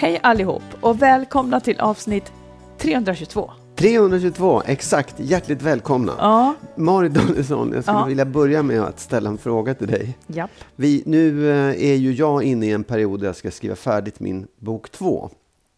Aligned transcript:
Hej 0.00 0.20
allihop 0.22 0.62
och 0.80 1.02
välkomna 1.02 1.60
till 1.60 1.80
avsnitt 1.80 2.32
322. 2.78 3.50
322, 3.76 4.62
exakt. 4.66 5.14
Hjärtligt 5.18 5.62
välkomna. 5.62 6.14
Ja. 6.18 6.54
Marit 6.76 7.14
Danielsson, 7.14 7.72
jag 7.74 7.84
skulle 7.84 7.98
Ja. 7.98 8.04
vilja 8.04 8.24
börja 8.24 8.62
med 8.62 8.80
att 8.82 9.00
ställa 9.00 9.30
en 9.30 9.38
fråga 9.38 9.74
till 9.74 9.86
dig. 9.86 10.18
Japp. 10.26 10.50
Vi, 10.76 11.02
nu 11.06 11.50
eh, 11.50 11.90
är 11.90 11.94
ju 11.94 12.12
jag 12.12 12.42
inne 12.42 12.66
i 12.66 12.72
en 12.72 12.84
period 12.84 13.20
där 13.20 13.26
jag 13.26 13.36
ska 13.36 13.50
skriva 13.50 13.76
färdigt 13.76 14.20
min 14.20 14.46
bok 14.58 14.90
två. 14.90 15.30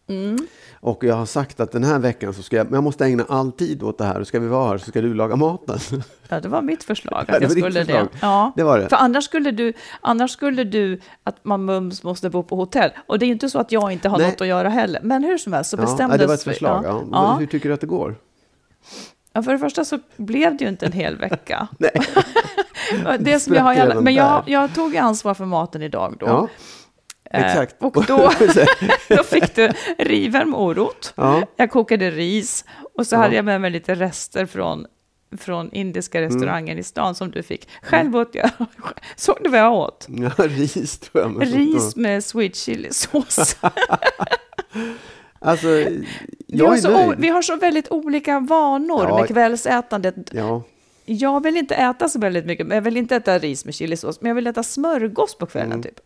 Mm. 0.09 0.37
Och 0.83 1.03
jag 1.03 1.15
har 1.15 1.25
sagt 1.25 1.59
att 1.59 1.71
den 1.71 1.83
här 1.83 1.99
veckan 1.99 2.33
så 2.33 2.43
ska 2.43 2.55
jag, 2.55 2.65
men 2.65 2.73
jag 2.73 2.83
måste 2.83 3.05
ägna 3.05 3.25
all 3.29 3.51
tid 3.51 3.83
åt 3.83 3.97
det 3.97 4.03
här. 4.05 4.19
Och 4.19 4.27
ska 4.27 4.39
vi 4.39 4.47
vara 4.47 4.69
här 4.69 4.77
så 4.77 4.85
ska 4.85 5.01
du 5.01 5.13
laga 5.13 5.35
maten. 5.35 5.79
Ja, 6.29 6.39
det 6.39 6.47
var 6.47 6.61
mitt 6.61 6.83
förslag 6.83 7.19
att 7.27 7.27
det 7.27 7.41
jag 7.41 7.51
skulle 7.51 7.83
det. 7.83 8.07
Ja. 8.21 8.51
Det 8.55 8.63
var 8.63 8.79
det. 8.79 8.89
För 8.89 8.95
annars 8.95 9.23
skulle, 9.23 9.51
du, 9.51 9.73
annars 10.01 10.31
skulle 10.31 10.63
du 10.63 11.01
att 11.23 11.45
man 11.45 11.65
mums 11.65 12.03
måste 12.03 12.29
bo 12.29 12.43
på 12.43 12.55
hotell. 12.55 12.91
Och 13.05 13.19
det 13.19 13.25
är 13.25 13.27
ju 13.27 13.33
inte 13.33 13.49
så 13.49 13.59
att 13.59 13.71
jag 13.71 13.91
inte 13.91 14.09
har 14.09 14.17
Nej. 14.17 14.27
något 14.27 14.41
att 14.41 14.47
göra 14.47 14.69
heller. 14.69 15.01
Men 15.03 15.23
hur 15.23 15.37
som 15.37 15.53
helst 15.53 15.69
så 15.69 15.77
Ja, 15.77 15.81
bestämdes 15.81 16.19
det 16.19 16.27
var 16.27 16.33
ett 16.33 16.43
förslag. 16.43 16.85
Ja. 16.85 17.03
Ja. 17.11 17.35
Hur 17.39 17.45
tycker 17.45 17.69
du 17.69 17.73
att 17.73 17.81
det 17.81 17.87
går? 17.87 18.15
Ja, 19.33 19.43
för 19.43 19.51
det 19.51 19.59
första 19.59 19.85
så 19.85 19.99
blev 20.17 20.57
det 20.57 20.63
ju 20.63 20.69
inte 20.69 20.85
en 20.85 20.91
hel 20.91 21.17
vecka. 21.17 21.67
Nej. 21.77 21.91
det 23.19 23.39
som 23.39 23.53
jag 23.53 23.63
har, 23.63 24.01
men 24.01 24.13
jag, 24.13 24.43
jag 24.45 24.73
tog 24.73 24.97
ansvar 24.97 25.33
för 25.33 25.45
maten 25.45 25.81
idag 25.81 26.15
då. 26.19 26.25
Ja, 26.25 26.47
Eh, 27.33 27.45
exakt. 27.45 27.75
Och 27.79 28.05
då, 28.05 28.31
då 29.09 29.23
fick 29.23 29.55
du 29.55 29.71
riven 29.97 30.49
morot. 30.49 31.13
Ja. 31.17 31.41
Jag 31.55 31.71
kokade 31.71 32.11
ris 32.11 32.65
och 32.97 33.07
så 33.07 33.15
Ja. 33.15 33.19
hade 33.19 33.35
jag 33.35 33.45
med 33.45 33.61
mig 33.61 33.71
lite 33.71 33.95
rester 33.95 34.45
från, 34.45 34.85
från 35.37 35.71
indiska 35.71 36.17
Mm. 36.19 36.29
restaurangen 36.29 36.77
i 36.79 36.83
stan 36.83 37.15
som 37.15 37.31
du 37.31 37.43
fick. 37.43 37.69
Själv 37.83 38.15
åt 38.15 38.35
jag. 38.35 38.49
Såg 39.15 39.37
du 39.43 39.49
vad 39.49 39.59
jag 39.59 39.73
åt? 39.73 40.07
ja, 40.09 40.31
ris 40.47 40.99
tror 40.99 41.23
jag. 41.23 41.55
Ris 41.55 41.95
med 41.95 42.23
sweet 42.23 42.55
chili-sås. 42.55 43.55
Alltså, 45.39 45.67
Vi, 46.47 46.65
har 46.65 46.77
så 46.77 47.13
vi 47.17 47.29
har 47.29 47.41
så 47.41 47.55
väldigt 47.55 47.91
olika 47.91 48.39
vanor 48.39 49.05
Ja. 49.09 49.17
med 49.19 49.27
kvällsätandet. 49.27 50.15
Ja, 50.31 50.63
Jag 51.05 51.43
vill 51.43 51.57
inte 51.57 51.75
äta 51.75 52.09
så 52.09 52.19
väldigt 52.19 52.45
mycket, 52.45 52.67
men 52.67 52.75
jag 52.75 52.81
vill 52.81 52.97
inte 52.97 53.15
äta 53.15 53.39
ris 53.39 53.65
med 53.65 53.75
chilisås, 53.75 54.21
men 54.21 54.27
jag 54.29 54.35
vill 54.35 54.47
äta 54.47 54.63
smörgås 54.63 55.37
på 55.37 55.45
kvällen 55.45 55.71
Mm. 55.71 55.83
typ. 55.83 55.99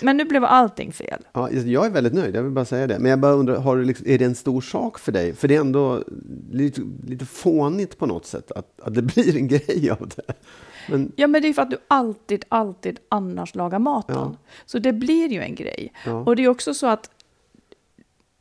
Men 0.00 0.16
nu 0.16 0.24
blev 0.24 0.44
allting 0.44 0.92
fel. 0.92 1.22
Ja, 1.32 1.50
jag 1.50 1.86
är 1.86 1.90
väldigt 1.90 2.12
nöjd, 2.12 2.36
jag 2.36 2.42
vill 2.42 2.52
bara 2.52 2.64
säga 2.64 2.86
det. 2.86 2.98
Men 2.98 3.10
jag 3.10 3.20
bara 3.20 3.32
undrar, 3.32 3.56
har 3.56 3.76
du 3.76 3.84
liksom, 3.84 4.06
är 4.08 4.18
det 4.18 4.24
en 4.24 4.34
stor 4.34 4.60
sak 4.60 4.98
för 4.98 5.12
dig? 5.12 5.34
För 5.34 5.48
det 5.48 5.56
är 5.56 5.60
ändå 5.60 6.02
lite, 6.50 6.80
lite 7.06 7.24
fånigt 7.24 7.98
på 7.98 8.06
något 8.06 8.26
sätt 8.26 8.52
att, 8.52 8.80
att 8.80 8.94
det 8.94 9.02
blir 9.14 9.36
en 9.36 9.48
grej 9.48 9.90
av 9.90 10.08
det. 10.16 10.32
Men, 10.88 11.12
Ja, 11.16 11.26
men 11.26 11.42
det 11.42 11.48
är 11.48 11.52
för 11.52 11.62
att 11.62 11.70
du 11.70 11.78
alltid, 11.88 12.44
alltid 12.48 12.98
annars 13.08 13.54
lagar 13.54 13.78
maten. 13.78 14.16
Ja. 14.16 14.36
Så 14.66 14.78
det 14.78 14.92
blir 14.92 15.28
ju 15.28 15.40
en 15.40 15.54
grej. 15.54 15.92
Ja. 16.06 16.12
Och 16.12 16.36
det 16.36 16.44
är 16.44 16.48
också 16.48 16.74
så 16.74 16.86
att 16.86 17.10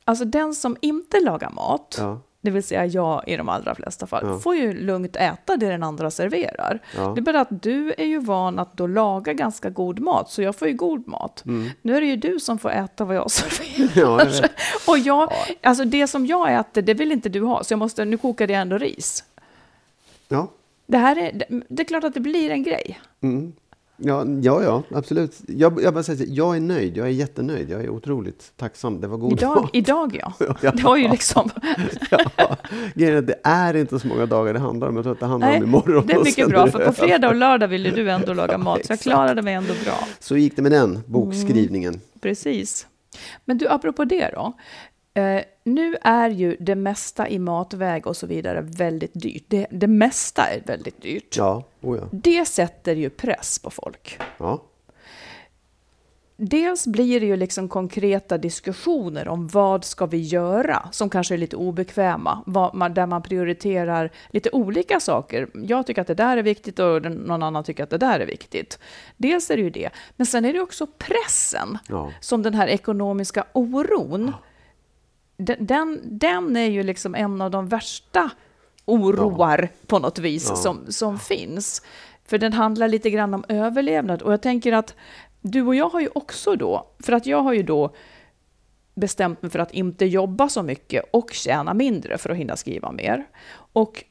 alltså 0.05 0.25
den 0.25 0.53
som 0.53 0.77
inte 0.81 1.19
lagar 1.19 1.49
mat, 1.49 1.95
ja, 1.99 2.21
det 2.41 2.51
vill 2.51 2.63
säga 2.63 2.85
jag 2.85 3.23
i 3.27 3.35
de 3.37 3.49
allra 3.49 3.75
flesta 3.75 4.07
fall, 4.07 4.23
Ja. 4.27 4.39
får 4.39 4.55
ju 4.55 4.73
lugnt 4.73 5.15
äta 5.15 5.57
det 5.57 5.69
den 5.69 5.83
andra 5.83 6.11
serverar. 6.11 6.79
Ja. 6.97 7.11
Det 7.15 7.19
är 7.19 7.23
bara 7.23 7.41
att 7.41 7.63
du 7.63 7.93
är 7.97 8.05
ju 8.05 8.19
van 8.19 8.59
att 8.59 8.77
då 8.77 8.87
laga 8.87 9.33
ganska 9.33 9.69
god 9.69 9.99
mat, 9.99 10.31
så 10.31 10.41
jag 10.41 10.55
får 10.55 10.67
ju 10.67 10.73
god 10.73 11.07
mat. 11.07 11.43
Nu 11.81 11.95
är 11.97 12.01
det 12.01 12.07
ju 12.07 12.15
du 12.15 12.39
som 12.39 12.59
får 12.59 12.71
äta 12.71 13.05
vad 13.05 13.15
jag 13.15 13.31
serverar. 13.31 14.21
Mm. 14.21 14.33
Ja. 14.41 14.47
Och 14.87 14.97
jag, 14.97 15.31
alltså 15.63 15.85
det 15.85 16.07
som 16.07 16.25
jag 16.25 16.53
äter, 16.53 16.81
det 16.81 16.93
vill 16.93 17.11
inte 17.11 17.29
du 17.29 17.41
ha, 17.41 17.63
så 17.63 17.73
jag 17.73 17.79
måste, 17.79 18.05
nu 18.05 18.17
kokade 18.17 18.53
jag 18.53 18.61
ändå 18.61 18.77
ris. 18.77 19.23
ja. 20.27 20.47
Det 20.87 20.97
här 20.97 21.15
är, 21.17 21.31
det, 21.33 21.45
det 21.69 21.83
är 21.83 21.85
klart 21.85 22.03
att 22.03 22.13
det 22.13 22.19
blir 22.19 22.49
en 22.49 22.63
grej. 22.63 22.99
Mm. 23.21 23.53
Ja, 24.03 24.25
ja, 24.41 24.63
ja, 24.63 24.83
absolut. 24.97 25.41
Jag, 25.47 25.83
jag 25.83 25.93
bara 25.93 26.03
säger 26.03 26.25
jag 26.29 26.55
är 26.55 26.59
nöjd, 26.59 26.97
jag 26.97 27.07
är 27.07 27.11
jättenöjd, 27.11 27.69
jag 27.69 27.81
är 27.83 27.89
otroligt 27.89 28.51
tacksam. 28.57 29.01
Det 29.01 29.07
var 29.07 29.17
god 29.17 29.33
Idag, 29.33 29.61
mat. 29.61 29.69
idag 29.73 30.19
ja. 30.21 30.33
Ja. 30.61 30.71
Det 30.71 30.83
var 30.83 30.97
ju 30.97 31.07
liksom... 31.07 31.49
Ja, 32.95 33.21
det 33.21 33.39
är 33.43 33.75
inte 33.75 33.99
så 33.99 34.07
många 34.07 34.25
dagar 34.25 34.53
det 34.53 34.59
handlar 34.59 34.87
om. 34.87 34.95
Jag 34.95 35.03
tror 35.05 35.13
att 35.13 35.19
det 35.19 35.25
handlar 35.25 35.47
Nej, 35.49 35.57
om 35.57 35.63
imorgon. 35.63 36.07
det 36.07 36.13
är 36.13 36.23
mycket 36.23 36.49
bra, 36.49 36.67
för 36.67 36.85
på 36.85 36.93
fredag 36.93 37.29
och 37.29 37.35
lördag 37.35 37.67
ville 37.67 37.91
du 37.91 38.11
ändå 38.11 38.33
laga 38.33 38.57
mat, 38.67 38.85
så 38.85 38.91
jag 38.93 38.99
klarade 38.99 39.41
mig 39.41 39.53
ändå 39.53 39.73
bra. 39.85 40.07
Så 40.19 40.37
gick 40.37 40.55
det 40.55 40.61
med 40.61 40.71
den 40.71 40.99
bokskrivningen. 41.05 42.01
Precis. 42.21 42.87
Men 43.45 43.57
du, 43.57 43.67
apropå 43.67 44.05
det 44.05 44.29
då. 44.33 44.53
Eh, 45.13 45.41
nu 45.63 45.95
är 46.01 46.29
ju 46.29 46.57
det 46.59 46.75
mesta 46.75 47.29
i 47.29 47.39
matväg 47.39 48.07
och 48.07 48.17
så 48.17 48.27
vidare 48.27 48.61
väldigt 48.61 49.11
dyrt. 49.13 49.43
Det, 49.47 49.67
det 49.71 49.87
mesta 49.87 50.45
är 50.45 50.61
väldigt 50.65 51.01
dyrt. 51.01 51.37
Ja, 51.37 51.63
oh 51.81 51.97
ja. 51.97 52.03
Det 52.11 52.45
sätter 52.45 52.95
ju 52.95 53.09
press 53.09 53.59
på 53.59 53.69
folk. 53.69 54.19
ja. 54.37 54.61
Dels 56.43 56.87
blir 56.87 57.19
det 57.19 57.25
ju 57.25 57.35
liksom 57.35 57.69
konkreta 57.69 58.37
diskussioner 58.37 59.27
om 59.27 59.47
vad 59.47 59.85
ska 59.85 60.05
vi 60.05 60.17
göra 60.17 60.89
som 60.91 61.09
kanske 61.09 61.33
är 61.33 61.37
lite 61.37 61.55
obekväma, 61.55 62.43
man, 62.73 62.93
där 62.93 63.05
man 63.05 63.21
prioriterar 63.21 64.11
lite 64.29 64.49
olika 64.51 64.99
saker. 64.99 65.47
Jag 65.53 65.87
tycker 65.87 66.01
att 66.01 66.07
det 66.07 66.13
där 66.13 66.37
är 66.37 66.43
viktigt 66.43 66.79
och 66.79 67.01
någon 67.01 67.43
annan 67.43 67.63
tycker 67.63 67.83
att 67.83 67.89
det 67.89 67.97
där 67.97 68.19
är 68.19 68.25
viktigt. 68.25 68.79
Dels 69.17 69.49
är 69.51 69.55
det 69.57 69.63
ju 69.63 69.69
det, 69.69 69.89
men 70.15 70.25
sen 70.27 70.45
är 70.45 70.53
det 70.53 70.59
också 70.61 70.87
pressen 70.87 71.77
Ja. 71.89 72.11
som 72.19 72.41
den 72.43 72.53
här 72.53 72.67
ekonomiska 72.67 73.45
oron. 73.53 74.21
Den, 74.25 74.33
den, 75.45 76.01
den 76.03 76.55
är 76.55 76.69
ju 76.69 76.83
liksom 76.83 77.15
en 77.15 77.41
av 77.41 77.51
de 77.51 77.67
värsta 77.67 78.29
oroar 78.85 79.69
på 79.87 79.99
något 79.99 80.19
vis 80.19 80.47
Ja. 80.49 80.55
som, 80.55 80.85
som 80.89 81.19
finns. 81.19 81.81
För 82.25 82.37
den 82.37 82.53
handlar 82.53 82.87
lite 82.87 83.09
grann 83.09 83.33
om 83.33 83.45
överlevnad. 83.47 84.21
Och 84.21 84.33
jag 84.33 84.41
tänker 84.41 84.71
att 84.73 84.95
du 85.41 85.61
och 85.61 85.75
jag 85.75 85.89
har 85.89 85.99
ju 85.99 86.09
också 86.15 86.55
då, 86.55 86.87
för 86.99 87.13
att 87.13 87.25
jag 87.25 87.41
har 87.43 87.53
ju 87.53 87.63
då 87.63 87.95
bestämt 88.95 89.41
mig 89.41 89.51
för 89.51 89.59
att 89.59 89.71
inte 89.71 90.05
jobba 90.05 90.49
så 90.49 90.63
mycket 90.63 91.05
och 91.13 91.31
tjäna 91.33 91.73
mindre 91.73 92.17
för 92.17 92.29
att 92.29 92.37
hinna 92.37 92.55
skriva 92.55 92.91
mer. 92.91 93.25
Och 93.73 94.03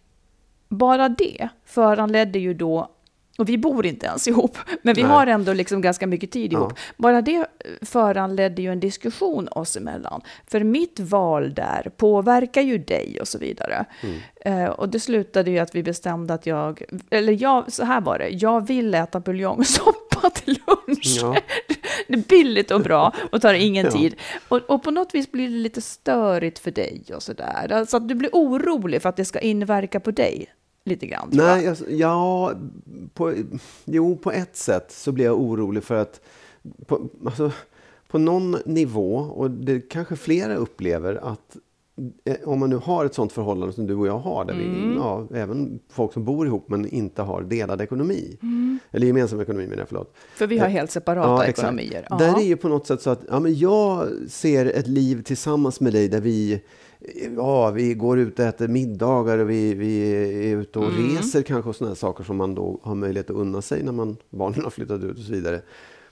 bara 0.69 1.09
det 1.09 1.49
föranledde 1.65 2.39
ju 2.39 2.55
då 2.55 2.91
Och 3.41 3.49
vi 3.49 3.59
bor 3.59 3.87
inte 3.87 4.07
ens 4.07 4.29
ihop, 4.29 4.59
men 4.83 4.95
vi 4.95 5.03
Nej. 5.03 5.11
har 5.11 5.27
ändå 5.27 5.53
liksom 5.53 5.81
ganska 5.81 6.07
mycket 6.07 6.31
tid 6.31 6.53
ihop. 6.53 6.73
Ja. 6.77 6.83
Bara 6.97 7.23
det 7.23 7.47
föranledde 7.83 8.63
ju 8.63 8.73
en 8.73 8.81
diskussion 8.81 9.49
oss 9.49 9.77
emellan. 9.77 10.21
För 10.47 10.61
mitt 10.65 11.01
val 11.01 11.55
där 11.55 11.91
påverkar 11.97 12.63
ju 12.63 12.79
dig 12.79 13.19
och 13.21 13.29
så 13.29 13.39
vidare. 13.39 13.85
Mm. 14.01 14.65
Eh, 14.65 14.71
och 14.71 14.89
det 14.89 15.01
slutade 15.01 15.51
ju 15.51 15.59
att 15.59 15.75
vi 15.75 15.83
bestämde 15.83 16.35
att 16.35 16.47
jag, 16.47 16.83
eller 17.11 17.43
jag, 17.43 17.73
så 17.73 17.85
här 17.85 18.01
var 18.01 18.19
det, 18.19 18.29
jag 18.29 18.67
vill 18.67 18.95
äta 18.95 19.21
buljongsoppa 19.21 20.31
till 20.31 20.59
lunch. 20.67 21.19
Ja. 21.23 21.37
Det 22.09 22.15
är 22.15 22.29
billigt 22.29 22.71
och 22.71 22.81
bra 22.81 23.13
och 23.33 23.43
tar 23.43 23.55
ingen 23.55 23.85
Ja. 23.87 23.93
tid. 23.93 24.17
Och, 24.49 24.59
och 24.59 24.83
på 24.83 24.91
något 24.91 25.15
vis 25.15 25.33
blir 25.33 25.49
det 25.49 25.55
lite 25.55 25.81
störigt 25.81 26.59
för 26.59 26.71
dig 26.71 27.03
och 27.15 27.23
sådär. 27.23 27.73
Alltså 27.73 27.97
att 27.97 28.09
du 28.09 28.15
blir 28.15 28.31
orolig 28.33 29.03
för 29.03 29.09
att 29.09 29.17
det 29.17 29.25
ska 29.25 29.39
inverka 29.39 30.01
på 30.01 30.11
dig 30.11 30.47
lite 30.91 31.07
grann. 31.07 31.31
tror 31.31 31.45
jag. 31.45 31.57
Nej, 31.57 31.69
alltså, 31.69 31.91
ja, 31.91 32.53
på, 33.15 33.35
jo, 33.85 34.17
på 34.17 34.33
ett 34.33 34.57
sätt 34.57 34.93
så 34.93 35.13
blir 35.13 35.25
jag 35.25 35.41
orolig 35.41 35.83
för 35.85 35.95
att 35.95 36.21
på, 36.87 37.09
alltså, 37.27 37.53
på 38.09 38.19
någon 38.19 38.57
nivå, 38.65 39.15
och 39.17 39.51
det 39.51 39.81
kanske 39.81 40.17
flera 40.17 40.55
upplever, 40.55 41.15
att 41.33 41.57
eh, 42.25 42.37
om 42.49 42.59
man 42.61 42.71
nu 42.71 42.77
har 42.77 43.05
ett 43.05 43.15
sånt 43.15 43.33
förhållande 43.33 43.75
som 43.75 43.87
du 43.87 43.95
och 43.95 44.07
jag 44.07 44.19
har, 44.19 44.45
där 44.45 44.55
Mm. 44.55 44.91
vi, 44.91 44.95
ja, 44.97 45.27
även 45.35 45.81
folk 45.91 46.13
som 46.13 46.25
bor 46.25 46.47
ihop 46.47 46.69
men 46.69 46.87
inte 46.89 47.23
har 47.23 47.43
delad 47.43 47.81
ekonomi, 47.81 48.37
Mm. 48.43 48.79
eller 48.91 49.07
gemensam 49.07 49.41
ekonomi 49.41 49.65
menar 49.67 49.79
jag, 49.79 49.89
förlåt. 49.89 50.15
För 50.35 50.47
vi 50.47 50.59
har 50.59 50.69
helt 50.69 50.91
separata 50.91 51.45
exakt. 51.47 51.59
ekonomier. 51.59 52.07
Ja. 52.11 52.17
Där 52.17 52.39
är 52.39 52.45
ju 52.45 52.57
på 52.57 52.69
något 52.69 52.87
sätt 52.87 53.03
så 53.03 53.11
att 53.11 53.21
ja, 53.31 53.41
men 53.41 53.59
jag 53.59 54.09
ser 54.29 54.67
ett 54.67 54.87
liv 54.89 55.23
tillsammans 55.23 55.81
med 55.81 55.93
dig 55.93 56.09
där 56.09 56.21
vi 56.21 56.63
Ja, 57.37 57.71
vi 57.71 57.95
går 57.95 58.19
ut 58.19 58.39
och 58.39 58.45
äter 58.45 58.69
middagar 58.69 59.39
och 59.39 59.51
vi, 59.51 59.75
vi 59.75 60.01
är 60.53 60.57
ute 60.57 60.79
och 60.79 60.85
Mm. 60.85 61.17
reser 61.17 61.43
kanske 61.43 61.69
och 61.69 61.77
sådana 61.77 61.95
saker 61.95 62.25
som 62.25 62.37
man 62.37 62.55
då 62.55 62.81
har 62.83 62.95
möjlighet 62.95 63.31
att 63.31 63.37
unna 63.37 63.63
sig 63.63 63.83
när 63.83 63.93
man, 63.93 64.17
barnen 64.31 64.63
har 64.63 64.71
flyttat 64.71 65.03
ut 65.05 65.19
och 65.19 65.25
så 65.25 65.33
vidare. 65.33 65.63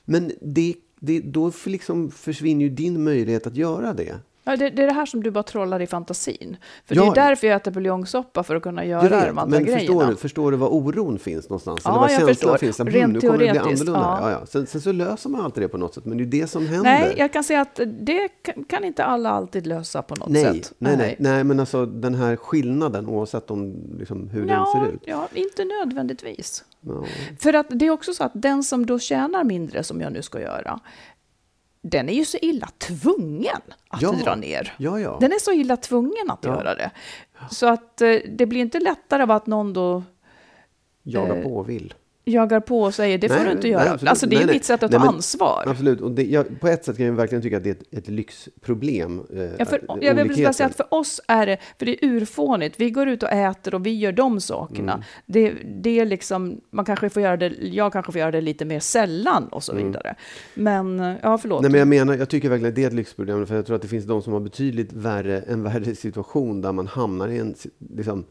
Men 0.05 0.33
det, 0.41 0.75
det, 1.01 1.21
då 1.21 1.53
liksom 1.67 2.11
försvinner 2.11 2.65
ju 2.65 2.71
din 2.71 3.05
möjlighet 3.05 3.47
att 3.47 3.57
göra 3.57 3.95
det. 3.95 4.15
Ja, 4.51 4.57
det, 4.57 4.71
det 4.71 4.83
är 4.83 4.87
det 4.87 4.93
här 4.93 5.07
som 5.07 5.23
du 5.23 5.31
bara 5.31 5.43
trollar 5.43 5.83
i 5.83 5.87
fantasin. 5.87 6.57
För 6.87 6.95
Ja. 6.97 7.03
det 7.03 7.09
är 7.09 7.15
därför 7.29 7.47
jag 7.47 7.57
äter 7.57 7.71
buljongsoppa, 7.71 8.43
för 8.43 8.57
att 8.57 8.63
kunna 8.63 8.85
göra 8.85 9.03
Jag 9.03 9.11
de 9.29 9.39
andra 9.39 9.45
men 9.57 9.65
grejerna. 9.65 9.79
förstår 9.79 10.07
du, 10.07 10.17
förstår 10.17 10.51
du 10.51 10.57
var 10.57 10.69
oron 10.69 11.19
finns 11.19 11.49
någonstans? 11.49 11.81
Ja, 11.85 11.91
Eller 11.91 12.01
var 12.01 12.09
jag 12.11 12.29
förstår. 12.37 12.57
finns? 12.57 12.81
Att, 12.81 12.87
Rent 12.87 12.97
"Hmm, 13.05 13.13
nu 13.13 13.21
kommer 13.21 13.33
det 13.33 13.51
bli 13.51 13.59
annorlunda. 13.59 13.93
ja. 13.93 14.19
Ja. 14.23 14.31
Ja, 14.41 14.47
Sen, 14.47 14.67
sen 14.67 14.81
så 14.81 14.93
löser 14.93 15.31
man 15.31 15.41
alltid 15.41 15.63
det 15.63 15.69
på 15.69 15.79
något 15.79 15.95
sätt, 15.95 16.05
men 16.05 16.19
det 16.19 16.25
är 16.25 16.41
det 16.41 16.47
som 16.47 16.67
händer. 16.67 16.83
Nej, 16.91 17.15
jag 17.17 17.33
kan 17.33 17.45
säga 17.45 17.61
att 17.61 17.81
det 18.01 18.29
kan, 18.43 18.65
kan 18.65 18.85
inte 18.85 19.05
alla 19.05 19.31
alltid 19.31 19.67
lösa 19.67 20.03
på 20.03 20.15
något 20.15 20.29
Nej, 20.29 20.43
sätt. 20.45 20.73
nej, 20.79 20.97
nej, 20.97 21.17
nej, 21.19 21.45
men 21.45 21.61
alltså 21.61 21.87
den 21.87 22.15
här 22.15 22.37
skillnaden 22.37 23.07
oavsett 23.07 23.51
om 23.51 23.75
liksom, 23.99 24.29
hur 24.29 24.47
Ja, 24.49 24.55
den 24.75 24.85
ser 24.87 24.93
ut. 24.95 25.03
ja, 25.05 25.29
inte 25.35 25.65
nödvändigtvis. 25.65 26.65
Ja. 26.81 27.05
För 27.41 27.53
att 27.53 27.67
det 27.71 27.87
är 27.87 27.91
också 27.91 28.13
så 28.13 28.25
att 28.25 28.33
den 28.35 28.63
som 28.65 28.87
då 28.87 28.99
tjänar 28.99 29.45
mindre, 29.45 29.83
som 29.83 30.01
jag 30.01 30.13
nu 30.13 30.23
ska 30.23 30.41
göra, 30.41 30.81
den 31.83 32.09
är 32.09 32.13
ju 32.13 32.25
så 32.25 32.39
illa 32.43 32.69
tvungen 32.79 33.61
att 33.89 34.03
Ja. 34.03 34.13
dra 34.13 34.35
ner. 34.35 34.75
Ja, 34.79 35.01
ja. 35.01 35.19
Den 35.21 35.33
är 35.33 35.39
så 35.39 35.53
illa 35.53 35.77
tvungen 35.77 36.31
att 36.31 36.45
Ja. 36.45 36.51
göra 36.51 36.75
det. 36.75 36.91
Så 37.51 37.67
att 37.67 38.01
eh, 38.01 38.17
det 38.29 38.47
blir 38.47 38.61
inte 38.61 38.81
lättare 38.81 39.23
av 39.23 39.31
att 39.31 39.47
någon 39.47 39.73
då 39.73 40.03
Jaga 41.03 41.37
eh, 41.37 41.43
på 41.43 41.57
och 41.57 41.69
vill. 41.69 41.95
Jagar 42.29 42.61
på 42.61 42.81
och 42.83 42.95
säger 42.95 43.19
det 43.19 43.29
får 43.29 43.37
Nej, 43.37 43.45
du 43.45 43.51
inte 43.51 43.63
nej, 43.63 43.71
göra. 43.71 43.91
absolut. 43.91 44.11
alltså 44.11 44.27
det 44.27 44.35
är 44.37 44.39
Nej, 44.39 44.47
nej. 44.47 44.55
mitt 44.55 44.65
sätt 44.65 44.83
att 44.83 44.91
Nej, 44.91 45.01
ta 45.01 45.07
men- 45.07 45.15
ansvar. 45.15 45.65
Absolut. 45.67 46.01
Och 46.01 46.11
det, 46.11 46.23
jag, 46.23 46.61
på 46.61 46.69
ett 46.69 46.85
sätt 46.85 46.97
kan 46.97 47.07
jag 47.07 47.13
verkligen 47.13 47.43
tycka 47.43 47.57
att 47.57 47.65
det 47.65 47.71
är 47.71 47.75
ett, 47.75 47.99
ett 47.99 48.09
lyxproblem. 48.09 49.23
Eh, 49.33 49.43
Ja, 49.59 49.65
för, 49.65 49.81
att- 49.89 50.03
jag 50.03 50.15
vill 50.15 50.43
bara 50.45 50.53
säga 50.53 50.67
att 50.67 50.77
för 50.77 50.95
oss 50.95 51.21
är 51.29 51.47
det, 51.47 51.57
för 51.79 51.87
det 51.87 52.05
är 52.05 52.09
urfånigt, 52.09 52.75
vi 52.81 52.91
går 52.91 53.09
ut 53.09 53.23
och 53.23 53.33
äter 53.33 53.75
och 53.75 53.87
vi 53.87 53.97
gör 53.99 54.13
de 54.13 54.41
sakerna. 54.41 54.93
Mm. 54.93 55.05
Det, 55.27 55.53
det 55.83 56.01
är 56.01 56.07
liksom, 56.07 56.61
man 56.71 56.85
kanske 56.85 57.09
får 57.11 57.23
göra 57.23 57.37
det, 57.37 57.53
jag 57.61 57.93
kanske 57.93 58.13
får 58.13 58.19
göra 58.19 58.31
det 58.31 58.41
lite 58.41 58.65
mer 58.65 58.81
sällan 58.81 59.49
och 59.49 59.63
så 59.63 59.75
vidare. 59.75 60.15
Men, 60.55 61.01
eh, 61.01 61.15
ja 61.23 61.39
förlåt. 61.39 61.61
Mm. 61.61 61.73
Nej, 61.73 61.85
men 61.87 61.97
jag 61.99 62.07
menar, 62.07 62.19
jag 62.21 62.29
tycker 62.29 62.49
verkligen 62.49 62.69
att 62.69 62.75
det 62.77 62.83
är 62.83 62.87
ett 62.87 62.93
lyxproblem. 62.95 63.47
För 63.47 63.55
jag 63.55 63.67
tror 63.67 63.77
att 63.77 63.83
det 63.83 63.89
finns 63.89 64.05
de 64.05 64.23
som 64.23 64.33
har 64.33 64.41
betydligt 64.41 64.93
värre, 64.93 65.41
en 65.41 65.63
värre 65.63 65.95
situation 65.95 66.61
där 66.61 66.73
man 66.73 66.87
hamnar 66.87 67.29
i 67.29 67.39
en... 67.39 67.55
Liksom, 67.97 68.25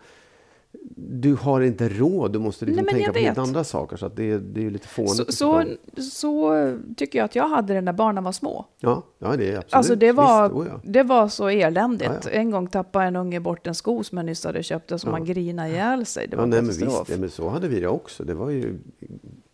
du 0.99 1.33
har 1.35 1.61
inte 1.61 1.89
råd, 1.89 2.33
du 2.33 2.39
måste 2.39 2.65
liksom 2.65 2.85
Nej, 2.85 2.93
tänka 2.93 3.13
på 3.13 3.19
helt 3.19 3.37
andra 3.37 3.63
saker. 3.63 3.97
Så 3.97 4.05
att 4.05 4.15
det, 4.15 4.37
det 4.37 4.65
är 4.65 4.69
lite 4.69 4.87
fånigt. 4.87 5.15
så, 5.15 5.31
så, 5.31 5.63
så 6.01 6.77
tycker 6.97 7.19
jag 7.19 7.25
att 7.25 7.35
jag 7.35 7.47
hade 7.47 7.73
det 7.73 7.81
när 7.81 7.93
barnen 7.93 8.23
var 8.23 8.31
små. 8.31 8.65
Ja, 8.79 9.03
ja, 9.19 9.35
det 9.35 9.51
är 9.51 9.57
absolut. 9.57 9.73
Alltså 9.73 9.95
det 9.95 10.11
var, 10.11 10.43
Visst, 10.43 10.55
oh 10.55 10.67
ja. 10.67 10.79
det 10.83 11.03
var 11.03 11.27
så 11.27 11.49
eländigt. 11.49 12.11
Ja, 12.11 12.19
ja. 12.23 12.29
En 12.29 12.51
gång 12.51 12.67
tappade 12.67 13.05
en 13.05 13.15
unge 13.15 13.39
bort 13.39 13.67
en 13.67 13.75
sko 13.75 14.03
som 14.03 14.17
jag 14.17 14.25
nyss 14.25 14.45
hade 14.45 14.63
köpt 14.63 14.91
och 14.91 15.01
som 15.01 15.11
man 15.11 15.25
grinade 15.25 15.69
ihjäl 15.69 16.05
sig. 16.05 16.27
Det 16.27 16.37
var 16.37 16.43
Ja, 16.43 16.47
nej, 16.47 16.61
men 16.61 16.67
visst, 16.67 17.09
ja, 17.09 17.17
men 17.17 17.29
så 17.29 17.49
hade 17.49 17.67
vi 17.67 17.79
det 17.79 17.87
också. 17.87 18.23
Det 18.23 18.33
var 18.33 18.49
ju... 18.49 18.79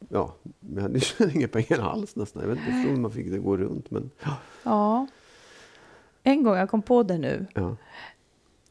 Ja, 0.10 0.36
hade 0.80 1.00
ju 1.00 1.32
inga 1.34 1.48
pengar 1.48 1.80
alls 1.80 2.16
nästan. 2.16 2.42
Jag 2.42 2.50
vet 2.50 2.60
inte 2.60 2.90
hur 2.90 2.98
man 2.98 3.12
fick 3.12 3.30
det 3.30 3.38
att 3.38 3.44
gå 3.44 3.58
runt. 3.58 3.92
Men, 3.92 4.12
Ja. 4.64 5.08
En 6.26 6.44
gång, 6.44 6.56
jag 6.56 6.70
kom 6.70 6.82
på 6.82 7.04
det 7.04 7.18
nu. 7.18 7.46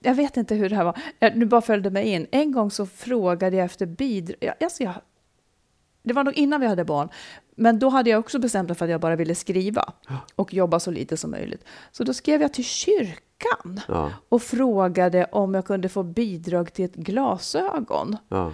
Ja. 0.02 0.10
Jag 0.10 0.14
vet 0.14 0.36
inte 0.36 0.54
hur 0.54 0.68
det 0.68 0.76
här 0.76 0.84
var. 0.84 0.98
Jag, 1.18 1.36
nu 1.36 1.46
bara 1.46 1.60
följde 1.60 1.90
mig 1.90 2.08
in. 2.08 2.26
En 2.30 2.52
gång 2.52 2.70
så 2.70 2.86
frågade 2.86 3.56
jag 3.56 3.64
efter 3.64 3.86
bidrag. 3.86 4.36
Jag, 4.40 4.54
alltså 4.60 4.82
jag, 4.82 4.94
det 6.02 6.12
var 6.14 6.24
nog 6.24 6.34
innan 6.34 6.60
vi 6.60 6.66
hade 6.66 6.84
barn. 6.84 7.08
Men 7.56 7.78
då 7.78 7.88
hade 7.88 8.10
jag 8.10 8.20
också 8.20 8.38
bestämt 8.38 8.68
mig 8.68 8.76
för 8.76 8.84
att 8.84 8.90
jag 8.90 9.00
bara 9.00 9.16
ville 9.16 9.34
skriva 9.34 9.92
och 10.36 10.54
jobba 10.54 10.80
så 10.80 10.90
lite 10.90 11.16
som 11.16 11.30
möjligt. 11.30 11.64
Så 11.92 12.04
då 12.04 12.14
skrev 12.14 12.42
jag 12.42 12.52
till 12.52 12.64
kyrkan 12.64 13.80
Ja, 13.88 14.10
och 14.28 14.42
frågade 14.42 15.24
om 15.24 15.54
jag 15.54 15.64
kunde 15.66 15.88
få 15.88 16.02
bidrag 16.02 16.72
till 16.72 16.84
ett 16.84 16.94
glasögon. 16.94 18.16
ja. 18.28 18.52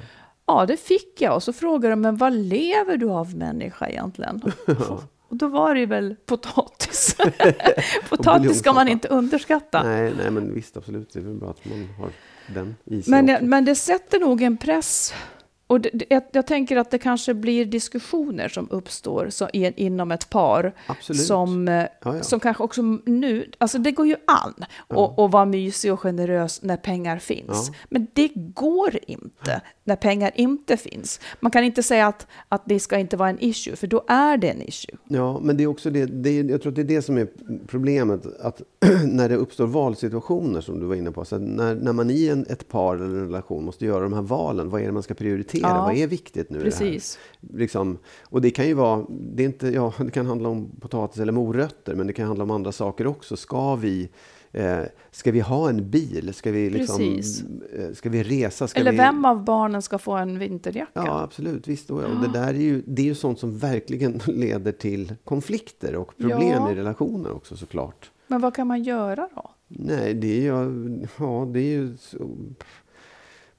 Ja, 0.50 0.66
det 0.66 0.76
fick 0.76 1.20
jag. 1.20 1.34
Och 1.34 1.42
så 1.42 1.52
frågade 1.52 1.92
de, 1.92 2.00
men 2.00 2.16
vad 2.16 2.32
lever 2.32 2.96
du 2.96 3.10
av 3.10 3.34
människa 3.36 3.88
egentligen? 3.88 4.42
Och 5.28 5.36
då 5.36 5.48
var 5.48 5.74
det 5.74 5.80
ju 5.80 5.86
väl 5.86 6.16
potatis. 6.26 7.16
potatis 8.08 8.58
ska 8.58 8.72
man 8.72 8.88
inte 8.88 9.08
underskatta. 9.08 9.82
Nej, 9.82 10.12
nej, 10.16 10.30
men 10.30 10.54
visst, 10.54 10.76
absolut. 10.76 11.12
Det 11.12 11.18
är 11.18 11.22
väl 11.22 11.34
bra 11.34 11.50
att 11.50 11.64
man 11.64 11.88
har 11.98 12.10
den 12.54 12.76
i 12.84 13.02
sig 13.02 13.10
Men, 13.10 13.30
också. 13.30 13.44
men 13.44 13.64
det 13.64 13.74
sätter 13.74 14.20
nog 14.20 14.42
en 14.42 14.56
press. 14.56 15.14
Och 15.66 15.80
det, 15.80 16.04
jag, 16.08 16.22
jag 16.32 16.46
tänker 16.46 16.76
att 16.76 16.90
det 16.90 16.98
kanske 16.98 17.34
blir 17.34 17.64
diskussioner 17.64 18.48
som 18.48 18.68
uppstår 18.70 19.30
så, 19.30 19.48
i, 19.52 19.72
inom 19.76 20.10
ett 20.12 20.30
par. 20.30 20.74
Absolut. 20.86 21.22
Som, 21.22 21.68
eh, 21.68 21.74
Ja, 21.74 21.88
ja. 22.16 22.22
som 22.22 22.40
kanske 22.40 22.62
också 22.62 22.82
nu, 23.04 23.50
alltså 23.58 23.78
det 23.78 23.92
går 23.92 24.06
ju 24.06 24.16
an 24.26 24.54
att 24.88 25.18
att 25.18 25.30
vara 25.30 25.44
mysig 25.44 25.92
och 25.92 26.00
generös 26.00 26.62
när 26.62 26.76
pengar 26.76 27.18
finns. 27.18 27.68
Ja. 27.68 27.74
Men 27.88 28.06
det 28.12 28.30
går 28.34 28.98
inte 29.06 29.60
när 29.88 29.96
pengar 29.96 30.30
inte 30.34 30.76
finns. 30.76 31.20
Man 31.40 31.50
kan 31.50 31.64
inte 31.64 31.82
säga 31.82 32.06
att, 32.06 32.26
att 32.48 32.62
det 32.66 32.80
ska 32.80 32.98
inte 32.98 33.16
vara 33.16 33.28
en 33.28 33.40
issue, 33.40 33.76
för 33.76 33.86
då 33.86 34.04
är 34.08 34.36
det 34.36 34.50
en 34.50 34.62
issue. 34.62 34.96
Ja, 35.04 35.40
men 35.42 35.56
det 35.56 35.62
är 35.62 35.66
också 35.66 35.90
det, 35.90 36.06
det 36.06 36.30
är, 36.30 36.44
jag 36.44 36.62
tror 36.62 36.70
att 36.72 36.76
det 36.76 36.82
är 36.82 36.96
det 36.96 37.02
som 37.02 37.18
är 37.18 37.28
problemet. 37.66 38.26
Att 38.40 38.62
när 39.04 39.28
det 39.28 39.36
uppstår 39.36 39.66
valsituationer 39.66 40.60
som 40.60 40.80
du 40.80 40.86
var 40.86 40.94
inne 40.94 41.10
på. 41.10 41.24
Så 41.24 41.38
när, 41.38 41.74
när 41.74 41.92
man 41.92 42.10
i 42.10 42.28
en, 42.28 42.46
ett 42.48 42.68
par 42.68 42.96
eller 42.96 43.06
en 43.06 43.26
relation 43.26 43.64
måste 43.64 43.86
göra 43.86 44.02
de 44.02 44.12
här 44.12 44.22
valen. 44.22 44.70
Vad 44.70 44.80
är 44.80 44.86
det 44.86 44.92
man 44.92 45.02
ska 45.02 45.14
prioritera? 45.14 45.68
Ja, 45.68 45.82
vad 45.82 45.96
är 45.96 46.06
viktigt 46.06 46.50
nu? 46.50 46.60
precis. 46.60 47.18
Det? 47.40 47.58
Liksom, 47.58 47.98
och 48.22 48.40
det 48.40 48.50
kan 48.50 48.66
ju 48.66 48.74
vara, 48.74 49.06
det, 49.08 49.42
är 49.42 49.46
inte, 49.46 49.68
ja, 49.68 49.92
det 49.98 50.10
kan 50.10 50.26
handla 50.26 50.48
om 50.48 50.70
potatis 50.80 51.20
eller 51.20 51.32
morötter. 51.32 51.94
Men 51.94 52.06
det 52.06 52.12
kan 52.12 52.26
handla 52.26 52.44
om 52.44 52.50
andra 52.50 52.72
saker 52.72 53.06
också. 53.06 53.36
Ska 53.36 53.74
vi, 53.74 54.08
eh, 54.52 54.78
ska 55.10 55.32
vi 55.32 55.40
ha 55.40 55.68
en 55.68 55.90
bil? 55.90 56.34
Ska 56.34 56.50
vi, 56.52 56.70
liksom, 56.70 56.96
Precis. 56.98 57.42
eh, 57.78 57.92
ska 57.92 58.08
vi 58.08 58.22
resa? 58.22 58.68
Ska 58.68 58.80
Eller 58.80 58.90
vi, 58.92 58.96
vem 58.96 59.24
av 59.24 59.44
barnen 59.44 59.82
ska 59.82 59.98
få 59.98 60.12
en 60.12 60.38
vinterjacka? 60.38 60.90
Ja, 61.06 61.22
absolut. 61.22 61.68
Visst. 61.68 61.90
Och 61.90 61.98
och 62.02 62.20
det 62.22 62.32
där 62.32 62.48
är 62.48 62.58
ju, 62.58 62.82
det 62.86 63.02
är 63.02 63.06
ju 63.06 63.14
sånt 63.14 63.38
som 63.38 63.58
verkligen 63.58 64.20
leder 64.26 64.72
till 64.72 65.14
konflikter 65.24 65.96
och 65.96 66.16
problem 66.16 66.62
Ja. 66.62 66.72
i 66.72 66.74
relationer 66.74 67.32
också 67.32 67.56
såklart. 67.56 68.10
Men 68.26 68.40
vad 68.40 68.54
kan 68.54 68.66
man 68.66 68.82
göra 68.82 69.28
då? 69.34 69.50
Nej, 69.68 70.14
det 70.14 70.26
är 70.38 70.42
ju... 70.42 71.06
Ja, 71.18 71.48
det 71.52 71.60
är 71.60 71.70
ju 71.70 71.96
så, 71.96 72.36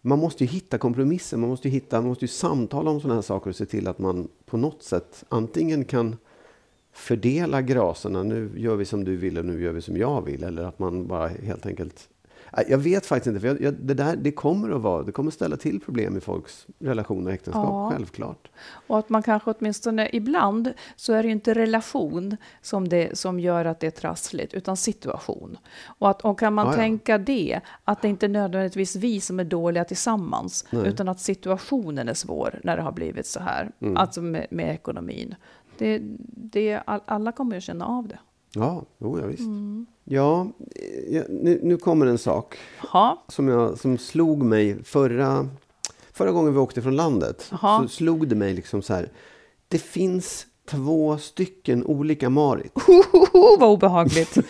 man 0.02 0.20
måste 0.20 0.44
ju 0.44 0.50
hitta 0.50 0.78
kompromisser. 0.78 1.38
Man 1.38 1.50
måste 1.50 1.68
ju, 1.68 1.74
hitta, 1.74 2.02
man 2.02 2.10
måste 2.10 2.24
ju 2.26 2.30
samtala 2.30 2.92
om 2.92 3.00
sådana 3.02 3.16
här 3.16 3.22
saker 3.22 3.50
och 3.50 3.56
se 3.56 3.66
till 3.66 3.88
att 3.88 4.00
man 4.00 4.28
på 4.46 4.58
något 4.58 4.84
sätt 4.84 5.24
antingen 5.30 5.86
kan 5.86 6.18
fördela 7.00 7.62
graserna. 7.62 8.24
Nu 8.24 8.50
gör 8.56 8.76
vi 8.76 8.86
som 8.86 9.04
du 9.04 9.16
vill 9.18 9.38
och 9.38 9.46
nu 9.46 9.62
gör 9.62 9.72
vi 9.72 9.82
som 9.82 9.98
jag 9.98 10.26
vill. 10.26 10.44
Eller 10.44 10.64
att 10.64 10.80
man 10.80 11.08
bara 11.08 11.28
helt 11.28 11.66
enkelt... 11.66 12.10
Jag 12.68 12.78
vet 12.78 13.06
faktiskt 13.06 13.28
inte. 13.28 13.40
För 13.40 13.48
jag, 13.48 13.62
jag, 13.62 13.74
det, 13.74 13.94
där, 13.94 14.16
det 14.16 14.32
kommer 14.32 14.70
att 14.70 14.82
vara, 14.82 15.04
det 15.04 15.12
kommer 15.12 15.32
ställa 15.32 15.58
till 15.58 15.80
problem 15.80 16.18
i 16.18 16.20
folks 16.20 16.68
relationer 16.80 17.28
och 17.28 17.34
äktenskap. 17.34 17.66
Ja. 17.66 17.92
Självklart. 17.92 18.50
Och 18.88 19.00
att 19.00 19.10
man 19.10 19.24
kanske 19.24 19.52
åtminstone 19.52 20.10
ibland 20.14 20.74
så 20.96 21.14
är 21.14 21.24
det 21.24 21.28
ju 21.28 21.32
inte 21.32 21.54
relation 21.54 22.38
som, 22.62 22.88
det, 22.90 23.18
som 23.18 23.40
gör 23.40 23.66
att 23.66 23.80
det 23.80 23.88
är 23.88 23.92
trassligt, 23.92 24.54
utan 24.54 24.78
situation. 24.78 25.58
Och, 25.86 26.10
att, 26.10 26.22
och 26.22 26.40
kan 26.40 26.54
man 26.54 26.66
Ja, 26.66 26.72
ja. 26.72 26.76
tänka 26.78 27.18
det, 27.18 27.60
att 27.84 28.02
det 28.02 28.08
inte 28.08 28.28
nödvändigtvis 28.28 28.96
vi 28.96 29.22
som 29.22 29.40
är 29.40 29.44
dåliga 29.44 29.84
tillsammans, 29.86 30.66
Nej. 30.70 30.88
utan 30.88 31.10
att 31.10 31.20
situationen 31.20 32.10
är 32.10 32.14
svår 32.14 32.60
när 32.64 32.78
det 32.78 32.84
har 32.84 32.92
blivit 32.92 33.26
så 33.26 33.40
här, 33.40 33.72
Mm. 33.82 33.98
alltså 33.98 34.22
med, 34.22 34.48
med 34.52 34.74
ekonomin. 34.76 35.36
Det, 35.80 36.02
det, 36.52 36.82
all- 36.86 37.02
alla 37.06 37.32
kommer 37.32 37.56
ju 37.56 37.62
känna 37.62 37.86
av 37.86 38.08
det. 38.08 38.20
Ja, 38.54 38.86
jo, 38.98 39.20
ja 39.20 39.26
visst. 39.28 39.40
Mm. 39.40 39.86
Ja, 40.04 40.48
nu, 41.30 41.60
nu 41.64 41.78
kommer 41.78 42.06
en 42.06 42.18
sak 42.18 42.58
som, 43.28 43.48
jag, 43.48 43.78
som 43.80 43.98
slog 43.98 44.44
mig 44.44 44.84
förra, 44.84 45.48
förra 46.14 46.32
gången 46.32 46.54
vi 46.54 46.60
åkte 46.60 46.82
från 46.82 46.96
landet 46.96 47.48
Jaha. 47.52 47.82
så 47.82 47.88
slog 47.88 48.28
det 48.28 48.36
mig 48.36 48.54
liksom 48.54 48.82
så 48.82 48.94
här. 48.94 49.12
Det 49.68 49.78
finns 49.80 50.46
två 50.66 51.18
stycken 51.18 51.86
olika 51.86 52.30
Marit. 52.30 52.72
Hohoho, 52.74 53.58
vad 53.60 53.70
obehagligt. 53.70 54.38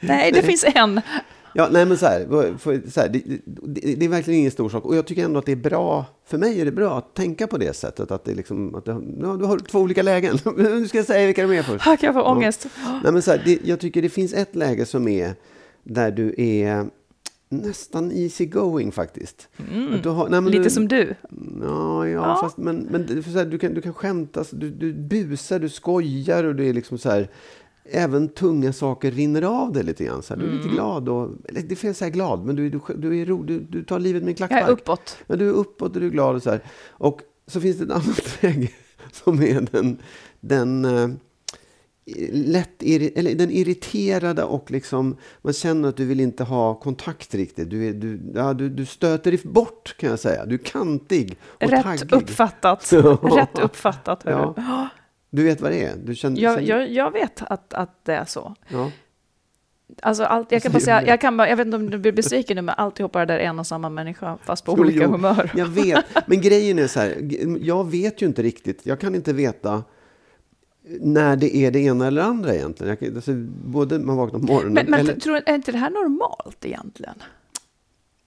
Nej, 0.00 0.32
det 0.32 0.42
finns 0.42 0.64
en. 0.74 1.00
Ja, 1.56 1.68
nej 1.72 1.86
men 1.86 1.98
så 1.98 2.06
här, 2.06 2.58
för, 2.58 2.90
så 2.90 3.00
här 3.00 3.08
det, 3.08 3.22
det, 3.46 3.94
det 3.94 4.04
är 4.04 4.08
verkligen 4.08 4.40
ingen 4.40 4.50
stor 4.50 4.68
sak. 4.68 4.84
Och 4.84 4.96
jag 4.96 5.06
tycker 5.06 5.24
ändå 5.24 5.38
att 5.38 5.46
det 5.46 5.52
är 5.52 5.56
bra, 5.56 6.04
för 6.26 6.38
mig 6.38 6.60
är 6.60 6.64
det 6.64 6.72
bra 6.72 6.98
att 6.98 7.14
tänka 7.14 7.46
på 7.46 7.58
det 7.58 7.76
sättet. 7.76 8.10
Att 8.10 8.24
det 8.24 8.30
är 8.30 8.34
liksom, 8.34 8.74
att 8.74 8.84
det, 8.84 8.90
ja, 9.20 9.36
du 9.36 9.44
har 9.44 9.58
två 9.58 9.78
olika 9.78 10.02
lägen. 10.02 10.38
nu 10.56 10.88
ska 10.88 10.98
jag 10.98 11.06
säga 11.06 11.26
vilka 11.26 11.46
de 11.46 11.58
är 11.58 11.62
först. 11.62 11.84
Här 11.84 11.96
kan 11.96 12.06
jag 12.06 12.14
få 12.24 12.30
ångest. 12.30 12.66
Nej, 13.04 13.12
men 13.12 13.22
så 13.22 13.30
här, 13.30 13.42
det, 13.44 13.58
jag 13.64 13.80
tycker 13.80 14.02
det 14.02 14.08
finns 14.08 14.32
ett 14.34 14.56
läge 14.56 14.86
som 14.86 15.08
är 15.08 15.34
där 15.82 16.10
du 16.10 16.34
är 16.38 16.86
nästan 17.48 18.12
easy 18.12 18.46
going 18.46 18.92
faktiskt. 18.92 19.48
Du 20.02 20.08
har, 20.08 20.28
nej, 20.28 20.38
Mm. 20.38 20.50
Lite 20.52 20.64
du, 20.64 20.70
som 20.70 20.88
du. 20.88 21.14
Ja, 21.62 22.08
ja, 22.08 22.08
Ja. 22.08 22.38
fast 22.40 22.56
men, 22.56 22.76
men 22.76 23.22
här, 23.34 23.44
du, 23.44 23.58
kan, 23.58 23.74
du 23.74 23.80
kan 23.80 23.94
skämta, 23.94 24.44
du, 24.50 24.70
du 24.70 24.92
busar, 24.92 25.58
du 25.58 25.68
skojar 25.68 26.44
och 26.44 26.54
du 26.54 26.68
är 26.68 26.72
liksom 26.72 26.98
så 26.98 27.10
här 27.10 27.28
Även 27.90 28.28
tunga 28.28 28.72
saker 28.72 29.10
rinner 29.10 29.42
av 29.42 29.72
dig 29.72 29.82
lite 29.82 30.04
grann. 30.04 30.22
Så 30.22 30.34
här. 30.34 30.40
Du 30.40 30.46
är 30.46 30.50
Mm. 30.50 30.62
lite 30.62 30.74
glad. 30.74 31.08
Och, 31.08 31.30
eller 31.48 31.62
det 31.62 31.74
är 31.74 31.76
fel 31.76 31.90
att 31.90 31.96
säga 31.96 32.10
glad, 32.10 32.44
men 32.46 32.56
du, 32.56 32.70
du, 32.70 32.80
du, 32.96 33.20
är 33.20 33.26
ro, 33.26 33.42
du, 33.42 33.60
du 33.60 33.84
tar 33.84 33.98
livet 33.98 34.22
med 34.22 34.28
en 34.28 34.28
Jag 34.28 34.36
klackspark. 34.36 34.68
är 34.68 34.72
uppåt. 34.72 35.16
Ja, 35.26 35.36
du 35.36 35.48
är 35.48 35.52
uppåt 35.52 35.94
och 35.94 36.00
du 36.00 36.06
är 36.06 36.10
glad 36.10 36.36
och 36.36 36.42
så 36.42 36.50
här. 36.50 36.60
Och 36.90 37.20
så 37.46 37.60
finns 37.60 37.78
det 37.78 37.84
ett 37.84 37.90
annat 37.90 38.38
läge 38.42 38.68
som 39.12 39.42
är 39.42 39.68
den, 39.72 39.98
den 40.40 40.84
eh, 40.84 41.08
lätt 42.32 42.82
eller 42.82 43.34
den 43.34 43.50
irriterade 43.50 44.42
och 44.44 44.70
liksom 44.70 45.16
man 45.42 45.52
känner 45.52 45.88
att 45.88 45.96
du 45.96 46.04
vill 46.04 46.20
inte 46.20 46.44
ha 46.44 46.74
kontakt 46.74 47.34
riktigt. 47.34 47.70
Du, 47.70 47.88
är, 47.88 47.92
du, 47.92 48.20
ja, 48.34 48.52
du, 48.54 48.68
du 48.68 48.86
stöter 48.86 49.30
dig 49.30 49.40
bort 49.44 49.94
kan 49.98 50.10
jag 50.10 50.18
säga. 50.18 50.46
Du 50.46 50.54
är 50.54 50.58
kantig 50.58 51.36
och 51.44 51.70
Rätt 51.70 51.82
taggig. 51.82 52.12
uppfattat. 52.12 52.88
Ja. 52.92 53.18
Rätt 53.22 53.58
uppfattat. 53.58 54.20
Ja. 54.24 54.54
Du 55.34 55.42
vet 55.44 55.60
vad 55.60 55.72
det 55.72 55.84
är? 55.84 55.96
Du 56.04 56.14
känner, 56.14 56.40
Jag, 56.40 56.54
känner- 56.54 56.68
jag, 56.68 56.90
jag 56.92 57.10
vet 57.10 57.42
att, 57.42 57.74
att 57.74 58.04
det 58.04 58.14
är 58.14 58.24
så. 58.24 58.54
ja. 58.68 58.90
Alltså 60.02 60.24
allt, 60.24 60.52
jag 60.52 60.62
kan 60.62 60.72
bara 60.72 60.80
säger 60.80 60.98
säga, 61.00 61.10
jag, 61.12 61.20
kan 61.20 61.36
bara, 61.36 61.48
jag 61.48 61.56
vet 61.56 61.66
inte 61.66 61.76
om 61.76 61.90
du 61.90 61.98
blir 61.98 62.12
besviken 62.12 62.56
nu, 62.56 62.62
men 62.62 62.74
alltihopa 62.78 63.22
är 63.22 63.26
där 63.26 63.38
en 63.38 63.58
och 63.58 63.66
samma 63.66 63.88
människa, 63.90 64.38
fast 64.44 64.64
på 64.64 64.74
Jo, 64.76 64.82
olika 64.82 65.04
jo, 65.04 65.10
humör. 65.10 65.50
Jag 65.56 65.66
vet, 65.66 66.04
men 66.26 66.40
grejen 66.40 66.78
är 66.78 66.86
så 66.86 67.00
här, 67.00 67.16
jag 67.60 67.90
vet 67.90 68.22
ju 68.22 68.26
inte 68.26 68.42
riktigt, 68.42 68.86
jag 68.86 69.00
kan 69.00 69.14
inte 69.14 69.32
veta 69.32 69.84
när 71.00 71.36
det 71.36 71.56
är 71.56 71.70
det 71.70 71.78
ena 71.80 72.06
eller 72.06 72.22
andra 72.22 72.54
egentligen. 72.54 72.88
Jag, 72.90 72.98
kan- 73.00 73.14
alltså, 73.16 73.32
både 73.64 73.98
man 73.98 74.16
vaknar 74.16 74.40
på 74.40 74.46
morgonen 74.46 74.72
Men, 74.74 74.86
men 74.90 75.00
eller... 75.00 75.14
tror, 75.20 75.40
är 75.46 75.54
inte 75.54 75.72
det 75.72 75.78
här 75.78 75.90
normalt 75.90 76.64
egentligen? 76.64 77.14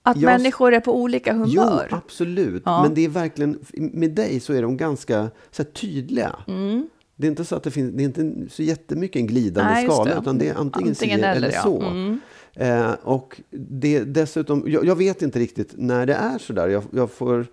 Att 0.02 0.16
Jag- 0.16 0.24
människor 0.38 0.74
är 0.74 0.80
på 0.80 0.96
olika 0.96 1.32
Jo, 1.46 1.60
humör? 1.62 1.88
absolut. 1.90 2.62
Ja. 2.66 2.82
Men 2.82 2.94
det 2.94 3.04
är 3.04 3.08
verkligen, 3.08 3.58
med 3.72 4.10
dig 4.10 4.40
så 4.40 4.52
är 4.52 4.62
de 4.62 4.76
ganska 4.76 5.30
så 5.50 5.62
här, 5.62 5.70
tydliga. 5.70 6.36
Mm. 6.46 6.88
Det 7.20 7.26
är 7.26 7.28
inte 7.28 7.44
så 7.44 7.56
att 7.56 7.62
det 7.62 7.70
finns, 7.70 7.92
det 7.94 8.02
är 8.02 8.04
inte 8.04 8.54
så 8.54 8.62
jättemycket 8.62 9.20
en 9.20 9.26
glidande 9.26 9.72
Nej, 9.72 9.84
skala, 9.84 10.14
det. 10.14 10.20
utan 10.20 10.38
det 10.38 10.48
är 10.48 10.54
antingen, 10.54 10.88
Antingen 10.88 10.94
si 10.94 11.10
eller, 11.10 11.36
eller 11.36 11.52
ja. 11.52 11.62
så. 11.62 11.82
Mm. 11.82 12.20
Eh, 12.54 12.90
och 13.02 13.40
det 13.50 14.04
dessutom, 14.04 14.64
jag, 14.66 14.84
jag 14.84 14.96
vet 14.96 15.22
inte 15.22 15.38
riktigt 15.38 15.74
när 15.76 16.06
det 16.06 16.14
är 16.14 16.38
så 16.38 16.52
där. 16.52 16.68
Jag, 16.68 16.82
jag, 16.90 17.10
får, 17.10 17.46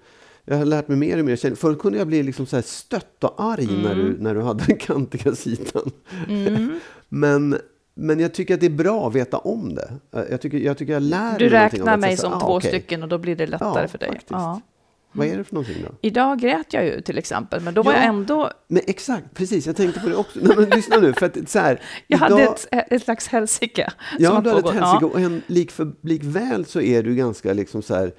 jag 0.45 0.57
har 0.57 0.65
lärt 0.65 0.87
mig 0.87 0.97
mer 0.97 1.19
och 1.19 1.25
mer. 1.25 1.55
Förr 1.55 1.75
kunde 1.75 1.97
jag 1.97 2.07
bli 2.07 2.23
liksom 2.23 2.45
så 2.45 2.55
här 2.55 2.63
stött 2.63 3.23
och 3.23 3.33
arg 3.37 3.65
när, 3.83 3.91
Mm. 3.93 4.05
du, 4.05 4.17
när 4.23 4.35
du 4.35 4.41
hade 4.41 4.63
den 4.67 4.77
kantiga 4.77 5.35
sidan. 5.35 5.91
men, 7.09 7.57
men 7.93 8.19
jag 8.19 8.33
tycker 8.33 8.53
att 8.53 8.59
det 8.59 8.65
är 8.65 8.69
bra 8.69 9.07
att 9.07 9.15
veta 9.15 9.37
om 9.37 9.75
det. 9.75 9.93
Eh, 10.15 10.23
Jag 10.31 10.41
tycker 10.41 10.57
jag, 10.57 10.77
tycker 10.77 10.93
jag 10.93 11.03
lär 11.03 11.39
Du 11.39 11.49
mig 11.49 11.57
av 11.65 11.71
räknar 11.71 11.97
mig 11.97 12.17
som 12.17 12.33
ah, 12.33 12.39
två 12.39 12.47
okej. 12.55 12.69
stycken 12.69 13.03
och 13.03 13.09
då 13.09 13.17
blir 13.17 13.35
det 13.35 13.47
lättare 13.47 13.81
Ja, 13.81 13.87
för 13.87 13.97
dig. 13.97 14.07
faktiskt. 14.09 14.31
Ja. 14.31 14.61
Vad 15.15 15.27
är 15.27 15.37
det 15.37 15.43
för 15.43 15.55
någonting 15.55 15.83
då? 15.83 15.95
Idag 16.01 16.39
grät 16.39 16.73
jag 16.73 16.85
ju 16.85 17.01
till 17.01 17.17
exempel, 17.17 17.61
men 17.61 17.73
då 17.73 17.83
var 17.83 17.91
Ja. 17.93 17.97
jag 17.97 18.05
ändå... 18.07 18.51
Men 18.67 18.81
exakt, 18.87 19.25
precis. 19.33 19.67
Jag 19.67 19.75
tänkte 19.75 19.99
på 19.99 20.09
det 20.09 20.15
också. 20.15 20.39
Nej, 20.41 20.55
men 20.57 20.69
lyssna 20.69 20.97
nu. 20.97 21.13
För 21.13 21.25
att, 21.25 21.49
så 21.49 21.59
här, 21.59 21.81
Jag 22.07 22.17
hade 22.17 22.41
idag- 22.43 22.55
ett, 22.71 22.91
ett 22.91 23.03
slags 23.03 23.27
helsike. 23.27 23.91
Ja, 24.11 24.17
du 24.19 24.25
har 24.27 24.33
hade 24.35 24.49
ett 24.69 24.69
helsike. 24.75 25.05
Och 25.05 25.19
en, 25.19 25.41
lik 25.47 25.71
för, 25.71 25.91
likväl 26.01 26.65
så 26.65 26.81
är 26.81 27.03
du 27.03 27.15
ganska 27.15 27.53
liksom 27.53 27.81
så 27.81 27.95
här, 27.95 28.11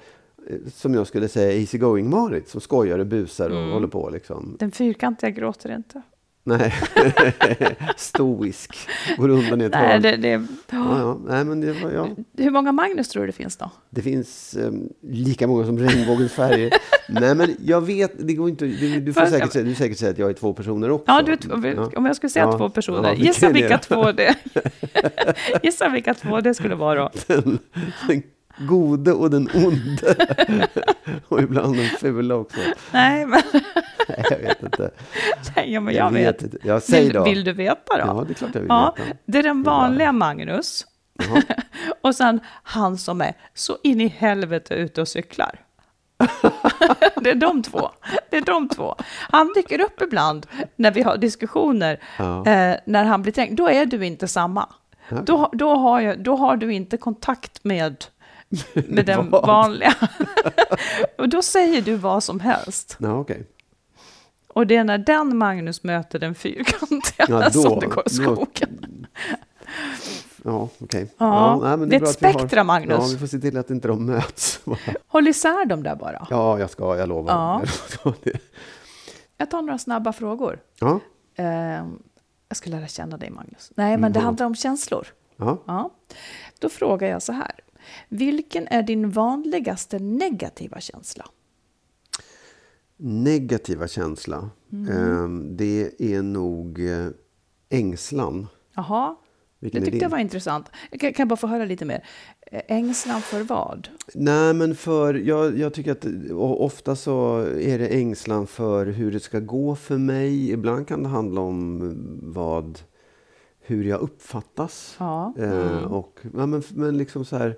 eh, 0.49 0.55
som 0.73 0.93
jag 0.93 1.07
skulle 1.07 1.27
säga, 1.27 1.51
easy 1.59 1.77
going 1.77 2.09
Marit 2.09 2.49
som 2.49 2.61
skojar 2.61 2.99
och 2.99 3.07
busar 3.07 3.49
och 3.49 3.57
Mm. 3.57 3.71
håller 3.71 3.87
på 3.87 4.09
liksom. 4.09 4.55
Den 4.59 4.71
fyrkantiga 4.71 5.29
gråter 5.29 5.75
inte. 5.75 6.01
Nej, 6.47 6.73
stoisk. 7.97 8.77
Går 9.17 9.29
undan 9.29 9.61
i 9.61 9.63
ett 9.65 9.71
Nej, 9.71 9.99
det, 9.99 10.17
det, 10.17 10.29
Ja, 10.29 10.99
ja. 10.99 11.19
Nej, 11.27 11.45
men 11.45 11.61
det, 11.61 11.73
var, 11.73 11.91
ja. 11.91 12.07
Hur 12.37 12.51
många 12.51 12.71
Magnus 12.71 13.09
tror 13.09 13.21
du 13.23 13.27
det 13.27 13.33
finns 13.33 13.57
då? 13.57 13.71
det 13.89 14.01
finns 14.01 14.57
um, 14.59 14.89
lika 15.01 15.47
många 15.47 15.65
som 15.65 15.79
regnbågens 15.79 16.31
färger. 16.33 16.73
Nej, 17.09 17.35
men 17.35 17.55
jag 17.63 17.81
vet, 17.81 18.27
det 18.27 18.33
går 18.33 18.49
inte, 18.49 18.65
du, 18.65 18.99
du 18.99 19.13
får 19.13 19.25
säkert 19.25 19.51
säga, 19.53 19.65
du 19.65 19.75
säkert 19.75 19.97
säga 19.97 20.11
att 20.11 20.17
jag 20.17 20.29
är 20.29 20.33
två 20.33 20.53
personer 20.53 20.91
också. 20.91 21.05
Ja, 21.11 21.21
du 21.21 21.37
om 21.95 22.05
jag 22.05 22.15
skulle 22.15 22.29
säga 22.29 22.45
Ja. 22.45 22.57
två 22.57 22.69
personer, 22.69 23.13
gissa 23.13 23.49
vilka 23.49 23.77
två 23.77 24.11
det 24.11 24.35
Gissa 25.63 25.89
vilka 25.89 26.13
två 26.13 26.41
det 26.41 26.53
skulle 26.53 26.75
vara 26.75 26.99
då. 26.99 27.09
Den, 27.27 27.59
den 28.07 28.23
gode 28.59 29.11
och 29.13 29.29
den 29.29 29.49
onde. 29.53 30.15
och 31.27 31.39
ibland 31.41 31.75
den 31.77 31.85
fula 31.85 32.35
också. 32.35 32.59
Nej, 32.91 33.25
men, 33.25 33.41
Nej, 34.09 34.25
jag 34.31 34.37
vet 34.39 34.63
inte. 34.63 34.91
nej, 35.55 35.79
men 35.79 35.93
jag 35.95 36.11
vet. 36.11 36.41
inte. 36.41 36.57
Ja, 36.63 36.79
säg 36.79 37.09
då. 37.09 37.23
vill 37.23 37.43
du 37.43 37.53
veta 37.53 37.97
då? 37.97 37.99
Ja, 37.99 38.23
det 38.27 38.31
är 38.31 38.35
klart 38.35 38.49
jag 38.53 38.61
vill 38.61 38.69
Ja, 38.69 38.95
veta. 38.97 39.17
det 39.25 39.37
är 39.39 39.43
den 39.43 39.63
vanliga 39.63 40.11
Magnus. 40.11 40.85
Och 42.01 42.15
sen 42.15 42.39
han 42.63 42.97
som 42.97 43.21
är 43.21 43.33
så 43.53 43.77
in 43.83 44.01
i 44.01 44.07
helvete 44.07 44.73
ute 44.73 45.01
och 45.01 45.07
cyklar. 45.07 45.59
det 47.21 47.29
är 47.31 47.35
de 47.35 47.63
två. 47.63 47.89
Det 48.29 48.37
är 48.37 48.41
de 48.41 48.69
två. 48.69 48.95
Han 49.29 49.51
dyker 49.55 49.81
upp 49.81 50.01
ibland 50.01 50.47
när 50.75 50.91
vi 50.91 51.01
har 51.01 51.17
diskussioner, 51.17 51.99
Ja. 52.17 52.45
eh, 52.47 52.77
när 52.85 53.03
han 53.03 53.21
blir 53.21 53.33
tänkt. 53.33 53.57
Då 53.57 53.69
är 53.69 53.85
du 53.85 54.05
inte 54.05 54.27
samma. 54.27 54.69
Okej. 55.11 55.23
Då, 55.25 55.49
då, 55.53 55.75
har 55.75 56.01
jag, 56.01 56.23
då 56.23 56.35
har 56.35 56.57
du 56.57 56.73
inte 56.73 56.97
kontakt 56.97 57.63
med, 57.63 58.05
med 58.73 59.05
den 59.05 59.29
Vad? 59.29 59.47
vanliga. 59.47 59.95
och 61.17 61.29
då 61.29 61.41
säger 61.41 61.81
du 61.81 61.95
vad 61.95 62.23
som 62.23 62.39
helst. 62.39 62.97
Ja, 62.99 63.13
okej. 63.19 63.43
Och 64.47 64.67
det 64.67 64.75
är 64.75 64.83
när 64.83 64.97
den 64.97 65.37
Magnus 65.37 65.83
möter 65.83 66.19
den 66.19 66.35
fyrkantiga 66.35 67.25
Ja, 67.29 67.49
då- 67.53 67.61
som 67.61 67.79
det 67.79 67.85
går 67.87 68.03
då- 68.05 68.09
skogen. 68.09 69.07
Ja, 70.43 70.69
okej. 70.79 71.13
Ja, 71.17 71.59
nej, 71.63 71.77
men 71.77 71.89
det 71.89 71.95
är 71.95 71.99
bra 71.99 72.09
ett 72.09 72.21
vi 72.21 72.25
har- 72.25 72.33
spektra, 72.39 72.63
Magnus. 72.63 72.97
Ja, 72.99 73.07
vi 73.11 73.17
får 73.17 73.27
se 73.27 73.39
till 73.39 73.57
att 73.57 73.69
inte 73.69 73.87
de 73.87 74.05
möts. 74.05 74.59
Håll 75.07 75.27
isär 75.27 75.65
dem 75.65 75.83
där 75.83 75.95
bara. 75.95 76.27
Ja, 76.29 76.59
jag 76.59 76.69
ska, 76.69 76.97
jag 76.97 77.09
lovar. 77.09 77.33
Ja. 78.03 78.13
Jag 79.37 79.51
tar 79.51 79.61
några 79.61 79.77
snabba 79.77 80.13
frågor. 80.13 80.59
Ja, 80.79 80.99
Eh, 81.39 81.85
jag 82.49 82.57
ska 82.57 82.69
lära 82.69 82.87
känna 82.87 83.17
dig, 83.17 83.29
Magnus. 83.29 83.71
Nej, 83.75 83.97
men 83.97 84.13
det 84.13 84.19
handlar 84.19 84.45
om 84.45 84.55
känslor. 84.55 85.07
ja. 85.37 85.57
Ja. 85.65 85.89
Då 86.59 86.69
frågar 86.69 87.07
jag 87.07 87.21
så 87.21 87.31
här. 87.33 87.51
Vilken 88.09 88.67
är 88.67 88.83
din 88.83 89.09
vanligaste 89.09 89.99
negativa 89.99 90.79
känsla? 90.79 91.25
Negativa 92.97 93.87
känsla. 93.87 94.49
Mm. 94.71 94.91
Ehm, 94.91 95.57
det 95.57 96.01
är 96.01 96.21
nog 96.21 96.79
eh, 96.79 97.07
ängslan. 97.69 98.47
Jaha, 98.75 99.15
det 99.59 99.65
Vilken 99.65 99.83
tyckte 99.83 100.05
jag 100.05 100.09
var 100.09 100.17
intressant. 100.17 100.69
Jag 100.91 100.99
kan, 100.99 101.13
kan 101.13 101.27
bara 101.27 101.35
få 101.35 101.47
höra 101.47 101.65
lite 101.65 101.85
mer? 101.85 102.03
Eh, 102.51 102.61
Ängslan 102.67 103.21
för 103.21 103.43
vad? 103.43 103.87
Nej, 104.13 104.53
men 104.53 104.75
för 104.75 105.13
jag, 105.13 105.57
jag 105.57 105.73
tycker 105.73 105.91
att 105.91 106.05
och 106.31 106.65
ofta 106.65 106.95
så 106.95 107.37
är 107.39 107.79
det 107.79 107.87
ängslan 107.87 108.47
för 108.47 108.85
hur 108.85 109.11
det 109.11 109.19
ska 109.19 109.39
gå 109.39 109.75
för 109.75 109.97
mig. 109.97 110.51
Ibland 110.51 110.87
kan 110.87 111.03
det 111.03 111.09
handla 111.09 111.41
om 111.41 111.81
vad, 112.23 112.79
hur 113.67 113.83
jag 113.83 113.99
uppfattas. 113.99 114.95
Ja. 114.99 115.33
Eh, 115.37 115.83
och, 115.83 116.19
ja, 116.33 116.45
men, 116.45 116.63
men 116.73 116.97
liksom 116.97 117.25
så 117.25 117.37
här 117.37 117.57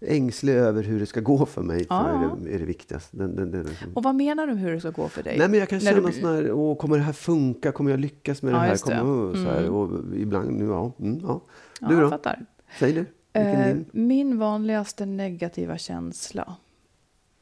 ängslig 0.00 0.52
över 0.54 0.82
hur 0.82 1.00
det 1.00 1.06
ska 1.06 1.20
gå 1.20 1.46
för 1.46 1.62
mig 1.62 1.86
Ja. 1.88 2.08
är, 2.08 2.30
det, 2.44 2.54
är 2.54 2.58
det 2.58 2.64
viktigaste. 2.64 3.16
Den, 3.16 3.36
den, 3.36 3.50
den, 3.50 3.62
liksom. 3.66 3.92
Och 3.96 4.02
vad 4.02 4.14
menar 4.14 4.46
du 4.46 4.54
med 4.54 4.62
hur 4.62 4.72
det 4.72 4.80
ska 4.80 4.90
gå 4.90 5.08
för 5.08 5.22
dig? 5.22 5.38
Nej, 5.38 5.48
men 5.48 5.58
jag 5.60 5.68
kan 5.68 5.78
du 5.78 5.84
känna 5.84 6.00
blir- 6.00 6.20
sån 6.20 6.34
här, 6.34 6.52
åh, 6.52 6.76
kommer 6.76 6.96
det 6.96 7.02
här 7.02 7.12
funka? 7.12 7.72
Kommer 7.72 7.90
jag 7.90 8.00
lyckas 8.00 8.42
med 8.42 8.50
Ja, 8.52 8.56
det 8.56 8.62
här? 8.62 8.70
just 8.70 8.86
det. 8.86 8.98
Kommer, 8.98 9.34
så 9.34 9.50
här 9.50 9.58
Mm. 9.62 9.74
och 9.74 10.16
ibland, 10.16 10.50
nu, 10.52 10.64
ja. 10.64 10.92
Mm, 11.00 11.20
ja. 11.26 11.40
Ja, 11.80 11.88
Du 11.88 11.94
jag 11.94 12.02
då? 12.02 12.08
fattar. 12.10 12.46
Säg 12.78 12.92
du. 12.92 13.06
Eh, 13.40 13.76
min 13.92 14.38
vanligaste 14.38 15.06
negativa 15.06 15.78
känsla 15.78 16.56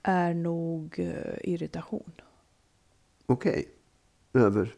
är 0.02 0.34
nog 0.34 0.94
eh, 0.98 1.52
irritation. 1.52 2.12
Okej. 3.26 3.68
Över 4.34 4.74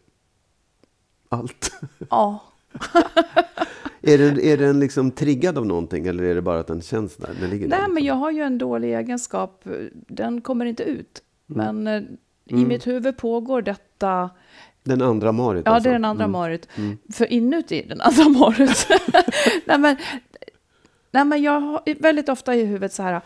allt. 1.28 1.72
Ja, 2.10 2.42
Är 4.02 4.18
den, 4.18 4.40
är 4.40 4.56
den 4.56 4.80
liksom 4.80 5.10
triggad 5.10 5.58
av 5.58 5.66
någonting 5.66 6.06
eller 6.06 6.24
är 6.24 6.34
det 6.34 6.42
bara 6.42 6.58
att 6.60 6.66
den 6.66 6.82
känns 6.82 7.16
där? 7.16 7.30
Den 7.40 7.50
ligger 7.50 7.68
där, 7.68 7.76
Nej, 7.78 7.80
men 7.80 7.94
liksom? 7.94 8.06
jag 8.06 8.14
har 8.14 8.30
ju 8.30 8.42
en 8.42 8.58
dålig 8.58 8.94
egenskap. 8.94 9.64
Den 9.92 10.40
kommer 10.40 10.64
inte 10.64 10.82
ut. 10.82 11.22
Mm. 11.54 11.82
Men 11.84 11.86
eh, 12.48 12.60
i 12.60 12.64
mitt 12.64 12.86
huvud 12.86 13.16
pågår 13.16 13.62
detta. 13.62 14.30
Den 14.84 15.02
andra 15.02 15.32
Marit 15.32 15.62
Ja, 15.66 15.72
alltså? 15.72 15.84
det 15.84 15.90
är 15.90 15.92
den 15.92 16.04
andra 16.04 16.24
Mm. 16.24 16.32
Marit. 16.32 16.68
För 17.12 17.32
inuti 17.32 17.86
den 17.88 18.00
andra 18.00 18.28
Marit. 18.28 18.86
nej, 19.64 19.78
men, 19.78 19.96
nej, 21.10 21.24
men 21.24 21.42
jag 21.42 21.60
har 21.60 22.02
väldigt 22.02 22.28
ofta 22.28 22.54
i 22.54 22.64
huvudet 22.64 22.92
så 22.92 23.02
här. 23.02 23.20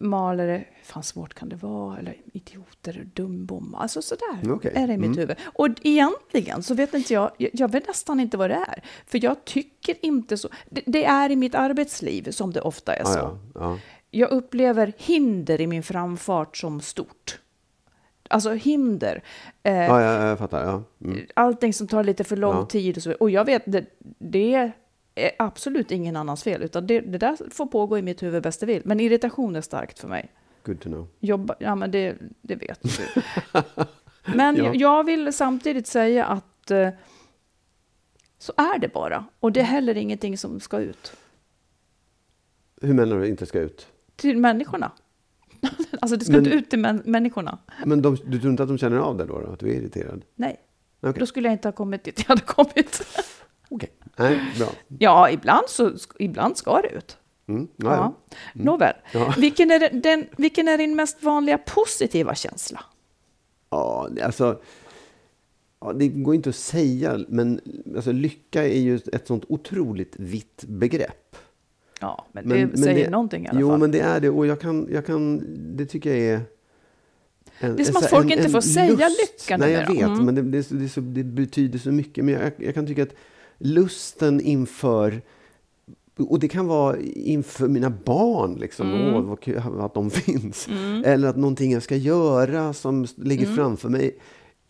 Malare, 0.00 0.64
fan 0.84 1.02
svårt 1.02 1.34
kan 1.34 1.48
det 1.48 1.56
vara, 1.56 1.98
eller 1.98 2.16
idioter, 2.32 3.06
dumbomma, 3.14 3.78
alltså 3.78 4.02
sådär 4.02 4.52
Okej. 4.52 4.72
är 4.74 4.86
det 4.86 4.92
i 4.92 4.96
mitt 4.96 5.06
Mm. 5.06 5.18
huvud. 5.18 5.36
Och 5.44 5.68
egentligen 5.82 6.62
så 6.62 6.74
vet 6.74 6.94
inte 6.94 7.14
jag, 7.14 7.30
jag- 7.52 7.70
vet 7.72 7.88
nästan 7.88 8.20
inte 8.20 8.36
vad 8.36 8.50
det 8.50 8.54
är, 8.54 8.82
för 9.06 9.24
jag 9.24 9.44
tycker 9.44 9.96
inte 10.06 10.36
så. 10.36 10.48
Det, 10.70 10.82
det 10.86 11.04
är 11.04 11.30
i 11.30 11.36
mitt 11.36 11.54
arbetsliv 11.54 12.30
som 12.30 12.52
det 12.52 12.60
ofta 12.60 12.94
är 12.94 12.98
Ja, 12.98 13.04
så. 13.04 13.18
ja, 13.18 13.38
ja. 13.54 13.78
Jag 14.10 14.30
upplever 14.30 14.92
hinder 14.98 15.60
i 15.60 15.66
min 15.66 15.82
framfart 15.82 16.56
som 16.56 16.80
stort. 16.80 17.40
Alltså 18.30 18.52
hinder. 18.52 19.22
Eh, 19.62 19.74
ja, 19.74 20.02
ja 20.02 20.26
jag 20.28 20.38
fattar. 20.38 20.64
Ja. 20.64 20.82
Mm. 21.08 21.26
allting 21.34 21.72
som 21.74 21.88
tar 21.88 22.04
lite 22.04 22.24
för 22.24 22.36
lång 22.36 22.56
Ja. 22.56 22.66
tid 22.66 22.96
och 22.96 23.02
så. 23.02 23.12
Och 23.12 23.30
jag 23.30 23.44
vet, 23.44 23.62
det, 23.66 23.84
det 24.18 24.72
är 25.16 25.30
absolut 25.38 25.90
ingen 25.90 26.16
annans 26.16 26.42
fel, 26.42 26.62
utan 26.62 26.86
det, 26.86 27.00
det 27.00 27.18
där 27.18 27.50
får 27.50 27.66
pågå 27.66 27.98
i 27.98 28.02
mitt 28.02 28.22
huvud 28.22 28.42
bäst 28.42 28.60
det 28.60 28.66
vill. 28.66 28.82
Men 28.84 29.00
irritation 29.00 29.56
är 29.56 29.60
starkt 29.60 29.98
för 29.98 30.08
mig. 30.08 30.32
Good 30.64 30.80
to 30.80 30.88
know. 30.88 31.08
Jobba, 31.20 31.54
ja 31.60 31.74
men 31.74 31.90
det, 31.90 32.16
det 32.42 32.54
vet 32.56 32.82
du. 32.82 33.22
men 34.34 34.56
Ja. 34.56 34.64
jag, 34.64 34.76
jag 34.76 35.04
vill 35.04 35.32
samtidigt 35.32 35.86
säga 35.86 36.24
att 36.26 36.70
eh, 36.70 36.88
så 38.38 38.52
är 38.56 38.78
det 38.78 38.88
bara. 38.92 39.24
Och 39.40 39.52
det 39.52 39.60
är 39.60 39.64
heller 39.64 39.96
ingenting 39.96 40.38
som 40.38 40.60
ska 40.60 40.78
ut 40.78 41.12
Hur 42.82 42.94
menar 42.94 43.18
du 43.18 43.26
inte 43.28 43.46
ska 43.46 43.60
ut? 43.60 43.86
till 44.16 44.38
människorna. 44.38 44.92
alltså 46.00 46.16
det 46.16 46.24
ska 46.24 46.32
Men- 46.32 46.44
inte 46.44 46.56
ut 46.56 46.70
till 46.70 46.78
män, 46.78 47.02
människorna. 47.04 47.58
Men 47.84 48.02
de, 48.02 48.16
du 48.26 48.38
tror 48.40 48.50
inte 48.50 48.62
att 48.62 48.68
de 48.68 48.78
känner 48.78 48.96
av 48.96 49.16
det 49.16 49.24
då, 49.24 49.40
då? 49.40 49.46
Att 49.52 49.60
du 49.60 49.68
är 49.68 49.72
irriterad? 49.74 50.24
Nej, 50.34 50.56
Okej. 51.00 51.20
då 51.20 51.26
skulle 51.26 51.48
jag 51.48 51.54
inte 51.54 51.68
ha 51.68 51.72
kommit 51.72 52.04
dit 52.04 52.18
jag 52.18 52.28
hade 52.28 52.40
kommit. 52.42 53.02
Okej. 53.68 53.90
Nej, 54.16 54.40
bra. 54.58 54.68
ja, 54.98 55.30
ibland, 55.30 55.68
så, 55.68 55.92
ibland 56.18 56.56
ska 56.56 56.80
det 56.80 56.88
ut. 56.88 57.16
Mm. 57.48 57.68
Ja, 57.76 57.86
Ja. 57.94 58.14
ja. 58.54 58.62
Nåväl, 58.64 58.94
Ja. 59.12 59.34
vilken, 59.38 59.70
är 59.70 59.90
den, 60.02 60.26
vilken 60.36 60.68
är 60.68 60.78
din 60.78 60.96
mest 60.96 61.22
vanliga 61.22 61.58
positiva 61.58 62.34
känsla? 62.34 62.80
Ja, 63.70 64.08
det- 64.10 64.22
alltså... 64.22 64.60
Ja, 65.80 65.92
det 65.92 66.08
går 66.08 66.34
inte 66.34 66.48
att 66.48 66.56
säga, 66.56 67.18
men 67.28 67.60
alltså, 67.96 68.12
lycka 68.12 68.64
är 68.64 68.78
ju 68.78 68.96
ett 69.12 69.26
sånt 69.26 69.44
otroligt 69.48 70.14
vitt 70.18 70.64
begrepp. 70.68 71.36
Ja, 72.00 72.26
men, 72.32 72.48
det 72.48 72.78
säger 72.78 73.10
någonting 73.10 73.44
i 73.44 73.48
alla 73.48 73.60
jo, 73.60 73.68
fall. 73.70 73.78
men 73.78 73.90
det 73.90 74.00
är 74.00 74.20
det. 74.20 74.30
Och 74.30 74.46
jag 74.46 74.60
kan, 74.60 74.88
jag 74.92 75.06
kan, 75.06 75.42
det 75.76 75.86
tycker 75.86 76.10
jag 76.10 76.18
är... 76.18 76.40
En, 77.58 77.76
Det 77.76 77.82
är 77.82 77.84
som 77.84 77.96
att 77.96 78.10
folk 78.10 78.24
en- 78.26 78.32
inte 78.32 78.44
en 78.44 78.50
får 78.50 78.60
säga 78.60 79.08
lycka 79.08 79.56
Nej, 79.56 79.72
jag 79.72 79.86
vet, 79.94 80.02
Mm. 80.02 80.24
men 80.24 80.34
det, 80.34 80.42
det, 80.42 80.68
det, 80.70 80.88
så, 80.88 81.00
det 81.00 81.24
betyder 81.24 81.78
så 81.78 81.90
mycket. 81.92 82.24
Men 82.24 82.34
jag, 82.34 82.52
jag 82.56 82.74
kan 82.74 82.86
tycka 82.86 83.02
att 83.02 83.14
lusten 83.58 84.40
inför... 84.40 85.22
Och 86.18 86.38
det 86.40 86.48
kan 86.48 86.66
vara 86.66 86.96
inför 87.14 87.68
mina 87.68 87.90
barn, 87.90 88.54
liksom. 88.54 88.92
Mm. 88.94 89.14
Åh, 89.14 89.22
vad 89.22 89.40
kul 89.40 89.58
att 89.80 89.94
de 89.94 90.10
finns. 90.26 90.68
Eller 91.04 91.28
att 91.28 91.36
någonting 91.36 91.72
jag 91.72 91.82
ska 91.82 91.96
göra 91.96 92.72
som 92.72 93.06
ligger 93.16 93.44
Mm. 93.44 93.56
framför 93.56 93.88
mig. 93.88 94.18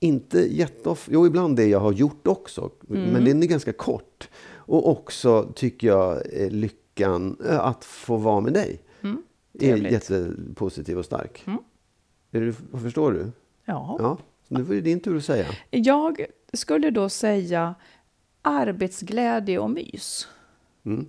Inte 0.01 0.39
jätteofta, 0.57 1.13
jo 1.15 1.27
ibland 1.27 1.57
det 1.57 1.67
jag 1.67 1.81
har 1.81 1.93
gjort 1.93 2.27
också, 2.27 2.71
Mm. 2.91 3.03
men 3.11 3.25
den 3.25 3.43
är 3.43 3.47
ganska 3.47 3.73
kort. 3.73 4.29
Och 4.55 4.89
också 4.91 5.53
tycker 5.55 5.87
jag 5.87 6.23
eh, 6.33 6.51
lyckan 6.51 7.37
eh, 7.49 7.61
att 7.61 7.85
få 7.85 8.17
vara 8.17 8.41
med 8.41 8.53
dig 8.53 8.81
är 9.03 9.07
Mm. 9.09 9.23
trevligt. 9.61 9.93
jättepositiv 9.93 10.99
och 10.99 11.05
stark. 11.05 11.43
Mm. 11.47 11.59
Är 12.33 12.41
du, 12.41 12.53
förstår 12.79 13.13
du? 13.13 13.31
Ja. 13.65 13.97
Ja, 14.01 14.19
nu 14.49 14.63
var 14.63 14.75
det 14.75 14.81
din 14.81 15.01
tur 15.01 15.17
att 15.17 15.25
säga. 15.25 15.47
Jag 15.71 16.27
skulle 16.53 16.91
då 16.91 17.09
säga 17.09 17.75
arbetsglädje 18.47 19.59
och 19.59 19.71
mys. 19.71 20.29
Mm. 20.87 21.09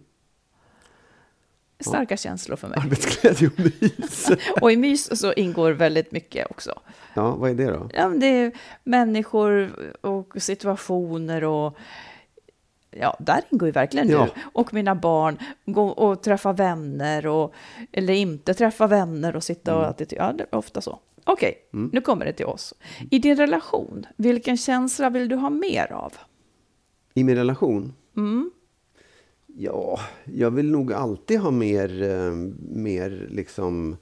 Starka 1.80 2.18
känslor 2.18 2.56
för 2.56 2.68
mig. 2.68 2.80
Arbetsglädje 2.84 3.48
och 3.48 3.60
mys. 3.60 4.30
Och 4.62 4.72
i 4.72 4.78
mys 4.78 5.20
så 5.20 5.34
ingår 5.34 5.72
väldigt 5.72 6.12
mycket 6.12 6.52
också. 6.52 6.80
Ja, 7.14 7.36
vad 7.36 7.50
är 7.50 7.54
det 7.56 7.66
då? 7.72 7.90
Ja, 7.94 8.08
det 8.10 8.26
är 8.28 8.52
människor 8.84 9.72
och 10.02 10.34
situationer 10.42 11.44
och 11.44 11.78
Ja, 12.92 13.18
där 13.20 13.42
ingår 13.50 13.68
ju 13.68 13.72
verkligen 13.72 14.10
Ja. 14.10 14.28
du 14.36 14.42
och 14.54 14.74
mina 14.74 14.96
barn. 14.96 15.38
Gå 15.66 15.88
och 15.88 16.24
träffa 16.24 16.54
vänner 16.54 17.28
och, 17.28 17.54
eller 17.92 18.14
inte 18.14 18.54
träffa 18.54 18.88
vänner 18.88 19.36
och 19.36 19.44
sitta 19.44 19.72
Mm. 19.72 19.82
och 19.82 19.88
alltid, 19.88 20.14
ja, 20.18 20.34
det 20.34 20.44
är 20.52 20.56
ofta 20.56 20.82
så. 20.82 21.00
Okej, 21.24 21.54
nu 21.72 22.02
kommer 22.02 22.26
det 22.26 22.34
till 22.34 22.46
oss. 22.46 22.74
I 23.12 23.20
din 23.20 23.36
relation, 23.38 24.06
vilken 24.16 24.58
känsla 24.58 25.10
vill 25.10 25.30
du 25.30 25.36
ha 25.36 25.50
mer 25.50 25.92
av? 25.92 26.14
I 27.18 27.24
min 27.24 27.36
relation? 27.36 27.94
Mm. 28.18 28.52
Ja, 29.48 30.00
jag 30.26 30.52
vill 30.52 30.72
nog 30.72 30.94
alltid 30.94 31.40
ha 31.40 31.52
mer, 31.52 32.02
eh, 32.04 32.32
mer 32.60 33.28
liksom 33.30 33.98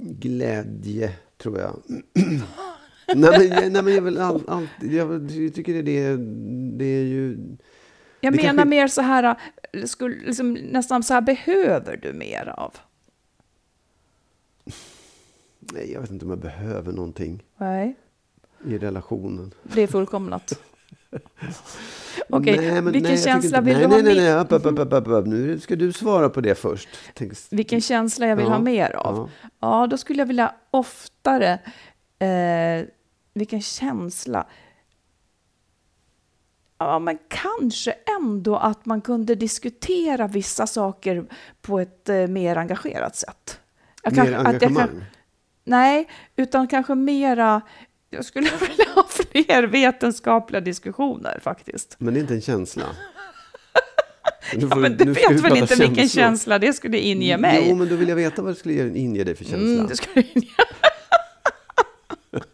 glädje, 0.00 1.12
tror 1.36 1.58
jag. 1.58 1.76
nej, 3.16 3.48
men, 3.50 3.72
nej, 3.72 3.82
men 3.82 3.94
jag 3.94 4.02
vill 4.02 4.18
all, 4.18 4.42
alltid, 4.48 4.92
jag, 4.92 5.28
tycker 5.54 5.74
det, 5.74 5.82
det, 5.82 6.16
det 6.78 6.84
är 6.84 7.04
ju... 7.04 7.38
Jag 8.20 8.36
menar 8.36 8.48
kanske- 8.48 8.64
mer 8.64 8.88
så 8.88 9.02
här, 9.02 9.36
äh, 9.72 9.84
skulle, 9.84 10.16
liksom, 10.26 10.52
nästan 10.52 11.02
så 11.02 11.14
här, 11.14 11.20
behöver 11.20 11.96
du 11.96 12.12
mer 12.12 12.54
av? 12.56 12.74
Nej, 15.60 15.92
jag 15.92 16.00
vet 16.00 16.10
inte 16.10 16.24
om 16.24 16.30
jag 16.30 16.40
behöver 16.40 16.92
någonting 16.92 17.42
Nej, 17.56 17.96
i 18.66 18.78
relationen. 18.78 19.54
det 19.62 19.82
är 19.82 19.86
fullkomnat. 19.86 20.62
Okej, 22.28 22.56
Nej, 22.56 22.70
men- 22.82 22.84
vilken 22.92 23.02
nej, 23.12 23.22
känsla 23.22 23.60
vill 23.60 23.74
nej, 23.76 23.82
du 23.82 23.88
ha 23.88 24.02
nej, 24.02 24.14
nej, 24.14 24.24
nej, 24.24 24.34
upp, 24.34 24.52
upp, 24.92 25.08
upp. 25.08 25.26
Nu 25.26 25.60
ska 25.60 25.76
du 25.76 25.92
svara 25.92 26.28
på 26.28 26.40
det 26.40 26.54
först. 26.54 26.88
Tänk, 27.14 27.32
Vilken 27.50 27.80
känsla 27.80 28.26
jag 28.26 28.36
vill 28.36 28.44
Ja, 28.46 28.50
ha 28.52 28.58
mer 28.58 28.96
av? 28.96 29.30
ja. 29.40 29.48
Ja, 29.60 29.86
då 29.86 29.96
skulle 29.96 30.18
jag 30.18 30.26
vilja 30.26 30.54
oftare... 30.70 31.58
Eh, 32.18 32.86
vilken 33.34 33.62
känsla? 33.62 34.46
Ja, 36.78 36.98
men 36.98 37.18
kanske 37.28 37.94
ändå 38.20 38.56
att 38.56 38.86
man 38.86 39.00
kunde 39.00 39.34
diskutera 39.34 40.26
vissa 40.26 40.66
saker 40.66 41.24
på 41.62 41.80
ett 41.80 42.08
eh, 42.08 42.26
mer 42.26 42.56
engagerat 42.56 43.16
sätt. 43.16 43.60
Jag 44.02 44.12
Mer 44.12 44.16
kanske- 44.16 44.36
engagemang? 44.48 44.86
kan- 44.88 45.04
nej, 45.64 46.08
utan 46.36 46.66
kanske 46.68 46.94
mera... 46.94 47.60
Jag 48.10 48.24
skulle 48.24 48.50
vilja 48.68 48.84
ha 48.94 49.06
fler 49.08 49.62
vetenskapliga 49.62 50.60
diskussioner 50.60 51.38
faktiskt. 51.42 51.96
Men 51.98 52.14
det 52.14 52.20
är 52.20 52.22
inte 52.22 52.34
en 52.34 52.40
känsla. 52.40 52.84
Nu 54.54 54.60
Ja, 54.62 54.68
får 54.68 54.76
men 54.80 54.96
du- 54.96 55.12
vet 55.12 55.30
väl 55.40 55.56
inte 55.56 55.74
vilken 55.74 55.94
känslor. 55.96 56.22
känsla 56.22 56.58
det 56.58 56.72
skulle 56.72 56.98
inge 56.98 57.36
mig? 57.36 57.66
Jo, 57.68 57.74
men 57.76 57.88
då 57.88 57.96
vill 57.96 58.08
jag 58.08 58.16
veta 58.16 58.42
vad 58.42 58.50
det 58.50 58.58
skulle 58.58 58.98
inge 58.98 59.24
dig 59.24 59.34
för 59.34 59.44
känsla. 59.44 59.68
Mm, 59.68 59.86
det 59.86 59.96
skulle 59.96 60.24
inge... 60.34 60.48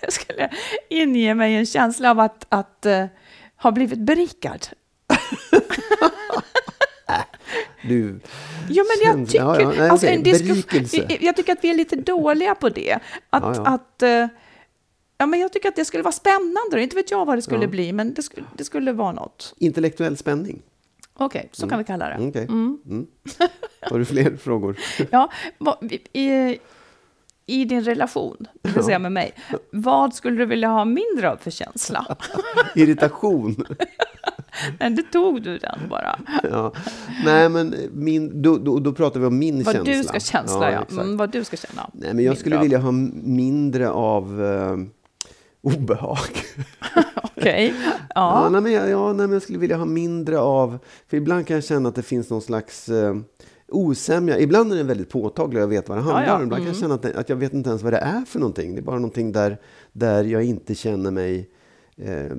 det 0.00 0.12
skulle 0.12 0.50
inge 0.90 1.34
mig 1.34 1.54
en 1.54 1.66
känsla 1.66 2.10
av 2.10 2.20
att, 2.20 2.46
att 2.48 2.86
eh, 2.86 3.06
ha 3.56 3.72
blivit 3.72 3.98
berikad. 3.98 4.66
Du, 7.82 8.20
Jo, 8.68 8.84
men 8.84 8.96
jag 9.18 9.26
tycker, 9.28 9.44
ja, 9.44 9.60
ja, 9.60 9.72
nej, 9.78 9.88
alltså, 9.90 10.06
en 10.06 10.22
diskus- 10.24 11.16
jag 11.20 11.36
tycker 11.36 11.52
att 11.52 11.64
vi 11.64 11.70
är 11.70 11.74
lite 11.74 11.96
dåliga 11.96 12.54
på 12.54 12.68
det. 12.68 12.92
Att, 13.30 13.42
Ja, 13.42 13.54
ja. 13.56 13.66
att 13.66 14.02
eh, 14.02 14.26
ja, 15.18 15.26
men 15.26 15.40
jag 15.40 15.52
tycker 15.52 15.68
att 15.68 15.76
det 15.76 15.84
skulle 15.84 16.02
vara 16.02 16.12
spännande. 16.12 16.82
Inte 16.82 16.96
vet 16.96 17.10
jag 17.10 17.24
vad 17.26 17.38
det 17.38 17.42
skulle 17.42 17.62
Ja. 17.64 17.68
bli, 17.68 17.92
men 17.92 18.14
det 18.14 18.22
skulle, 18.22 18.46
det 18.56 18.64
skulle 18.64 18.92
vara 18.92 19.12
något. 19.12 19.54
intellektuell 19.58 20.16
spänning. 20.16 20.62
Okej, 21.18 21.48
så 21.52 21.68
kan 21.68 21.78
vi 21.78 21.84
kalla 21.84 22.08
det. 22.08 22.28
Okej. 22.28 22.44
Mm. 22.44 23.06
Har 23.80 23.98
du 23.98 24.04
fler 24.04 24.36
frågor? 24.42 24.76
Ja, 25.10 25.30
i, 26.12 26.58
I 27.46 27.64
din 27.64 27.82
relation, 27.84 28.36
det 28.62 28.70
vill 28.74 28.84
säga 28.84 28.98
med 28.98 29.12
mig, 29.12 29.32
vad 29.70 30.14
skulle 30.14 30.36
du 30.36 30.46
vilja 30.46 30.68
ha 30.68 30.84
mindre 30.84 31.30
av 31.30 31.36
för 31.36 31.50
känsla? 31.50 32.16
Irritation? 32.74 33.64
Men 34.78 34.96
det 34.96 35.02
tog 35.02 35.42
du 35.42 35.58
den 35.58 35.78
bara. 35.90 36.18
Ja. 36.42 36.72
Nej, 37.24 37.48
men 37.48 37.74
min, 37.92 38.42
då, 38.42 38.58
då, 38.58 38.78
då 38.78 38.92
pratar 38.92 39.20
vi 39.20 39.26
om 39.26 39.38
min 39.38 39.62
Vad 39.62 39.74
känsla. 39.74 39.92
du 39.94 40.04
ska 40.04 40.20
känsla, 40.20 40.72
ja. 40.72 40.82
exakt. 40.82 40.92
Mm, 41.02 41.16
vad 41.16 41.30
du 41.32 41.44
ska 41.44 41.56
känna. 41.56 41.90
Nej, 41.92 42.14
men 42.14 42.24
jag 42.24 42.30
Mindre 42.30 42.36
skulle 42.40 42.56
av. 42.56 42.62
vilja 42.62 42.78
ha 42.78 42.92
mindre 43.22 43.90
av 43.90 44.44
eh, 44.44 44.76
obehag. 45.66 46.28
Okej. 47.22 47.74
Ja. 47.84 47.94
Ja. 48.14 48.48
nej, 48.48 48.60
men 48.60 48.72
jag, 48.72 48.90
ja, 48.90 49.06
nej, 49.06 49.26
men 49.26 49.32
jag 49.32 49.42
skulle 49.42 49.58
vilja 49.58 49.76
ha 49.76 49.84
mindre 49.84 50.38
av... 50.38 50.78
För 51.08 51.16
ibland 51.16 51.46
kan 51.46 51.54
jag 51.54 51.64
känna 51.64 51.88
att 51.88 51.94
det 51.94 52.02
finns 52.02 52.30
någon 52.30 52.42
slags 52.42 52.88
eh, 52.88 53.16
osämja. 53.68 54.38
Ibland 54.38 54.72
är 54.72 54.76
den 54.76 54.86
väldigt 54.86 55.10
påtaglig 55.10 55.58
och 55.58 55.62
jag 55.62 55.68
vet 55.68 55.88
vad 55.88 55.98
det 55.98 56.02
handlar 56.02 56.22
Ja, 56.22 56.28
ja. 56.28 56.36
om. 56.36 56.42
Ibland 56.42 56.62
kan 56.62 56.72
jag 56.72 56.76
känna 56.76 56.94
att, 56.94 57.02
det, 57.02 57.14
att 57.14 57.28
jag 57.28 57.36
vet 57.36 57.52
inte 57.54 57.68
ens 57.70 57.82
vad 57.82 57.92
det 57.92 57.98
är 57.98 58.24
för 58.26 58.38
någonting. 58.38 58.74
Det 58.74 58.80
är 58.80 58.82
bara 58.82 58.96
någonting 58.96 59.32
där, 59.32 59.58
där 59.92 60.24
jag 60.24 60.44
inte 60.44 60.74
känner 60.74 61.10
mig 61.10 61.50
eh, 61.96 62.36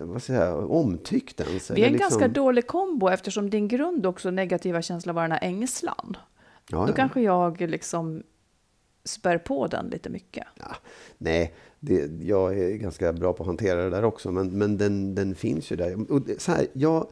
vad 0.00 0.22
säger 0.22 0.46
jag, 0.46 0.70
omtyckt 0.70 1.40
ens. 1.40 1.70
Vi 1.70 1.82
är 1.82 1.86
en 1.86 1.92
liksom- 1.92 2.10
ganska 2.18 2.28
dålig 2.28 2.66
kombo 2.66 3.08
eftersom 3.08 3.50
din 3.50 3.68
grund 3.68 4.06
också 4.06 4.30
negativa 4.30 4.82
känsla 4.82 5.12
var 5.12 5.22
den 5.22 5.32
här 5.32 5.42
ängslan. 5.42 6.16
ja, 6.70 6.78
Då 6.78 6.88
ja. 6.88 6.92
kanske 6.92 7.20
jag 7.20 7.60
liksom 7.60 8.22
spär 9.08 9.38
på 9.38 9.66
den 9.66 9.88
lite 9.88 10.10
mycket. 10.10 10.44
Ja, 10.58 10.76
nej, 11.18 11.54
det, 11.80 12.10
jag 12.22 12.58
är 12.58 12.76
ganska 12.76 13.12
bra 13.12 13.32
på 13.32 13.42
att 13.42 13.46
hantera 13.46 13.84
det 13.84 13.90
där 13.90 14.04
också, 14.04 14.30
men, 14.32 14.58
men 14.58 14.76
den, 14.78 15.14
den 15.14 15.34
finns 15.34 15.72
ju 15.72 15.76
där. 15.76 16.12
Och 16.12 16.22
det, 16.22 16.42
så 16.42 16.52
här, 16.52 16.66
jag, 16.72 17.06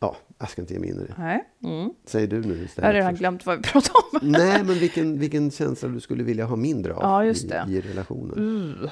Ja, 0.00 0.16
jag 0.38 0.50
ska 0.50 0.60
inte 0.62 0.74
ge 0.74 0.80
mig 0.80 0.88
in 0.90 1.00
i 1.00 1.06
det. 1.06 1.14
Nej. 1.18 1.44
Mm. 1.64 1.90
Säg 2.04 2.26
du 2.26 2.40
nu 2.40 2.48
Jag 2.48 2.56
har 2.56 2.64
istället. 2.64 2.94
redan 2.94 3.14
glömt 3.14 3.46
vad 3.46 3.56
vi 3.56 3.62
pratade 3.62 3.98
om. 4.12 4.18
Nej, 4.32 4.64
men 4.64 4.74
vilken, 4.74 5.18
vilken 5.18 5.50
känsla 5.50 5.88
du 5.88 6.00
skulle 6.00 6.22
vilja 6.22 6.44
ha 6.44 6.56
mindre 6.56 6.94
av 6.94 7.02
Ja, 7.02 7.24
just 7.24 7.48
det. 7.48 7.66
I, 7.68 7.72
i 7.72 7.80
relationen. 7.80 8.38
Uh, 8.38 8.90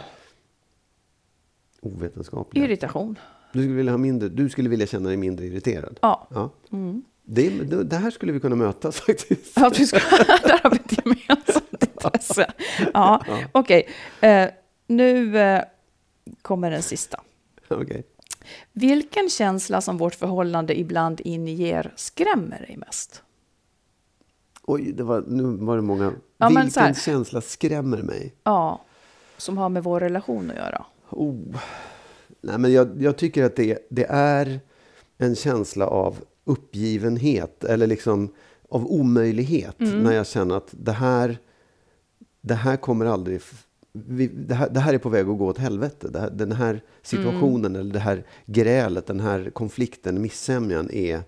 Ovetenskaplig. 1.80 2.64
irritation. 2.64 3.18
Du 3.52 3.62
skulle, 3.62 3.74
vilja 3.74 3.92
ha 3.92 3.98
mindre, 3.98 4.28
du 4.28 4.48
skulle 4.48 4.68
vilja 4.68 4.86
känna 4.86 5.08
dig 5.08 5.16
mindre 5.16 5.46
irriterad. 5.46 5.98
Ja. 6.02 6.28
Ja. 6.30 6.50
Det, 7.24 7.50
det, 7.50 7.84
det 7.84 7.96
här 7.96 8.10
skulle 8.10 8.32
vi 8.32 8.40
kunna 8.40 8.56
mötas 8.56 9.00
faktiskt. 9.06 9.56
Ja, 9.56 9.70
vi 9.78 9.86
ska, 9.86 9.98
där 10.42 10.60
har 10.62 10.70
vi 10.70 10.76
ett 10.76 10.98
gemensamt 11.04 11.59
intresse. 12.04 12.46
Ja, 12.94 13.24
okej. 13.52 13.88
Eh, 14.20 14.48
nu 14.86 15.38
eh, 15.38 15.62
kommer 16.42 16.70
den 16.70 16.82
sista. 16.82 17.20
Okej. 17.68 18.02
Vilken 18.72 19.28
känsla 19.30 19.80
som 19.80 19.98
vårt 19.98 20.14
förhållande 20.14 20.78
ibland 20.78 21.20
inger 21.24 21.92
skrämmer 21.96 22.58
dig 22.58 22.76
mest? 22.76 23.22
Oj, 24.62 24.92
det 24.92 25.02
var, 25.02 25.24
nu 25.26 25.42
var 25.42 25.76
det 25.76 25.82
många. 25.82 26.12
Ja, 26.38 26.48
Vilken 26.48 26.82
här- 26.82 26.94
känsla 26.94 27.40
skrämmer 27.40 28.02
mig? 28.02 28.34
Ja, 28.44 28.80
som 29.36 29.58
har 29.58 29.68
med 29.68 29.82
vår 29.84 30.00
relation 30.00 30.50
att 30.50 30.56
göra. 30.56 30.84
Oh. 31.10 31.56
Nej, 32.40 32.58
men 32.58 32.72
jag, 32.72 33.02
jag 33.02 33.16
tycker 33.16 33.44
att 33.44 33.56
det, 33.56 33.86
det 33.90 34.06
är 34.10 34.60
en 35.18 35.36
känsla 35.36 35.86
av 35.86 36.16
uppgivenhet 36.44 37.64
eller 37.64 37.86
liksom 37.86 38.32
av 38.68 38.86
omöjlighet 38.86 39.80
Mm. 39.80 40.02
när 40.02 40.12
jag 40.12 40.26
känner 40.26 40.56
att 40.56 40.68
det 40.70 40.92
här, 40.92 41.38
det 42.40 42.54
här 42.54 42.76
kommer 42.76 43.06
aldrig... 43.06 43.40
Vi, 43.92 44.26
det, 44.26 44.54
här, 44.54 44.68
det 44.70 44.80
här 44.80 44.94
är 44.94 44.98
på 44.98 45.08
väg 45.08 45.28
att 45.28 45.38
gå 45.38 45.46
åt 45.46 45.58
helvete. 45.58 46.10
Här, 46.20 46.30
den 46.30 46.52
här 46.52 46.80
situationen 47.02 47.64
Mm. 47.66 47.80
eller 47.80 47.92
det 47.92 47.98
här 47.98 48.24
grälet, 48.46 49.06
den 49.06 49.20
här 49.20 49.50
konflikten, 49.50 50.22
missämjan 50.22 50.90
är 50.90 51.22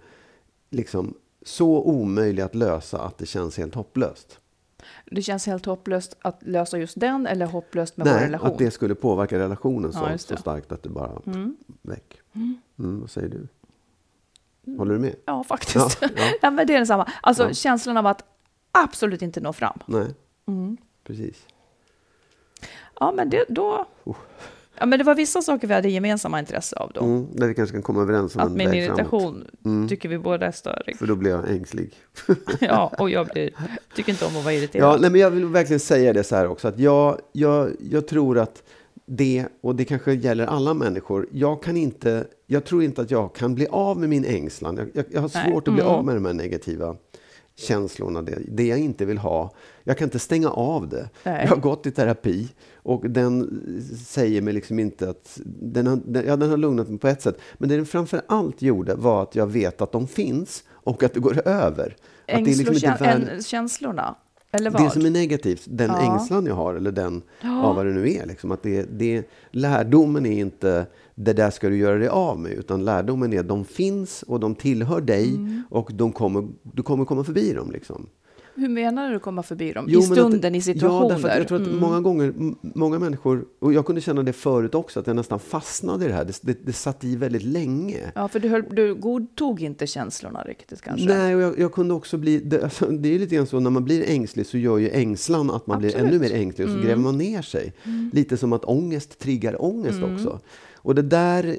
liksom 0.70 1.14
så 1.44 1.82
omöjlig 1.82 2.42
att 2.42 2.54
lösa 2.54 3.00
att 3.02 3.18
det 3.18 3.26
känns 3.26 3.58
helt 3.58 3.74
hopplöst. 3.74 4.38
Det 5.10 5.22
känns 5.22 5.46
helt 5.46 5.66
hopplöst 5.66 6.16
att 6.22 6.38
lösa 6.42 6.78
just 6.78 7.00
den 7.00 7.26
eller 7.26 7.46
hopplöst 7.46 7.96
med 7.96 8.06
vår 8.06 8.14
Nej, 8.14 8.24
relation. 8.24 8.48
att 8.50 8.58
det 8.58 8.70
skulle 8.70 8.94
påverka 8.94 9.38
relationen 9.38 9.90
Ja, 9.94 10.00
så, 10.06 10.10
just 10.12 10.28
så 10.28 10.36
starkt 10.36 10.72
att 10.72 10.82
det 10.82 10.88
bara 10.88 11.20
väck. 11.82 12.20
Mm, 12.34 13.00
vad 13.00 13.10
säger 13.10 13.28
du? 13.28 13.48
Håller 14.76 14.92
du 14.94 15.00
med? 15.00 15.14
Ja, 15.24 15.44
faktiskt. 15.44 15.74
Ja, 16.00 16.08
Ja, 16.16 16.22
ja. 16.42 16.50
men 16.50 16.66
det 16.66 16.72
är 16.72 16.78
densamma. 16.78 17.08
Alltså 17.22 17.42
Ja. 17.42 17.52
känslan 17.54 17.96
av 17.96 18.06
att 18.06 18.24
absolut 18.72 19.22
inte 19.22 19.40
nå 19.40 19.52
fram. 19.52 19.78
Nej, 19.86 20.00
Mm. 20.00 20.14
Precis. 21.06 21.46
Ja, 23.00 23.12
men 23.16 23.30
det, 23.30 23.44
då... 23.48 23.86
Ja, 24.78 24.86
men 24.86 24.98
det 24.98 25.04
var 25.04 25.14
vissa 25.14 25.42
saker 25.42 25.68
vi 25.68 25.74
hade 25.74 25.88
gemensamma 25.88 26.38
intresse 26.38 26.76
av 26.76 26.90
då. 26.94 27.00
Mm, 27.04 27.26
där 27.32 27.48
vi 27.48 27.54
kanske 27.54 27.72
kan 27.76 27.82
komma 27.82 28.02
överens 28.02 28.36
om 28.36 28.40
att 28.42 28.48
en 28.48 28.56
min 28.56 28.70
väg 28.70 28.78
irritation 28.84 29.44
Mm. 29.64 29.88
tycker 29.88 30.08
vi 30.08 30.18
båda 30.18 30.46
är 30.46 30.52
störig. 30.52 30.96
För 30.98 31.06
då 31.06 31.14
blir 31.16 31.30
jag 31.30 31.50
ängslig. 31.50 31.94
ja, 32.60 32.92
och 32.98 33.10
jag 33.10 33.26
blir, 33.26 33.50
tycker 33.94 34.12
inte 34.12 34.24
om 34.24 34.36
att 34.36 34.44
vara 34.44 34.54
irriterad. 34.54 34.94
Ja, 34.94 34.98
nej, 35.00 35.10
men 35.10 35.20
jag 35.20 35.30
vill 35.30 35.44
verkligen 35.46 35.80
säga 35.80 36.12
det 36.12 36.24
så 36.24 36.36
här 36.36 36.46
också. 36.48 36.68
Att 36.68 36.78
jag, 36.78 37.20
jag, 37.32 37.70
jag 37.90 38.06
tror 38.08 38.38
att 38.38 38.62
det, 39.06 39.46
och 39.60 39.74
det 39.76 39.84
kanske 39.84 40.12
gäller 40.12 40.46
alla 40.46 40.74
människor, 40.74 41.28
jag 41.32 41.62
kan 41.62 41.76
inte, 41.76 42.26
jag 42.46 42.64
tror 42.64 42.82
inte 42.82 43.02
att 43.02 43.10
jag 43.10 43.34
kan 43.34 43.54
bli 43.54 43.66
av 43.66 43.98
med 43.98 44.08
min 44.08 44.24
ängslan. 44.24 44.76
Jag, 44.76 44.88
jag, 44.92 45.04
jag 45.10 45.20
har 45.20 45.30
Nej. 45.34 45.50
svårt 45.52 45.68
att 45.68 45.74
bli 45.74 45.82
Mm. 45.82 45.94
av 45.94 46.04
med 46.04 46.14
de 46.16 46.24
här 46.24 46.32
negativa 46.34 46.96
känslorna, 47.56 48.22
det, 48.22 48.38
det 48.48 48.66
jag 48.66 48.78
inte 48.78 49.04
vill 49.04 49.18
ha. 49.18 49.54
Jag 49.84 49.98
kan 49.98 50.06
inte 50.06 50.18
stänga 50.18 50.50
av 50.50 50.88
det. 50.88 51.10
Nej. 51.24 51.40
Jag 51.42 51.48
har 51.48 51.56
gått 51.56 51.86
i 51.86 51.90
terapi 51.90 52.48
och 52.76 53.10
den 53.10 53.62
säger 54.06 54.42
mig 54.42 54.54
liksom 54.54 54.78
inte 54.78 55.10
att... 55.10 55.40
Den 55.44 55.86
har, 55.86 56.00
den, 56.06 56.26
ja, 56.26 56.36
den 56.36 56.50
har 56.50 56.56
lugnat 56.56 56.88
mig 56.88 56.98
på 56.98 57.08
ett 57.08 57.22
sätt. 57.22 57.38
Men 57.58 57.68
det 57.68 57.76
den 57.76 57.86
framför 57.86 58.22
allt 58.26 58.62
gjorde 58.62 58.94
var 58.94 59.22
att 59.22 59.34
jag 59.34 59.46
vet 59.46 59.80
att 59.80 59.92
de 59.92 60.06
finns 60.08 60.64
och 60.70 61.02
att 61.02 61.14
det 61.14 61.20
går 61.20 61.48
över. 61.48 61.86
Att 61.86 61.96
det 62.26 62.32
är 62.32 62.38
liksom 62.46 62.74
värd- 63.28 63.42
det 64.70 64.90
som 64.90 65.06
är 65.06 65.10
negativt, 65.10 65.62
den 65.66 65.90
Ja. 65.90 66.12
ängslan 66.14 66.46
jag 66.46 66.54
har, 66.54 66.74
eller 66.74 66.92
den, 66.92 67.22
ja. 67.40 67.72
vad 67.76 67.86
det 67.86 67.92
nu 67.92 68.10
är. 68.12 68.26
Liksom, 68.26 68.50
att 68.52 68.62
det, 68.62 68.82
det, 68.98 69.28
lärdomen 69.50 70.26
är 70.26 70.38
inte 70.40 70.86
det 71.14 71.32
där 71.32 71.50
ska 71.50 71.68
du 71.68 71.76
göra 71.76 71.98
dig 71.98 72.08
av 72.08 72.38
med, 72.38 72.52
utan 72.52 72.84
lärdomen 72.84 73.32
är 73.32 73.40
att 73.40 73.48
de 73.48 73.64
finns 73.64 74.22
och 74.22 74.40
de 74.40 74.54
tillhör 74.54 75.00
dig 75.00 75.28
Mm. 75.34 75.62
och 75.70 75.90
de 75.94 76.12
kommer, 76.12 76.48
du 76.62 76.82
kommer 76.82 77.04
komma 77.04 77.24
förbi 77.24 77.52
dem. 77.52 77.70
Liksom. 77.72 78.06
Hur 78.54 78.68
menar 78.68 79.10
du 79.12 79.18
komma 79.18 79.42
förbi 79.42 79.72
dem? 79.72 79.84
Jo, 79.88 80.00
I 80.00 80.02
stunden, 80.02 80.52
att, 80.52 80.58
i 80.58 80.60
situationer? 80.62 81.02
Ja, 81.02 81.08
därför 81.08 81.28
att 81.28 81.38
jag 81.38 81.48
tror 81.48 81.60
att 81.60 81.66
Mm. 81.66 81.80
många 81.80 82.00
gånger, 82.00 82.34
många 82.60 82.98
människor, 82.98 83.44
och 83.58 83.72
jag 83.72 83.86
kunde 83.86 84.00
känna 84.00 84.22
det 84.22 84.32
förut 84.32 84.74
också, 84.74 85.00
att 85.00 85.06
jag 85.06 85.16
nästan 85.16 85.38
fastnade 85.40 86.04
i 86.04 86.08
det 86.08 86.14
här. 86.14 86.24
Det, 86.24 86.38
det, 86.42 86.66
det 86.66 86.72
satt 86.72 87.04
i 87.04 87.16
väldigt 87.16 87.42
länge. 87.42 88.12
Ja, 88.14 88.28
för 88.28 88.40
du, 88.40 88.48
höll, 88.48 88.64
du 88.70 88.94
godtog 88.94 89.62
inte 89.62 89.86
känslorna 89.86 90.42
riktigt 90.42 90.82
kanske? 90.82 91.06
Nej, 91.06 91.34
och 91.34 91.40
jag, 91.40 91.58
jag 91.58 91.72
kunde 91.72 91.94
också 91.94 92.18
bli... 92.18 92.38
Det, 92.38 92.62
alltså, 92.64 92.86
det 92.86 93.14
är 93.14 93.18
lite 93.18 93.34
grann 93.34 93.46
så, 93.46 93.60
när 93.60 93.70
man 93.70 93.84
blir 93.84 94.04
ängslig 94.10 94.46
så 94.46 94.58
gör 94.58 94.78
ju 94.78 94.90
ängslan 94.90 95.50
att 95.50 95.66
man 95.66 95.78
blir 95.78 95.88
Absolut. 95.88 96.12
Mm. 96.12 96.22
ännu 96.22 96.34
mer 96.34 96.42
ängslig 96.42 96.66
och 96.66 96.72
så 96.74 96.80
gräver 96.80 97.02
man 97.02 97.18
ner 97.18 97.42
sig. 97.42 97.72
Lite 98.12 98.36
som 98.36 98.52
att 98.52 98.64
ångest 98.64 99.18
triggar 99.18 99.62
ångest 99.62 100.02
också. 100.02 100.40
Och 100.74 100.94
det 100.94 101.02
där 101.02 101.56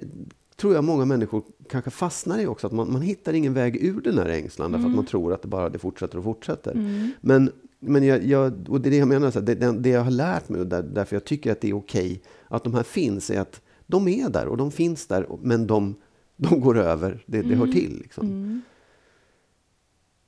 tror 0.56 0.74
jag 0.74 0.84
många 0.84 1.06
människor 1.06 1.44
kanske 1.70 1.92
fastnar 1.92 2.40
i 2.40 2.48
också, 2.48 2.68
att 2.68 2.74
man, 2.74 2.92
man 2.94 3.02
hittar 3.02 3.34
ingen 3.34 3.54
väg 3.54 3.84
ur 3.84 4.02
den 4.02 4.18
här 4.18 4.26
ängslan 4.30 4.72
därför 4.72 4.86
att 4.86 4.96
man 4.96 5.06
tror 5.06 5.34
att 5.34 5.42
det 5.42 5.48
bara 5.48 5.70
det 5.70 5.80
fortsätter 5.80 6.18
och 6.18 6.24
fortsätter. 6.24 6.74
Men, 7.22 7.52
men 7.80 8.04
jag, 8.04 8.26
jag, 8.26 8.70
och 8.70 8.82
det 8.82 8.90
är 8.90 8.92
det 8.92 8.98
jag 8.98 9.08
menar, 9.08 9.32
så 9.32 9.40
det, 9.40 9.56
det, 9.56 9.72
det 9.72 9.90
jag 9.90 10.04
har 10.04 10.12
lärt 10.12 10.50
mig 10.50 10.62
och 10.62 10.68
där, 10.68 10.84
därför 10.84 11.16
jag 11.16 11.24
tycker 11.24 11.52
att 11.52 11.62
det 11.62 11.70
är 11.70 11.78
okej 11.78 12.22
att 12.48 12.64
de 12.64 12.74
här 12.74 12.84
finns, 12.84 13.30
är 13.30 13.40
att 13.40 13.62
de 13.88 14.08
är 14.08 14.30
där 14.30 14.48
och 14.48 14.58
de 14.58 14.72
finns 14.72 15.08
där, 15.08 15.28
men 15.42 15.68
de, 15.68 15.96
de 16.36 16.60
går 16.60 16.78
över, 16.78 17.24
det, 17.26 17.42
det 17.42 17.56
hör 17.56 17.68
till. 17.68 18.00
Liksom. 18.02 18.62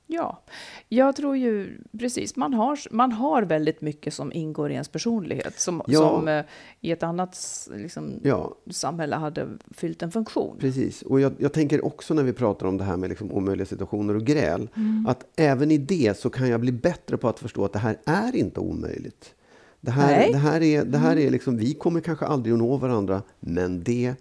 Ja, 0.08 0.42
jag 0.88 1.16
tror 1.16 1.36
ju 1.36 1.78
precis, 1.98 2.36
man 2.36 2.54
har, 2.54 2.78
man 2.90 3.12
har 3.12 3.42
väldigt 3.42 3.80
mycket 3.80 4.14
som 4.14 4.32
ingår 4.32 4.70
i 4.70 4.72
ens 4.72 4.88
personlighet 4.88 5.60
som, 5.60 5.82
Ja. 5.86 5.98
som 5.98 6.28
eh, 6.28 6.44
i 6.80 6.90
ett 6.90 7.02
annat 7.02 7.38
liksom, 7.74 8.20
Ja, 8.22 8.54
samhälle 8.70 9.16
hade 9.16 9.48
fyllt 9.70 10.02
en 10.02 10.10
funktion. 10.10 10.56
Precis. 10.58 11.02
Och 11.02 11.20
jag, 11.20 11.32
jag 11.38 11.52
tänker 11.52 11.84
också 11.84 12.14
när 12.14 12.22
vi 12.22 12.32
pratar 12.32 12.66
om 12.66 12.76
det 12.78 12.84
här 12.84 12.96
med 12.96 13.08
liksom 13.10 13.32
omöjliga 13.32 13.66
situationer 13.66 14.14
och 14.16 14.22
gräl, 14.24 14.68
att 15.08 15.24
även 15.36 15.70
i 15.70 15.78
det 15.78 16.18
så 16.18 16.30
kan 16.30 16.48
jag 16.48 16.60
bli 16.60 16.72
bättre 16.72 17.16
på 17.16 17.28
att 17.28 17.38
förstå 17.38 17.64
att 17.64 17.72
det 17.72 17.78
här 17.78 17.96
är 18.04 18.36
inte 18.36 18.60
omöjligt. 18.60 19.34
Det 19.80 19.90
här, 19.90 20.16
Nej. 20.16 20.32
det 20.32 20.38
här 20.38 20.62
är, 20.62 20.84
det 20.84 20.98
här 20.98 21.16
är 21.18 21.30
liksom, 21.30 21.56
vi 21.56 21.74
kommer 21.74 22.00
kanske 22.00 22.26
aldrig 22.26 22.52
att 22.52 22.58
nå 22.58 22.76
varandra, 22.76 23.22
men 23.40 23.82
det 23.82 24.14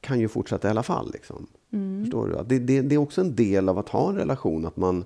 kan 0.00 0.20
ju 0.20 0.28
fortsätta 0.28 0.68
i 0.68 0.70
alla 0.70 0.82
fall. 0.82 1.10
Liksom. 1.12 1.46
Förstår 1.70 2.28
du? 2.28 2.44
Det, 2.46 2.58
det, 2.58 2.80
det 2.80 2.94
är 2.94 2.98
också 2.98 3.20
en 3.20 3.34
del 3.34 3.68
av 3.68 3.78
att 3.78 3.88
ha 3.88 4.08
en 4.08 4.16
relation, 4.16 4.66
att 4.66 4.76
man 4.76 5.04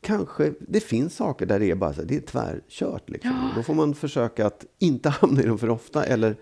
kanske, 0.00 0.52
det 0.60 0.80
finns 0.80 1.16
saker 1.16 1.46
där 1.46 1.60
det 1.60 1.70
är 1.70 1.74
bara 1.74 1.92
så, 1.92 2.00
här, 2.00 2.08
det 2.08 2.16
är 2.16 2.20
tvärkört. 2.20 3.10
Liksom. 3.10 3.50
Då 3.56 3.62
får 3.62 3.74
man 3.74 3.94
försöka 3.94 4.46
att 4.46 4.64
inte 4.78 5.08
hamna 5.20 5.42
i 5.42 5.46
dem 5.46 5.58
för 5.58 5.70
ofta, 5.70 6.04
eller 6.04 6.36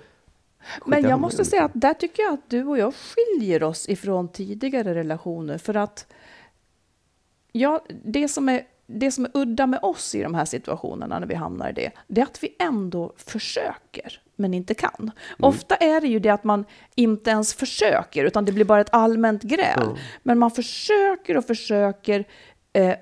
Men 0.87 1.03
jag 1.03 1.20
måste 1.20 1.44
säga 1.44 1.64
att 1.64 1.73
där 1.75 1.94
tycker 1.94 2.23
jag 2.23 2.35
att 2.35 2.51
du 2.51 2.64
och 2.64 2.79
jag 2.79 2.94
skiljer 2.94 3.62
oss 3.62 3.88
ifrån 3.88 4.29
tidigare 4.29 4.94
relationer. 4.94 5.59
För 5.59 5.75
att 5.75 6.07
ja, 7.53 7.85
det, 8.05 8.29
som 8.29 8.49
är, 8.49 8.66
det 8.87 9.11
som 9.11 9.25
är 9.25 9.31
udda 9.35 9.66
med 9.66 9.81
oss 9.83 10.14
i 10.14 10.23
de 10.23 10.35
här 10.35 10.44
situationerna 10.44 11.18
när 11.18 11.27
vi 11.27 11.35
hamnar 11.35 11.70
i 11.70 11.73
det, 11.73 11.90
det 12.07 12.20
är 12.20 12.25
att 12.25 12.42
vi 12.42 12.57
ändå 12.59 13.12
försöker, 13.16 14.20
men 14.37 14.55
inte 14.55 14.75
kan. 14.75 14.90
Mm. 14.99 15.12
Ofta 15.38 15.75
är 15.75 16.01
det 16.01 16.09
ju 16.09 16.18
det 16.18 16.29
att 16.31 16.44
man 16.44 16.64
inte 16.94 17.31
ens 17.31 17.55
försöker, 17.55 18.25
utan 18.25 18.44
det 18.44 18.53
blir 18.53 18.64
bara 18.64 18.81
ett 18.81 18.94
allmänt 18.94 19.42
gräl. 19.42 19.81
Ja. 19.81 19.97
Men 20.23 20.38
man 20.38 20.51
försöker 20.51 21.37
och 21.37 21.44
försöker. 21.44 22.25
Eh, 22.73 22.94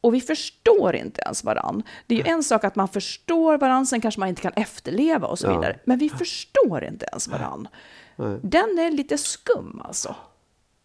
och 0.00 0.14
vi 0.14 0.20
förstår 0.20 0.96
inte 0.96 1.20
ens 1.24 1.44
varann. 1.44 1.82
Det 2.06 2.14
är 2.14 2.18
ju 2.18 2.30
en 2.32 2.42
sak 2.42 2.64
att 2.64 2.76
man 2.76 2.88
förstår 2.88 3.58
varann, 3.58 3.86
sen 3.86 4.00
kanske 4.00 4.20
man 4.20 4.28
inte 4.28 4.42
kan 4.42 4.52
efterleva 4.56 5.26
och 5.26 5.38
så 5.38 5.46
Ja. 5.46 5.56
vidare. 5.56 5.78
Men 5.84 5.98
vi 5.98 6.08
förstår 6.10 6.84
inte 6.84 7.06
ens 7.06 7.28
varann. 7.28 7.68
Nej. 8.16 8.38
Den 8.42 8.78
är 8.78 8.90
lite 8.90 9.18
skum 9.18 9.80
alltså. 9.84 10.14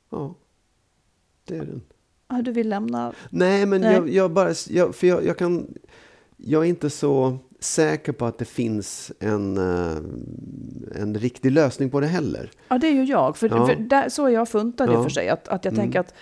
Ja, 0.09 0.33
det 1.45 1.55
är 1.55 1.65
den. 1.65 1.81
Ja, 2.29 2.41
du 2.41 2.51
vill 2.51 2.69
lämna? 2.69 3.13
Nej, 3.29 3.65
men 3.65 3.81
Nej. 3.81 3.93
Jag, 3.93 4.09
jag 4.09 4.31
bara... 4.31 4.53
Jag, 4.69 4.95
för 4.95 5.07
jag, 5.07 5.25
jag 5.25 5.37
kan... 5.37 5.73
Jag 6.37 6.63
är 6.65 6.69
inte 6.69 6.89
så 6.89 7.37
säker 7.63 8.11
på 8.11 8.25
att 8.25 8.37
det 8.37 8.45
finns 8.45 9.11
en, 9.19 9.57
eh, 9.57 9.97
en 11.01 11.15
riktig 11.15 11.51
lösning 11.51 11.89
på 11.89 11.99
det 11.99 12.07
heller. 12.07 12.51
Ja, 12.67 12.77
det 12.77 12.87
är 12.87 12.91
ju 12.93 13.03
jag. 13.03 13.37
För, 13.37 13.49
Ja. 13.49 13.67
för 13.67 13.75
där, 13.75 14.09
så 14.09 14.25
är 14.25 14.29
jag 14.29 14.49
funtad 14.49 14.89
i 14.93 14.95
och 14.95 15.03
för 15.03 15.09
sig. 15.09 15.29
Att, 15.29 15.47
att 15.47 15.65
jag 15.65 15.75
tänker 15.75 15.99
att 15.99 16.13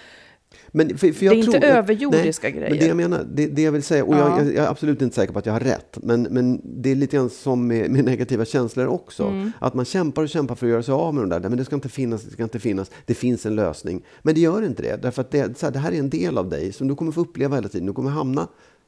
Men 0.67 0.97
för, 0.97 1.11
för 1.11 1.25
Det 1.25 1.31
är 1.31 1.33
inte 1.33 1.51
tror, 1.51 1.63
överjordiska 1.63 2.47
nej, 2.47 2.57
grejer. 2.57 2.69
Men 2.69 2.79
det 2.79 2.85
jag 2.87 2.97
menar, 2.97 3.27
det, 3.33 3.47
det 3.47 3.61
jag 3.61 3.71
vill 3.71 3.83
säga, 3.83 4.05
och 4.05 4.15
Ja. 4.15 4.39
jag, 4.39 4.47
jag 4.47 4.65
är 4.65 4.69
absolut 4.69 5.01
inte 5.01 5.15
säker 5.15 5.33
på 5.33 5.39
att 5.39 5.45
jag 5.45 5.53
har 5.53 5.59
rätt, 5.59 5.97
men, 6.03 6.21
men 6.21 6.61
det 6.63 6.91
är 6.91 6.95
lite 6.95 7.17
grann 7.17 7.29
som 7.29 7.67
med, 7.67 7.91
med 7.91 8.05
negativa 8.05 8.45
känslor 8.45 8.87
också. 8.87 9.23
Mm. 9.23 9.51
Att 9.59 9.73
man 9.73 9.85
kämpar 9.85 10.21
och 10.21 10.29
kämpar 10.29 10.55
för 10.55 10.65
att 10.65 10.71
göra 10.71 10.83
sig 10.83 10.93
av 10.93 11.13
med 11.13 11.23
de 11.23 11.29
där, 11.29 11.49
men 11.49 11.57
det 11.57 11.65
ska 11.65 11.75
inte 11.75 11.89
finnas, 11.89 12.23
det 12.23 12.31
ska 12.31 12.43
inte 12.43 12.59
finnas, 12.59 12.91
det 13.05 13.13
finns 13.13 13.45
en 13.45 13.55
lösning. 13.55 14.05
Men 14.21 14.35
det 14.35 14.41
gör 14.41 14.65
inte 14.65 14.81
det, 14.83 15.01
därför 15.01 15.21
att 15.21 15.31
det, 15.31 15.57
så 15.57 15.65
här, 15.65 15.73
det 15.73 15.79
här 15.79 15.91
är 15.91 15.99
en 15.99 16.09
del 16.09 16.37
av 16.37 16.49
dig 16.49 16.73
som 16.73 16.87
du 16.87 16.95
kommer 16.95 17.11
få 17.11 17.21
uppleva 17.21 17.55
hela 17.55 17.69
tiden. 17.69 17.87
Du 17.87 17.93
kommer 17.93 18.09
hamna 18.11 18.47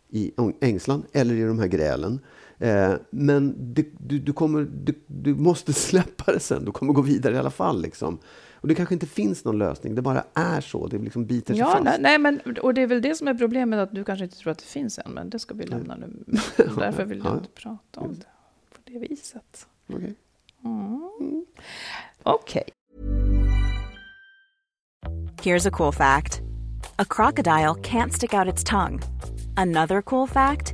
i 0.09 0.31
ängslan 0.61 1.03
eller 1.13 1.35
i 1.35 1.43
de 1.43 1.59
här 1.59 1.67
grälen. 1.67 2.19
Eh, 2.61 2.93
men 3.09 3.73
det, 3.73 3.85
du, 3.99 4.19
du, 4.19 4.33
kommer, 4.33 4.61
du, 4.61 4.93
du, 5.07 5.35
måste 5.35 5.73
släppa 5.89 6.31
det 6.31 6.39
sen, 6.39 6.65
du 6.65 6.71
kommer 6.71 6.93
gå 6.93 7.01
vidare 7.01 7.35
i 7.35 7.37
alla 7.37 7.51
fall. 7.51 7.81
Liksom. 7.81 8.19
Och 8.53 8.67
det 8.67 8.75
kanske 8.75 8.95
inte 8.95 9.07
finns 9.07 9.45
någon 9.45 9.57
lösning, 9.57 9.95
det 9.95 10.01
bara 10.01 10.23
är 10.33 10.61
så, 10.61 10.87
det 10.87 10.97
liksom 10.97 11.25
biter 11.25 11.53
sig 11.53 11.59
ja, 11.59 11.71
fast. 11.71 11.83
Nej, 11.83 11.97
nej, 11.99 12.17
men, 12.17 12.41
och 12.61 12.73
det 12.73 12.81
är 12.81 12.87
väl 12.87 13.01
det 13.01 13.15
som 13.15 13.27
är 13.27 13.33
problemet, 13.33 13.79
att 13.79 13.95
du 13.95 14.03
kanske 14.03 14.25
inte 14.25 14.37
tror 14.37 14.51
att 14.51 14.57
det 14.57 14.65
finns 14.65 14.99
en, 15.05 15.11
men 15.11 15.29
det 15.29 15.39
ska 15.39 15.53
vi 15.53 15.65
lämna 15.65 15.95
nu. 15.95 16.25
Därför 16.57 17.05
vill 17.05 17.21
jag 17.25 17.33
inte 17.33 17.49
prata 17.49 17.99
om 17.99 18.13
det 18.13 18.25
på 18.75 18.81
det 18.83 18.99
viset. 18.99 19.67
Okej. 19.89 19.97
Okay. 19.97 20.13
Mm. 20.65 21.45
Okay. 22.23 22.63
Here's 25.41 25.67
a 25.67 25.71
cool 25.71 25.91
fact. 25.91 26.41
A 26.99 27.05
crocodile 27.05 27.75
can't 27.75 28.13
stick 28.13 28.33
out 28.33 28.53
its 28.53 28.63
tongue. 28.63 28.99
Another 29.57 30.01
cool 30.01 30.27
fact, 30.27 30.73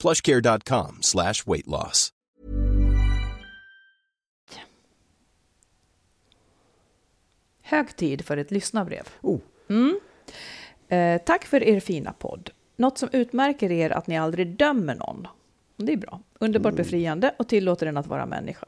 plushcare.com 0.00 0.98
slash 1.00 1.34
weight 1.46 1.66
loss. 1.66 2.12
Hög 7.62 7.96
tid 7.96 8.24
för 8.24 8.36
ett 8.36 8.50
lyssnarbrev. 8.50 9.08
Oh. 9.22 9.40
Mm. 9.68 10.00
Eh, 10.88 11.22
tack 11.24 11.44
för 11.44 11.62
er 11.62 11.80
fina 11.80 12.12
podd. 12.12 12.50
Något 12.76 12.98
som 12.98 13.08
utmärker 13.12 13.72
er 13.72 13.90
att 13.90 14.06
ni 14.06 14.18
aldrig 14.18 14.56
dömer 14.56 14.94
någon. 14.94 15.26
Det 15.76 15.92
är 15.92 15.96
bra. 15.96 16.20
Underbart 16.38 16.74
befriande 16.74 17.34
och 17.38 17.48
tillåter 17.48 17.86
en 17.86 17.96
att 17.96 18.06
vara 18.06 18.26
människa. 18.26 18.66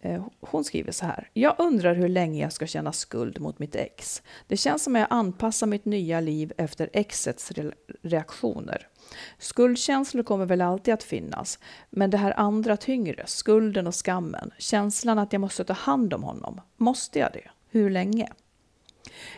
Eh, 0.00 0.24
hon 0.40 0.64
skriver 0.64 0.92
så 0.92 1.06
här. 1.06 1.28
Jag 1.32 1.54
undrar 1.58 1.94
hur 1.94 2.08
länge 2.08 2.42
jag 2.42 2.52
ska 2.52 2.66
känna 2.66 2.92
skuld 2.92 3.40
mot 3.40 3.58
mitt 3.58 3.74
ex. 3.74 4.22
Det 4.46 4.56
känns 4.56 4.84
som 4.84 4.96
att 4.96 5.00
jag 5.00 5.08
anpassar 5.10 5.66
mitt 5.66 5.84
nya 5.84 6.20
liv 6.20 6.52
efter 6.56 6.90
exets 6.92 7.52
reaktioner. 8.02 8.88
Skuldkänslor 9.38 10.22
kommer 10.22 10.46
väl 10.46 10.60
alltid 10.60 10.94
att 10.94 11.02
finnas, 11.02 11.58
men 11.90 12.10
det 12.10 12.16
här 12.16 12.40
andra 12.40 12.76
tyngre, 12.76 13.22
skulden 13.26 13.86
och 13.86 13.94
skammen, 13.94 14.50
känslan 14.58 15.18
att 15.18 15.32
jag 15.32 15.40
måste 15.40 15.64
ta 15.64 15.72
hand 15.72 16.14
om 16.14 16.22
honom. 16.22 16.60
Måste 16.76 17.18
jag 17.18 17.32
det? 17.32 17.50
Hur 17.70 17.90
länge? 17.90 18.28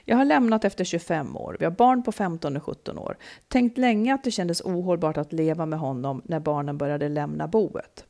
Jag 0.05 0.17
har 0.17 0.25
lämnat 0.25 0.65
efter 0.65 0.85
25 0.85 1.37
år, 1.37 1.57
vi 1.59 1.65
har 1.65 1.73
barn 1.73 2.03
på 2.03 2.13
15 2.13 2.57
och 2.57 2.63
17 2.63 2.99
år. 2.99 3.17
Tänkt 3.49 3.79
länge 3.79 4.15
att 4.15 4.25
det 4.25 4.31
kändes 4.31 4.61
ohållbart 4.61 5.17
att 5.17 5.33
leva 5.33 5.67
med 5.67 5.79
honom 5.79 6.23
när 6.25 6.41
barnen 6.41 6.79
började 6.79 7.09
lämna 7.09 7.49
boet. 7.49 8.05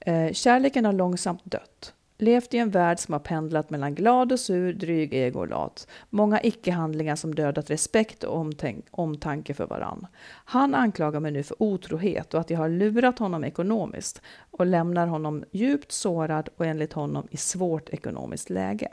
Eh, 0.00 0.32
kärleken 0.32 0.84
har 0.84 0.92
långsamt 0.92 1.44
dött. 1.44 1.94
Levt 2.20 2.54
i 2.54 2.58
en 2.58 2.70
värld 2.70 2.98
som 2.98 3.12
har 3.12 3.20
pendlat 3.20 3.70
mellan 3.70 3.94
glad 3.94 4.32
och 4.32 4.40
sur, 4.40 4.72
dryg, 4.72 5.14
ego 5.14 5.40
och 5.40 5.48
lat. 5.48 5.88
Många 6.10 6.42
icke-handlingar 6.42 7.16
som 7.16 7.34
dödat 7.34 7.70
respekt 7.70 8.24
och 8.24 8.36
omtänk, 8.36 8.86
omtanke 8.90 9.54
för 9.54 9.66
varann. 9.66 10.06
Han 10.44 10.74
anklagar 10.74 11.20
mig 11.20 11.32
nu 11.32 11.42
för 11.42 11.62
otrohet 11.62 12.34
och 12.34 12.40
att 12.40 12.50
jag 12.50 12.58
har 12.58 12.68
lurat 12.68 13.18
honom 13.18 13.44
ekonomiskt 13.44 14.22
och 14.50 14.66
lämnar 14.66 15.06
honom 15.06 15.44
djupt 15.50 15.92
sårad 15.92 16.48
och 16.56 16.66
enligt 16.66 16.92
honom 16.92 17.28
i 17.30 17.36
svårt 17.36 17.88
ekonomiskt 17.88 18.50
läge. 18.50 18.88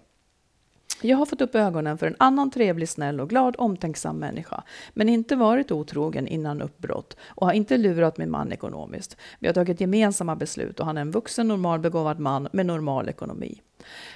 Jag 1.01 1.17
har 1.17 1.25
fått 1.25 1.41
upp 1.41 1.55
ögonen 1.55 1.97
för 1.97 2.07
en 2.07 2.15
annan 2.19 2.51
trevlig, 2.51 2.89
snäll 2.89 3.21
och 3.21 3.29
glad, 3.29 3.55
omtänksam 3.57 4.19
människa, 4.19 4.63
men 4.93 5.09
inte 5.09 5.35
varit 5.35 5.71
otrogen 5.71 6.27
innan 6.27 6.61
uppbrott 6.61 7.17
och 7.27 7.47
har 7.47 7.53
inte 7.53 7.77
lurat 7.77 8.17
min 8.17 8.31
man 8.31 8.51
ekonomiskt. 8.51 9.17
Vi 9.39 9.47
har 9.47 9.53
tagit 9.53 9.81
gemensamma 9.81 10.35
beslut 10.35 10.79
och 10.79 10.85
han 10.85 10.97
är 10.97 11.01
en 11.01 11.11
vuxen, 11.11 11.47
normalbegåvad 11.47 12.19
man 12.19 12.47
med 12.51 12.65
normal 12.65 13.09
ekonomi. 13.09 13.61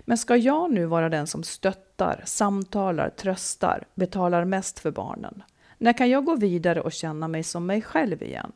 Men 0.02 0.18
ska 0.18 0.36
jag 0.36 0.74
nu 0.74 0.86
vara 0.86 1.10
den 1.10 1.28
som 1.28 1.44
stöttar, 1.44 2.24
samtalar, 2.26 3.10
tröstar, 3.10 3.84
betalar 3.96 4.46
mest 4.46 4.80
för 4.80 4.92
barnen? 4.92 5.44
När 5.78 5.94
kan 5.94 6.10
jag 6.10 6.26
gå 6.26 6.36
vidare 6.36 6.82
och 6.82 6.92
känna 6.92 7.28
mig 7.28 7.44
som 7.44 7.66
mig 7.66 7.82
själv 7.82 8.24
igen? 8.24 8.52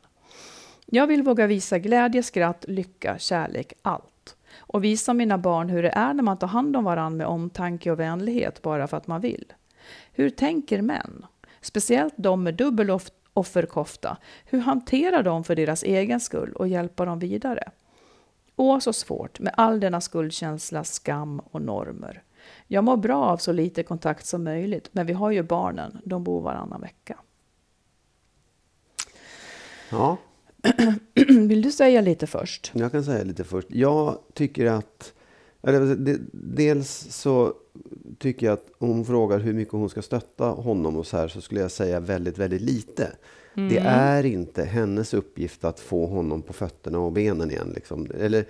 Jag 0.86 1.06
vill 1.06 1.22
våga 1.22 1.46
visa 1.46 1.78
glädje, 1.78 2.22
skratt, 2.22 2.64
lycka, 2.68 3.18
kärlek, 3.18 3.72
allt 3.82 4.13
och 4.58 4.84
visa 4.84 5.14
mina 5.14 5.38
barn 5.38 5.68
hur 5.68 5.82
det 5.82 5.88
är 5.88 6.14
när 6.14 6.22
man 6.22 6.38
tar 6.38 6.46
hand 6.46 6.76
om 6.76 6.84
varandra 6.84 7.16
med 7.16 7.26
omtanke 7.26 7.90
och 7.90 8.00
vänlighet 8.00 8.62
bara 8.62 8.86
för 8.86 8.96
att 8.96 9.06
man 9.06 9.20
vill. 9.20 9.52
Hur 10.12 10.30
tänker 10.30 10.82
män? 10.82 11.26
Speciellt 11.60 12.14
de 12.16 12.42
med 12.42 12.54
dubbel 12.54 12.98
offerkofta. 13.34 14.16
Hur 14.44 14.60
hanterar 14.60 15.22
de 15.22 15.44
för 15.44 15.56
deras 15.56 15.82
egen 15.82 16.20
skull 16.20 16.52
och 16.52 16.68
hjälpa 16.68 17.04
dem 17.04 17.18
vidare? 17.18 17.70
Åh, 18.56 18.78
så 18.78 18.92
svårt 18.92 19.40
med 19.40 19.54
all 19.56 19.80
denna 19.80 20.00
skuldkänsla, 20.00 20.84
skam 20.84 21.40
och 21.40 21.62
normer. 21.62 22.22
Jag 22.66 22.84
mår 22.84 22.96
bra 22.96 23.24
av 23.24 23.36
så 23.36 23.52
lite 23.52 23.82
kontakt 23.82 24.26
som 24.26 24.44
möjligt, 24.44 24.88
men 24.92 25.06
vi 25.06 25.12
har 25.12 25.30
ju 25.30 25.42
barnen, 25.42 26.00
de 26.04 26.24
bor 26.24 26.40
varannan 26.40 26.80
vecka. 26.80 27.18
Ja, 29.90 30.16
Vill 31.48 31.62
du 31.62 31.72
säga 31.72 32.00
lite 32.00 32.26
först? 32.26 32.72
Jag 32.74 32.92
kan 32.92 33.04
säga 33.04 33.24
lite 33.24 33.44
först. 33.44 33.68
Jag 33.70 34.18
tycker 34.32 34.66
att... 34.66 35.12
Dels 36.32 37.06
så 37.10 37.54
tycker 38.18 38.46
jag 38.46 38.52
att 38.52 38.66
om 38.78 38.88
hon 38.88 39.04
frågar 39.04 39.38
hur 39.38 39.52
mycket 39.52 39.72
hon 39.72 39.90
ska 39.90 40.02
stötta 40.02 40.44
honom 40.44 40.96
och 40.96 41.06
så 41.06 41.16
här 41.16 41.28
så 41.28 41.40
skulle 41.40 41.60
jag 41.60 41.70
säga 41.70 42.00
väldigt, 42.00 42.38
väldigt 42.38 42.62
lite. 42.62 43.12
Mm. 43.56 43.68
Det 43.68 43.78
är 43.78 44.26
inte 44.26 44.64
hennes 44.64 45.14
uppgift 45.14 45.64
att 45.64 45.80
få 45.80 46.06
honom 46.06 46.42
på 46.42 46.52
fötterna 46.52 46.98
och 46.98 47.12
benen 47.12 47.50
igen. 47.50 47.72
Liksom. 47.74 48.08
Eller, 48.18 48.44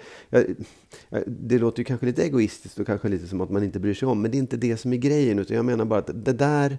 det 1.27 1.59
låter 1.59 1.79
ju 1.79 1.85
kanske 1.85 2.07
lite 2.07 2.23
egoistiskt 2.23 2.79
och 2.79 2.87
kanske 2.87 3.09
lite 3.09 3.27
som 3.27 3.41
att 3.41 3.51
man 3.51 3.65
inte 3.65 3.81
bryr 3.81 3.95
sig 3.95 4.09
om, 4.09 4.23
men 4.23 4.31
det 4.31 4.37
är 4.37 4.39
inte 4.39 4.57
det 4.57 4.77
som 4.77 4.93
är 4.93 4.97
grejen. 4.97 5.39
Utan 5.39 5.57
jag 5.57 5.65
menar 5.65 5.85
bara 5.85 5.99
att 5.99 6.25
det 6.25 6.33
där, 6.33 6.79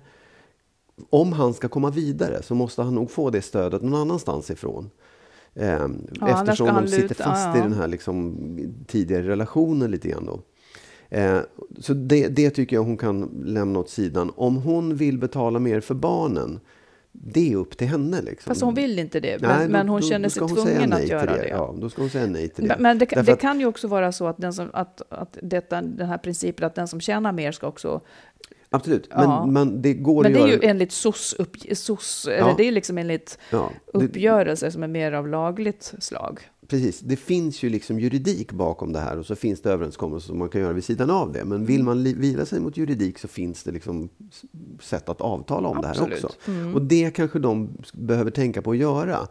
om 1.09 1.33
han 1.33 1.53
ska 1.53 1.67
komma 1.67 1.89
vidare 1.89 2.43
så 2.43 2.55
måste 2.55 2.81
han 2.81 2.95
nog 2.95 3.11
få 3.11 3.29
det 3.29 3.41
stödet 3.41 3.81
någon 3.81 4.01
annanstans 4.01 4.51
ifrån. 4.51 4.89
Eh, 5.55 5.87
ja, 6.19 6.41
eftersom 6.41 6.67
de 6.67 6.87
sitter 6.87 7.15
fast 7.15 7.45
ja, 7.45 7.57
i 7.57 7.61
den 7.61 7.73
här 7.73 7.87
liksom, 7.87 8.35
tidigare 8.87 9.27
relationen 9.27 9.91
lite 9.91 10.07
grann. 10.07 10.25
Då. 10.25 10.41
Eh, 11.09 11.39
så 11.79 11.93
det, 11.93 12.27
det, 12.27 12.49
tycker 12.49 12.75
jag 12.75 12.83
hon 12.83 12.97
kan 12.97 13.43
lämna 13.45 13.79
åt 13.79 13.89
sidan. 13.89 14.31
Om 14.35 14.55
hon 14.55 14.95
vill 14.95 15.17
betala 15.17 15.59
mer 15.59 15.79
för 15.79 15.93
barnen, 15.95 16.59
det 17.11 17.53
är 17.53 17.55
upp 17.55 17.77
till 17.77 17.87
henne. 17.87 18.21
Liksom. 18.21 18.49
Fast 18.49 18.61
hon 18.61 18.73
vill 18.73 18.99
inte 18.99 19.19
det, 19.19 19.41
men, 19.41 19.49
Nej, 19.49 19.65
då- 19.65 19.71
men 19.71 19.89
hon 19.89 20.01
då- 20.01 20.07
känner 20.07 20.29
sig 20.29 20.41
hon 20.41 20.55
tvungen 20.55 20.93
att 20.93 21.07
göra 21.07 21.37
det. 21.37 21.47
Ja, 21.47 21.75
då 21.77 21.89
ska 21.89 22.01
hon 22.01 22.09
säga 22.09 22.27
nej 22.27 22.49
till 22.49 22.63
det. 22.67 22.75
Men, 22.79 22.81
men 22.81 22.97
det, 22.97 23.05
det 23.25 23.35
kan 23.35 23.59
ju 23.59 23.65
också 23.65 23.87
vara 23.87 24.11
så 24.11 24.27
att, 24.27 24.37
den 24.37 24.53
som, 24.53 24.69
att, 24.73 25.01
att 25.09 25.37
detta, 25.41 25.81
den 25.81 26.07
här 26.07 26.17
principen 26.17 26.65
att 26.65 26.75
den 26.75 26.87
som 26.87 27.01
tjänar 27.01 27.31
mer 27.31 27.51
ska 27.51 27.67
också... 27.67 28.01
Absolut, 28.75 29.09
men, 29.15 29.23
Ja. 29.29 29.45
men 29.45 29.81
det 29.81 29.93
går 29.93 30.23
Men 30.23 30.33
det 30.33 30.39
är 30.39 30.47
ju 30.47 30.59
enligt 30.63 30.91
SOS, 30.91 31.33
upp, 31.39 31.57
SOS 31.77 32.25
Ja. 32.29 32.33
eller 32.33 32.57
det 32.57 32.67
är 32.67 32.71
liksom 32.71 32.97
enligt 32.97 33.37
ja, 33.51 33.71
uppgörelser 33.93 34.69
som 34.69 34.83
är 34.83 34.87
mer 34.87 35.11
av 35.11 35.27
lagligt 35.27 35.93
slag. 35.99 36.39
precis, 36.67 36.99
det 36.99 37.15
finns 37.15 37.63
ju 37.63 37.69
liksom 37.69 37.99
juridik 37.99 38.51
bakom 38.51 38.93
det 38.93 38.99
här 38.99 39.17
och 39.19 39.25
så 39.25 39.35
finns 39.35 39.61
det 39.61 39.69
överenskommelser 39.71 40.27
som 40.27 40.39
man 40.39 40.49
kan 40.49 40.61
göra 40.61 40.73
vid 40.73 40.83
sidan 40.83 41.09
av 41.09 41.31
det. 41.31 41.45
Men 41.45 41.65
vill 41.65 41.83
man 41.83 42.03
li- 42.03 42.13
vila 42.13 42.45
sig 42.45 42.59
mot 42.59 42.77
juridik 42.77 43.19
så 43.19 43.27
finns 43.27 43.63
det 43.63 43.71
liksom 43.71 44.09
sätt 44.81 45.09
att 45.09 45.21
avtala 45.21 45.67
om 45.69 45.77
Absolut. 45.77 46.09
det 46.09 46.15
här 46.15 46.25
också. 46.25 46.75
Och 46.75 46.81
det 46.81 47.11
kanske 47.15 47.39
de 47.39 47.69
behöver 47.93 48.31
tänka 48.31 48.61
på 48.61 48.71
att 48.71 48.77
göra. 48.77 49.27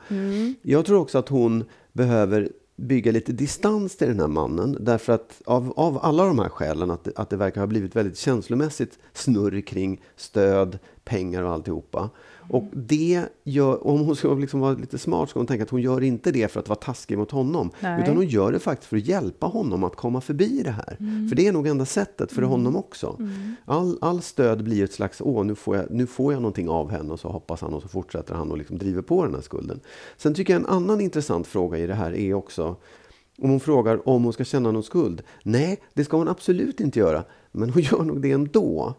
Jag 0.62 0.86
tror 0.86 0.98
också 1.00 1.18
att 1.18 1.28
hon 1.28 1.64
behöver 1.92 2.48
bygga 2.76 3.12
lite 3.12 3.32
distans 3.32 3.96
till 3.96 4.08
den 4.08 4.20
här 4.20 4.28
mannen. 4.28 4.76
Därför 4.80 5.12
att 5.12 5.42
av, 5.44 5.72
av 5.76 5.98
alla 6.02 6.24
de 6.24 6.38
här 6.38 6.48
skälen, 6.48 6.90
att 6.90 7.04
det, 7.04 7.12
att 7.16 7.30
det 7.30 7.36
verkar 7.36 7.60
ha 7.60 7.66
blivit 7.66 7.96
väldigt 7.96 8.18
känslomässigt 8.18 8.98
snurr 9.12 9.60
kring 9.60 10.02
stöd, 10.16 10.78
pengar 11.04 11.42
och 11.42 11.52
alltihopa. 11.52 12.10
Och 12.48 12.64
det 12.72 13.22
gör, 13.44 13.86
om 13.86 14.00
hon 14.00 14.16
ska 14.16 14.34
liksom 14.34 14.60
vara 14.60 14.72
lite 14.72 14.98
smart 14.98 15.30
ska 15.30 15.38
hon 15.38 15.46
tänka 15.46 15.64
att 15.64 15.70
hon 15.70 15.82
gör 15.82 16.02
inte 16.02 16.32
det 16.32 16.52
för 16.52 16.60
att 16.60 16.68
vara 16.68 16.78
taskig 16.78 17.18
mot 17.18 17.30
honom. 17.30 17.70
Nej. 17.80 18.02
Utan 18.02 18.16
hon 18.16 18.26
gör 18.26 18.52
det 18.52 18.58
faktiskt 18.58 18.88
för 18.88 18.96
att 18.96 19.06
hjälpa 19.06 19.46
honom 19.46 19.84
att 19.84 19.96
komma 19.96 20.20
förbi 20.20 20.62
det 20.64 20.70
här. 20.70 20.96
För 21.28 21.36
det 21.36 21.46
är 21.46 21.52
nog 21.52 21.66
enda 21.66 21.84
sättet 21.84 22.32
för 22.32 22.42
honom 22.42 22.76
också. 22.76 23.18
All, 23.64 23.98
all 24.00 24.22
stöd 24.22 24.64
blir 24.64 24.84
ett 24.84 24.92
slags, 24.92 25.20
åh 25.20 25.44
nu 25.44 25.54
får, 25.54 25.76
jag, 25.76 25.90
nu 25.90 26.06
får 26.06 26.32
jag 26.32 26.42
någonting 26.42 26.68
av 26.68 26.90
henne 26.90 27.12
och 27.12 27.20
så 27.20 27.28
hoppas 27.28 27.60
han 27.60 27.74
och 27.74 27.82
så 27.82 27.88
fortsätter 27.88 28.34
han 28.34 28.50
och 28.50 28.58
liksom 28.58 28.78
driver 28.78 29.02
på 29.02 29.24
den 29.24 29.34
här 29.34 29.42
skulden. 29.42 29.80
Sen 30.16 30.34
tycker 30.34 30.52
jag 30.52 30.60
en 30.60 30.68
annan 30.68 31.00
intressant 31.00 31.46
fråga 31.46 31.78
i 31.78 31.86
det 31.86 31.94
här 31.94 32.14
är 32.14 32.34
också 32.34 32.76
om 33.38 33.50
hon 33.50 33.60
frågar 33.60 34.08
om 34.08 34.24
hon 34.24 34.32
ska 34.32 34.44
känna 34.44 34.70
någon 34.70 34.82
skuld. 34.82 35.22
Nej, 35.42 35.80
det 35.94 36.04
ska 36.04 36.16
hon 36.16 36.28
absolut 36.28 36.80
inte 36.80 36.98
göra. 36.98 37.24
Men 37.54 37.70
hon 37.70 37.82
gör 37.92 38.02
nog 38.02 38.20
det 38.20 38.32
ändå. 38.32 38.94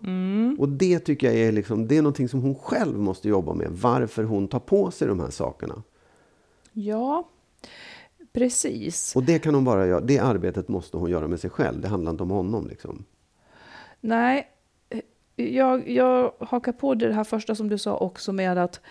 Och 0.58 0.70
det 0.70 1.00
tycker 1.00 1.28
jag 1.28 1.36
är, 1.36 1.52
liksom, 1.52 1.88
det 1.88 1.98
är 1.98 2.02
någonting 2.02 2.30
som 2.30 2.42
hon 2.42 2.56
själv 2.56 3.00
måste 3.00 3.30
jobba 3.30 3.54
med. 3.54 3.68
Varför 3.72 4.24
hon 4.24 4.48
tar 4.48 4.60
på 4.60 4.92
sig 4.92 5.08
de 5.08 5.20
här 5.20 5.30
sakerna. 5.30 5.84
Ja, 6.74 7.30
precis. 8.34 9.16
Och 9.16 9.24
det 9.24 9.40
kan 9.40 9.56
hon 9.56 9.64
bara 9.64 9.88
göra. 9.88 10.02
Det 10.02 10.20
arbetet 10.20 10.68
måste 10.68 10.98
hon 10.98 11.10
göra 11.10 11.28
med 11.28 11.40
sig 11.40 11.50
själv. 11.50 11.82
Det 11.82 11.88
handlar 11.88 12.12
inte 12.12 12.24
om 12.24 12.30
honom. 12.30 12.68
Liksom. 12.68 13.06
Nej, 14.02 14.48
jag, 15.36 15.90
jag 15.90 16.32
hakar 16.40 16.72
på 16.72 16.96
det 16.96 17.14
här 17.14 17.24
första 17.24 17.56
som 17.56 17.70
du 17.70 17.78
sa 17.78 17.98
också 17.98 18.34
med 18.34 18.58
att, 18.58 18.82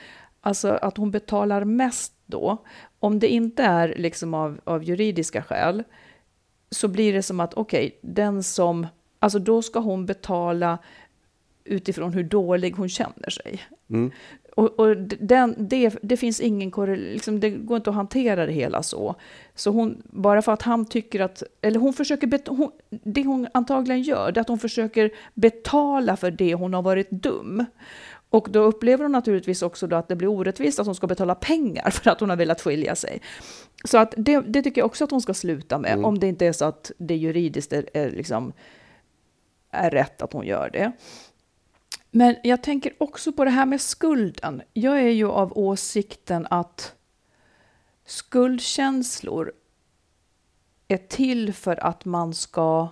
alltså, 0.40 0.68
att 0.68 0.96
hon 0.96 1.10
betalar 1.10 1.64
mest 1.64 2.12
då. 2.26 2.64
Om 2.98 3.18
det 3.18 3.28
inte 3.28 3.62
är 3.62 3.94
liksom 3.96 4.34
av, 4.34 4.60
av 4.64 4.84
juridiska 4.84 5.42
skäl 5.42 5.82
så 6.70 6.88
blir 6.88 7.12
det 7.12 7.22
som 7.22 7.40
att 7.40 7.54
okej, 7.54 7.98
den 8.02 8.42
som, 8.42 8.86
alltså 9.24 9.38
då 9.38 9.62
ska 9.62 9.78
hon 9.78 10.06
betala 10.06 10.78
utifrån 11.64 12.12
hur 12.12 12.24
dålig 12.24 12.72
hon 12.76 12.88
känner 12.88 13.30
sig. 13.30 13.62
Och, 14.56 14.80
och 14.80 14.96
den, 14.96 15.54
det, 15.58 15.96
det 16.02 16.16
finns 16.16 16.40
ingen 16.40 16.70
liksom, 16.86 17.40
det 17.40 17.50
går 17.50 17.76
inte 17.76 17.90
att 17.90 17.96
hantera 17.96 18.46
det 18.46 18.52
hela 18.52 18.82
så. 18.82 19.14
Så 19.54 19.70
hon, 19.70 20.02
bara 20.04 20.42
för 20.42 20.52
att 20.52 20.62
han 20.62 20.86
tycker 20.86 21.20
att, 21.20 21.42
eller 21.60 21.80
hon 21.80 21.92
försöker, 21.92 22.26
bet, 22.26 22.48
hon, 22.48 22.70
det 22.90 23.24
hon 23.24 23.46
antagligen 23.54 24.02
gör, 24.02 24.32
det 24.32 24.38
är 24.38 24.42
att 24.42 24.48
hon 24.48 24.58
försöker 24.58 25.10
betala 25.34 26.16
för 26.16 26.30
det 26.30 26.54
hon 26.54 26.74
har 26.74 26.82
varit 26.82 27.10
dum. 27.10 27.64
Och 28.30 28.48
då 28.50 28.60
upplever 28.60 29.04
hon 29.04 29.12
naturligtvis 29.12 29.62
också 29.62 29.86
då 29.86 29.96
att 29.96 30.08
det 30.08 30.16
blir 30.16 30.28
orättvist 30.28 30.78
att 30.80 30.86
hon 30.86 30.94
ska 30.94 31.06
betala 31.06 31.34
pengar 31.34 31.90
för 31.90 32.10
att 32.10 32.20
hon 32.20 32.30
har 32.30 32.36
velat 32.36 32.60
skilja 32.60 32.94
sig. 32.94 33.20
Så 33.84 33.98
att 33.98 34.14
det, 34.16 34.40
det 34.40 34.62
tycker 34.62 34.80
jag 34.80 34.86
också 34.86 35.04
att 35.04 35.10
hon 35.10 35.20
ska 35.20 35.34
sluta 35.34 35.78
med, 35.78 36.04
om 36.04 36.18
det 36.18 36.26
inte 36.26 36.46
är 36.46 36.52
så 36.52 36.64
att 36.64 36.92
det 36.98 37.16
juridiskt 37.16 37.72
är, 37.72 37.84
är, 37.94 38.10
liksom, 38.10 38.52
är 39.74 39.90
rätt 39.90 40.22
att 40.22 40.32
hon 40.32 40.46
gör 40.46 40.70
det. 40.70 40.92
Men 42.10 42.36
jag 42.42 42.62
tänker 42.62 42.92
också 42.98 43.32
på 43.32 43.44
det 43.44 43.50
här 43.50 43.66
med 43.66 43.80
skulden. 43.80 44.62
Jag 44.72 44.98
är 44.98 45.10
ju 45.10 45.28
av 45.28 45.58
åsikten 45.58 46.46
att 46.50 46.94
skuldkänslor 48.06 49.52
är 50.88 50.96
till 50.96 51.52
för 51.52 51.84
att 51.84 52.04
man 52.04 52.34
ska, 52.34 52.88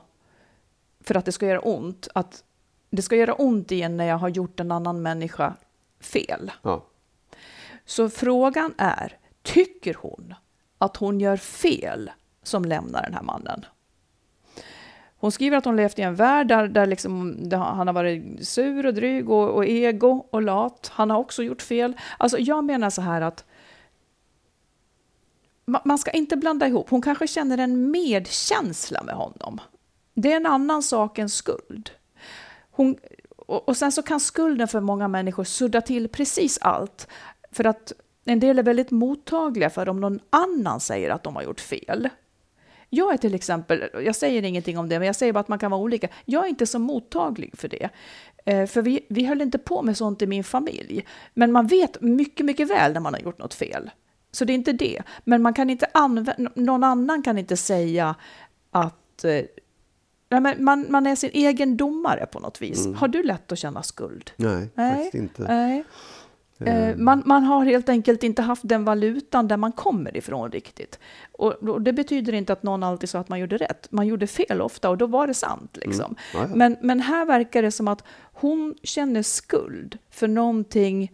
för 1.01 1.15
att 1.17 1.25
det 1.25 1.33
ska 1.33 1.47
göra 1.47 1.61
ont. 1.61 2.09
Att 2.15 2.45
det 2.91 3.03
ska 3.03 3.17
göra 3.17 3.35
ont 3.35 3.73
igen 3.73 3.97
när 3.97 4.05
jag 4.05 4.19
har 4.19 4.29
gjort 4.29 4.61
en 4.61 4.73
annan 4.73 5.03
människa 5.03 5.55
fel. 6.01 6.51
Ja. 6.63 6.87
Så 7.85 8.09
frågan 8.09 8.75
är, 8.79 9.19
tycker 9.43 9.95
hon 9.95 10.35
att 10.79 10.97
hon 10.97 11.21
gör 11.21 11.37
fel 11.37 12.11
som 12.43 12.65
lämnar 12.65 13.03
den 13.03 13.15
här 13.15 13.23
mannen? 13.23 13.65
Hon 15.23 15.33
skriver 15.33 15.57
att 15.57 15.65
hon 15.65 15.77
levt 15.77 15.99
i 15.99 16.03
en 16.03 16.15
värld 16.15 16.49
där, 16.49 16.69
där 16.69 16.87
liksom, 16.87 17.49
där 17.49 17.59
han 17.59 17.87
har 17.87 17.95
varit 17.95 18.49
sur 18.49 18.87
och 18.87 18.95
dryg 18.95 19.31
och, 19.31 19.49
och 19.49 19.67
ego 19.67 20.27
och 20.31 20.43
lat. 20.43 20.91
Han 20.95 21.11
har 21.11 21.19
också 21.19 21.43
gjort 21.43 21.63
fel. 21.63 21.97
Alltså 22.19 22.39
jag 22.39 22.65
menar 22.65 22.91
så 22.91 23.03
här 23.03 23.21
att 23.21 23.45
ma- 25.67 25.81
man 25.85 25.99
ska 25.99 26.11
inte 26.11 26.37
blanda 26.37 26.67
ihop. 26.67 26.91
Hon 26.91 27.03
kanske 27.03 27.27
känner 27.27 27.59
en 27.59 27.91
medkänsla 27.91 29.03
med 29.03 29.15
honom. 29.15 29.61
Det 30.15 30.33
är 30.33 30.37
en 30.37 30.47
annan 30.47 30.83
sak 30.83 31.19
än 31.19 31.29
skuld. 31.29 31.91
Hon, 32.71 32.97
och, 33.37 33.69
och 33.69 33.77
sen 33.77 33.93
så 33.93 34.03
kan 34.03 34.21
skulden 34.21 34.69
för 34.69 34.81
många 34.81 35.09
människor 35.09 35.45
sudda 35.45 35.81
till 35.81 36.09
precis 36.09 36.59
allt. 36.61 37.09
För 37.53 37.65
att 37.65 37.93
en 38.25 38.41
del 38.41 38.59
är 38.59 38.63
väldigt 38.63 38.91
mottagliga 38.91 39.71
för 39.71 39.89
om 39.89 40.01
någon 40.01 40.21
annan 40.31 40.81
säger 40.81 41.11
att 41.11 41.23
de 41.23 41.37
har 41.37 41.43
gjort 41.43 41.61
fel. 41.61 42.09
Jag 42.95 43.13
är 43.15 43.17
till 43.17 43.35
exempel, 43.35 43.85
jag 44.05 44.17
säger 44.17 44.43
ingenting 44.43 44.79
om 44.79 44.89
det, 44.89 44.99
men 44.99 45.07
jag 45.07 45.17
säger 45.17 45.33
bara 45.33 45.41
att 45.41 45.49
man 45.49 45.59
kan 45.59 45.71
vara 45.71 45.81
olika. 45.81 46.09
Jag 46.25 46.45
är 46.45 46.49
inte 46.49 46.67
så 46.67 46.79
mottaglig 46.79 47.59
för 47.59 47.69
det. 47.69 47.89
Eh, 48.45 48.67
för 48.67 48.83
vi, 48.83 49.07
vi 49.09 49.25
höll 49.25 49.43
inte 49.43 49.59
på 49.59 49.83
med 49.83 49.97
sånt 49.97 50.23
i 50.23 50.27
min 50.27 50.45
familj. 50.45 51.07
Men 51.35 51.53
man 51.53 51.67
vet 51.67 52.01
mycket, 52.01 52.47
mycket 52.47 52.71
väl 52.71 52.93
när 52.93 53.01
man 53.01 53.15
har 53.15 53.21
gjort 53.21 53.39
något 53.39 53.55
fel. 53.55 53.91
Så 54.33 54.45
det 54.45 54.53
är 54.53 54.55
inte 54.55 54.73
det. 54.73 55.03
Men 55.25 55.43
man 55.43 55.55
kan 55.55 55.71
inte 55.71 55.87
använda, 55.95 56.35
någon 56.55 56.85
annan 56.85 57.23
kan 57.23 57.39
inte 57.39 57.57
säga 57.57 58.15
att 58.71 59.25
eh, 59.25 59.43
nej, 60.31 60.57
man, 60.59 60.87
man 60.89 61.07
är 61.07 61.17
sin 61.17 61.31
egen 61.33 61.77
domare 61.77 62.27
på 62.27 62.41
något 62.41 62.63
vis. 62.63 62.87
Har 62.95 63.09
du 63.09 63.23
lätt 63.23 63.53
att 63.53 63.59
känna 63.59 63.83
skuld? 63.83 64.31
Nej, 64.37 64.69
faktiskt 64.77 65.15
inte. 65.15 65.43
Nej. 65.43 65.85
Eh, 66.69 66.97
Man, 66.97 67.23
man 67.27 67.43
har 67.45 67.65
helt 67.65 67.89
enkelt 67.89 68.23
inte 68.23 68.43
haft 68.43 68.63
den 68.69 68.85
valutan 68.85 69.49
där 69.49 69.57
man 69.57 69.73
kommer 69.73 70.17
ifrån 70.17 70.51
riktigt. 70.51 70.99
Och, 71.33 71.53
och 71.53 71.83
det 71.83 71.93
betyder 71.93 72.33
inte 72.33 72.53
att 72.53 72.63
någon 72.63 72.83
alltid 72.83 73.09
sa 73.09 73.19
att 73.19 73.29
man 73.29 73.39
gjorde 73.41 73.57
rätt. 73.57 73.87
Man 73.93 74.07
gjorde 74.07 74.27
fel 74.27 74.61
ofta 74.61 74.91
och 74.91 74.99
då 74.99 75.07
var 75.07 75.27
det 75.27 75.35
sant. 75.35 75.77
Liksom. 75.81 76.15
Ja, 76.35 76.39
ja. 76.41 76.55
Men, 76.55 76.77
men 76.81 77.01
här 77.01 77.27
verkar 77.27 77.63
det 77.63 77.71
som 77.71 77.89
att 77.89 78.05
hon 78.33 78.75
känner 78.83 79.23
skuld 79.23 79.99
för 80.11 80.29
någonting 80.29 81.13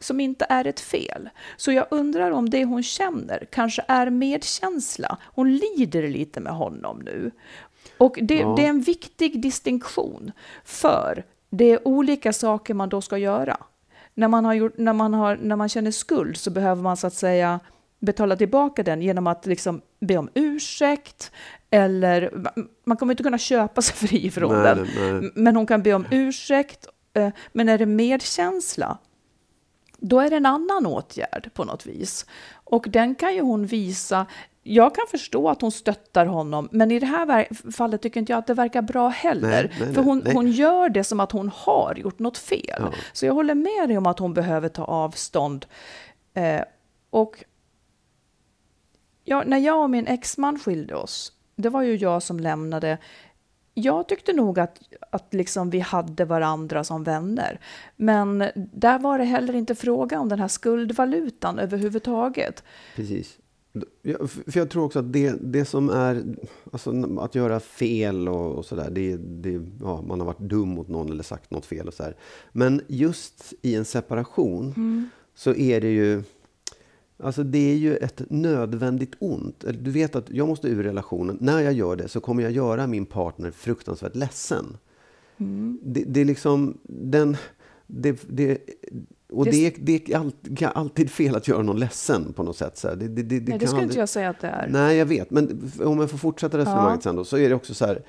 som 0.00 0.20
inte 0.20 0.46
är 0.48 0.66
ett 0.66 0.80
fel. 0.80 1.28
Så 1.56 1.72
jag 1.72 1.86
undrar 1.90 2.30
om 2.30 2.50
det 2.50 2.64
hon 2.64 2.82
känner 2.82 3.46
kanske 3.50 3.84
är 3.88 4.10
medkänsla. 4.10 5.18
Hon 5.24 5.56
lider 5.56 6.08
lite 6.08 6.40
med 6.40 6.52
honom 6.52 6.98
nu. 7.04 7.30
Och 7.98 8.18
det, 8.22 8.34
Ja. 8.38 8.54
det 8.56 8.64
är 8.64 8.68
en 8.68 8.80
viktig 8.80 9.40
distinktion. 9.42 10.32
För 10.64 11.24
det 11.50 11.64
är 11.72 11.88
olika 11.88 12.32
saker 12.32 12.74
man 12.74 12.88
då 12.88 13.00
ska 13.00 13.18
göra. 13.18 13.56
När 14.14 14.28
man, 14.28 14.44
har 14.44 14.54
gjort, 14.54 14.78
när, 14.78 14.92
man 14.92 15.14
har, 15.14 15.36
när 15.36 15.56
man 15.56 15.68
känner 15.68 15.90
skuld 15.90 16.36
så 16.36 16.50
behöver 16.50 16.82
man 16.82 16.96
så 16.96 17.06
att 17.06 17.14
säga 17.14 17.60
betala 18.00 18.36
tillbaka 18.36 18.82
den 18.82 19.02
genom 19.02 19.26
att 19.26 19.46
liksom 19.46 19.80
be 20.00 20.16
om 20.16 20.28
ursäkt. 20.34 21.32
Eller 21.70 22.30
man 22.84 22.96
kommer 22.96 23.12
inte 23.12 23.22
kunna 23.22 23.38
köpa 23.38 23.82
sig 23.82 24.08
fri 24.08 24.30
från 24.30 24.62
Nej, 24.62 24.74
den. 24.74 24.88
nej. 25.20 25.30
Men 25.34 25.56
hon 25.56 25.66
kan 25.66 25.82
be 25.82 25.94
om 25.94 26.06
ursäkt. 26.10 26.86
eh, 27.14 27.28
Men 27.52 27.68
är 27.68 27.78
det 27.78 27.86
medkänsla, 27.86 28.98
då 29.98 30.20
är 30.20 30.30
det 30.30 30.36
en 30.36 30.46
annan 30.46 30.86
åtgärd 30.86 31.50
på 31.54 31.64
något 31.64 31.86
vis. 31.86 32.26
Och 32.52 32.86
den 32.88 33.14
kan 33.14 33.34
ju 33.34 33.40
hon 33.40 33.66
visa. 33.66 34.26
Jag 34.72 34.94
kan 34.94 35.04
förstå 35.10 35.48
att 35.48 35.60
hon 35.60 35.72
stöttar 35.72 36.26
honom, 36.26 36.68
men 36.72 36.90
i 36.90 36.98
det 36.98 37.06
här 37.06 37.70
fallet 37.72 38.02
tycker 38.02 38.20
inte 38.20 38.32
jag 38.32 38.38
att 38.38 38.46
det 38.46 38.54
verkar 38.54 38.82
bra 38.82 39.08
heller. 39.08 39.48
Nej, 39.48 39.86
nej, 39.86 39.94
För 39.94 40.02
hon, 40.02 40.18
nej. 40.18 40.34
hon 40.34 40.50
gör 40.50 40.88
det 40.88 41.04
som 41.04 41.20
att 41.20 41.32
hon 41.32 41.48
har 41.54 41.94
gjort 41.94 42.18
något 42.18 42.38
fel. 42.38 42.76
Ja. 42.78 42.92
Så 43.12 43.26
jag 43.26 43.34
håller 43.34 43.54
med 43.54 43.88
dig 43.88 43.98
om 43.98 44.06
att 44.06 44.18
hon 44.18 44.34
behöver 44.34 44.68
ta 44.68 44.84
avstånd. 44.84 45.66
Eh, 46.34 46.60
och 47.10 47.44
ja, 49.24 49.42
när 49.46 49.58
jag 49.58 49.82
och 49.82 49.90
min 49.90 50.06
exman 50.06 50.58
skilde 50.58 50.94
oss, 50.94 51.32
det 51.56 51.68
var 51.68 51.82
ju 51.82 51.96
jag 51.96 52.22
som 52.22 52.40
lämnade. 52.40 52.98
Jag 53.74 54.08
tyckte 54.08 54.32
nog 54.32 54.58
att, 54.58 54.80
att 55.10 55.34
liksom 55.34 55.70
vi 55.70 55.80
hade 55.80 56.24
varandra 56.24 56.84
som 56.84 57.04
vänner. 57.04 57.60
Men 57.96 58.44
där 58.54 58.98
var 58.98 59.18
det 59.18 59.24
heller 59.24 59.54
inte 59.54 59.74
fråga 59.74 60.20
om 60.20 60.28
den 60.28 60.40
här 60.40 60.48
skuldvalutan 60.48 61.58
överhuvudtaget. 61.58 62.64
Precis. 62.96 63.39
För 64.46 64.58
jag 64.58 64.70
tror 64.70 64.84
också 64.84 64.98
att 64.98 65.12
det, 65.12 65.34
det 65.40 65.64
som 65.64 65.90
är, 65.90 66.24
alltså 66.72 67.18
att 67.20 67.34
göra 67.34 67.60
fel 67.60 68.28
och, 68.28 68.54
och 68.54 68.64
sådär, 68.64 68.90
det, 68.90 69.16
det, 69.16 69.62
ja, 69.80 70.02
man 70.02 70.20
har 70.20 70.26
varit 70.26 70.38
dum 70.38 70.68
mot 70.68 70.88
någon 70.88 71.10
eller 71.10 71.22
sagt 71.22 71.50
något 71.50 71.66
fel 71.66 71.88
och 71.88 71.94
så 71.94 72.02
här. 72.02 72.16
Men 72.52 72.80
just 72.86 73.54
i 73.62 73.74
en 73.74 73.84
separation 73.84 74.74
mm. 74.76 75.08
så 75.34 75.54
är 75.54 75.80
det 75.80 75.90
ju, 75.90 76.22
alltså 77.16 77.42
det 77.42 77.72
är 77.72 77.76
ju 77.76 77.96
ett 77.96 78.22
nödvändigt 78.30 79.14
ont. 79.18 79.64
Du 79.80 79.90
vet 79.90 80.16
att 80.16 80.30
jag 80.30 80.48
måste 80.48 80.68
ur 80.68 80.82
relationen. 80.82 81.38
När 81.40 81.60
jag 81.60 81.72
gör 81.72 81.96
det 81.96 82.08
så 82.08 82.20
kommer 82.20 82.42
jag 82.42 82.52
göra 82.52 82.86
min 82.86 83.06
partner 83.06 83.50
fruktansvärt 83.50 84.16
ledsen. 84.16 84.76
Mm. 85.36 85.78
Det, 85.82 86.04
det 86.06 86.20
är 86.20 86.24
liksom, 86.24 86.78
den, 86.82 87.36
det, 87.86 88.24
det 88.28 88.58
och 89.32 89.44
det, 89.44 89.74
det, 89.78 90.10
är 90.10 90.18
alltid, 90.18 90.68
alltid 90.74 91.10
fel 91.10 91.36
att 91.36 91.48
göra 91.48 91.62
någon 91.62 91.78
ledsen 91.78 92.32
på 92.32 92.42
något 92.42 92.56
sätt. 92.56 92.78
Så 92.78 92.94
det, 92.94 93.08
det, 93.08 93.22
det, 93.22 93.40
Nej, 93.40 93.58
det 93.58 93.66
skulle 93.66 93.82
inte 93.82 93.98
jag 93.98 94.08
säga 94.08 94.30
att 94.30 94.40
det 94.40 94.48
är. 94.48 94.68
Nej, 94.68 94.96
jag 94.96 95.06
vet. 95.06 95.30
Men 95.30 95.72
om 95.84 96.00
jag 96.00 96.10
får 96.10 96.18
fortsätta 96.18 96.58
resonemanget 96.58 97.00
ja. 97.04 97.10
sen 97.10 97.16
då, 97.16 97.24
så 97.24 97.36
är 97.38 97.48
det 97.48 97.54
också 97.54 97.74
så 97.74 97.86
här. 97.86 98.02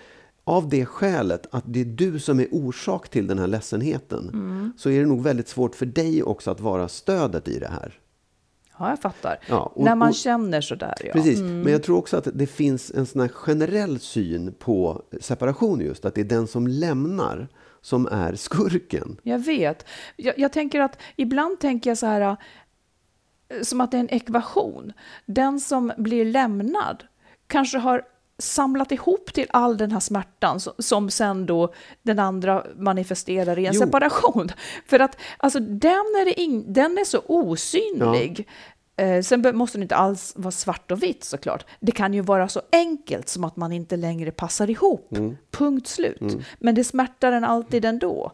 Av 0.43 0.69
det 0.69 0.85
skälet 0.85 1.47
att 1.51 1.63
det 1.67 1.81
är 1.81 1.85
du 1.85 2.19
som 2.19 2.39
är 2.39 2.47
orsak 2.51 3.09
till 3.09 3.27
den 3.27 3.39
här 3.39 3.47
ledsenheten, 3.47 4.29
mm. 4.33 4.73
så 4.77 4.89
är 4.89 4.99
det 4.99 5.05
nog 5.05 5.23
väldigt 5.23 5.47
svårt 5.47 5.75
för 5.75 5.85
dig 5.85 6.23
också 6.23 6.51
att 6.51 6.59
vara 6.59 6.87
stödet 6.87 7.47
i 7.47 7.59
det 7.59 7.67
här. 7.67 7.99
Ja, 8.79 8.89
jag 8.89 8.99
fattar. 8.99 9.37
Ja, 9.49 9.71
och, 9.75 9.83
När 9.83 9.95
man 9.95 10.09
och, 10.09 10.15
känner 10.15 10.61
sådär, 10.61 10.95
ja. 11.03 11.13
Precis, 11.13 11.39
mm. 11.39 11.61
men 11.61 11.71
jag 11.71 11.83
tror 11.83 11.97
också 11.97 12.17
att 12.17 12.27
det 12.33 12.47
finns 12.47 12.91
en 12.91 13.05
sån 13.05 13.29
generell 13.29 13.99
syn 13.99 14.53
på 14.59 15.03
separation 15.19 15.81
just, 15.81 16.05
att 16.05 16.15
det 16.15 16.21
är 16.21 16.25
den 16.25 16.47
som 16.47 16.67
lämnar 16.67 17.47
som 17.81 18.07
är 18.07 18.35
skurken. 18.35 19.17
Jag 19.23 19.39
vet. 19.39 19.85
Jag, 20.15 20.39
jag 20.39 20.51
tänker 20.51 20.79
att 20.79 21.01
ibland 21.15 21.59
tänker 21.59 21.89
jag 21.89 21.97
så 21.97 22.05
här 22.05 22.21
eh, 22.21 23.61
som 23.61 23.81
att 23.81 23.91
det 23.91 23.97
är 23.97 24.01
en 24.01 24.13
ekvation. 24.13 24.93
Den 25.25 25.59
som 25.59 25.91
blir 25.97 26.25
lämnad 26.25 27.03
kanske 27.47 27.77
har 27.77 28.03
samlat 28.37 28.91
ihop 28.91 29.33
till 29.33 29.47
all 29.49 29.77
den 29.77 29.91
här 29.91 29.99
smärtan 29.99 30.59
som 30.77 31.09
sen 31.09 31.45
då 31.45 31.73
den 32.01 32.19
andra 32.19 32.65
manifesterar 32.75 33.59
i 33.59 33.65
en 33.65 33.73
jo. 33.73 33.79
separation. 33.79 34.49
För 34.87 34.99
att 34.99 35.17
alltså, 35.37 35.59
den, 35.59 36.05
är 36.21 36.39
in, 36.39 36.73
den 36.73 36.97
är 36.97 37.05
så 37.05 37.21
osynlig. 37.25 38.45
Ja. 38.47 38.53
Eh, 39.01 39.21
sen 39.21 39.57
måste 39.57 39.77
det 39.77 39.81
inte 39.81 39.95
alls 39.95 40.33
vara 40.35 40.51
svart 40.51 40.91
och 40.91 41.03
vitt 41.03 41.23
såklart. 41.23 41.65
Det 41.79 41.91
kan 41.91 42.13
ju 42.13 42.21
vara 42.21 42.47
så 42.47 42.61
enkelt 42.71 43.29
som 43.29 43.43
att 43.43 43.55
man 43.55 43.71
inte 43.71 43.97
längre 43.97 44.31
passar 44.31 44.69
ihop. 44.69 45.17
Mm. 45.17 45.37
Punkt 45.51 45.87
slut. 45.87 46.21
Mm. 46.21 46.41
Men 46.59 46.75
det 46.75 46.83
smärtar 46.83 47.31
en 47.31 47.43
alltid 47.43 47.85
ändå. 47.85 48.31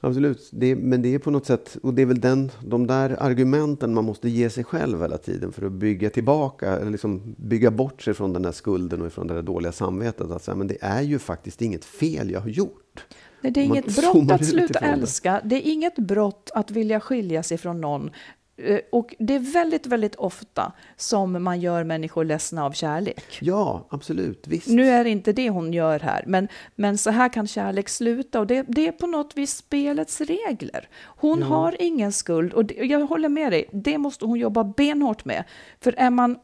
Absolut, 0.00 0.48
det, 0.52 0.76
men 0.76 1.02
det 1.02 1.14
är 1.14 1.18
på 1.18 1.30
något 1.30 1.46
sätt, 1.46 1.76
och 1.82 1.94
det 1.94 2.02
är 2.02 2.06
väl 2.06 2.20
den, 2.20 2.50
de 2.66 2.86
där 2.86 3.22
argumenten 3.22 3.94
man 3.94 4.04
måste 4.04 4.28
ge 4.28 4.50
sig 4.50 4.64
själv 4.64 5.02
hela 5.02 5.18
tiden 5.18 5.52
för 5.52 5.66
att 5.66 5.72
bygga 5.72 6.10
tillbaka, 6.10 6.76
eller 6.76 6.90
liksom 6.90 7.34
bygga 7.36 7.70
bort 7.70 8.02
sig 8.02 8.14
från 8.14 8.32
den 8.32 8.42
där 8.42 8.52
skulden 8.52 9.00
och 9.00 9.06
ifrån 9.06 9.26
det 9.26 9.34
där 9.34 9.42
dåliga 9.42 9.72
samvetet. 9.72 10.30
Att 10.30 10.42
säga, 10.42 10.54
men 10.54 10.66
det 10.66 10.78
är 10.80 11.02
ju 11.02 11.18
faktiskt 11.18 11.62
inget 11.62 11.84
fel 11.84 12.30
jag 12.30 12.40
har 12.40 12.48
gjort. 12.48 13.06
Nej, 13.40 13.52
det 13.52 13.60
är 13.60 13.64
inget 13.64 13.96
brott 13.96 14.30
att 14.30 14.46
sluta 14.46 14.78
älska. 14.78 15.32
Det. 15.32 15.48
det 15.48 15.56
är 15.56 15.72
inget 15.72 15.98
brott 15.98 16.50
att 16.54 16.70
vilja 16.70 17.00
skilja 17.00 17.42
sig 17.42 17.58
från 17.58 17.80
någon. 17.80 18.10
Eh, 18.58 18.80
och 18.90 19.14
det 19.18 19.34
är 19.34 19.38
väldigt, 19.38 19.86
väldigt 19.86 20.14
ofta 20.14 20.72
som 20.96 21.44
man 21.44 21.60
gör 21.60 21.84
människor 21.84 22.24
ledsna 22.24 22.64
av 22.64 22.72
kärlek. 22.72 23.38
Ja, 23.40 23.86
absolut. 23.88 24.46
Visst. 24.46 24.68
Nu 24.68 24.88
är 24.88 25.04
det 25.04 25.10
inte 25.10 25.32
det 25.32 25.50
hon 25.50 25.72
gör 25.72 26.00
här, 26.00 26.24
men, 26.26 26.48
men 26.74 26.98
så 26.98 27.10
här 27.10 27.28
kan 27.28 27.46
kärlek 27.46 27.88
sluta. 27.88 28.40
Och 28.40 28.46
det, 28.46 28.64
det 28.68 28.88
är 28.88 28.92
på 28.92 29.06
något 29.06 29.36
vis 29.36 29.56
spelets 29.56 30.20
regler. 30.20 30.88
Hon 31.04 31.40
ja. 31.40 31.46
har 31.46 31.82
ingen 31.82 32.12
skuld, 32.12 32.52
och 32.52 32.64
det, 32.64 32.74
jag 32.74 33.06
håller 33.06 33.28
med 33.28 33.52
dig, 33.52 33.68
det 33.72 33.98
måste 33.98 34.24
hon 34.24 34.38
jobba 34.38 34.64
benhårt 34.64 35.24
med. 35.24 35.44
För 35.80 35.94
är 35.98 36.10
man, 36.10 36.38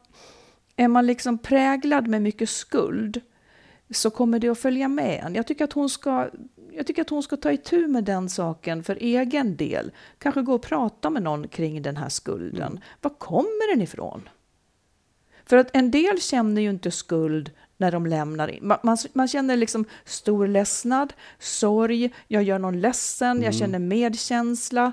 är 0.75 0.87
man 0.87 1.07
liksom 1.07 1.37
präglad 1.37 2.07
med 2.07 2.21
mycket 2.21 2.49
skuld, 2.49 3.21
så 3.89 4.09
kommer 4.09 4.39
det 4.39 4.49
att 4.49 4.59
följa 4.59 4.87
med 4.87 5.23
en. 5.25 5.35
Jag 5.35 5.47
tycker 5.47 5.63
att 5.63 5.73
hon 5.73 5.89
ska 5.89 6.29
jag 6.75 6.87
tycker 6.87 7.01
att 7.01 7.09
hon 7.09 7.23
ska 7.23 7.37
ta 7.37 7.51
itu 7.51 7.87
med 7.87 8.03
den 8.03 8.29
saken 8.29 8.83
för 8.83 8.95
egen 8.95 9.55
del. 9.55 9.91
Kanske 10.17 10.41
gå 10.41 10.53
och 10.53 10.61
prata 10.61 11.09
med 11.09 11.23
någon 11.23 11.47
kring 11.47 11.81
den 11.81 11.97
här 11.97 12.09
skulden. 12.09 12.67
Mm. 12.67 12.79
Var 13.01 13.09
kommer 13.09 13.73
den 13.73 13.81
ifrån? 13.81 14.29
För 15.45 15.57
att 15.57 15.69
en 15.73 15.91
del 15.91 16.21
känner 16.21 16.61
ju 16.61 16.69
inte 16.69 16.91
skuld 16.91 17.51
när 17.77 17.91
de 17.91 18.05
lämnar 18.05 18.47
in. 18.47 18.67
Man, 18.67 18.77
man, 18.83 18.97
man 19.13 19.27
känner 19.27 19.57
liksom 19.57 19.85
stor 20.05 20.47
ledsnad, 20.47 21.13
sorg, 21.39 22.13
jag 22.27 22.43
gör 22.43 22.59
någon 22.59 22.81
ledsen, 22.81 23.31
mm. 23.31 23.43
jag 23.43 23.55
känner 23.55 23.79
medkänsla 23.79 24.91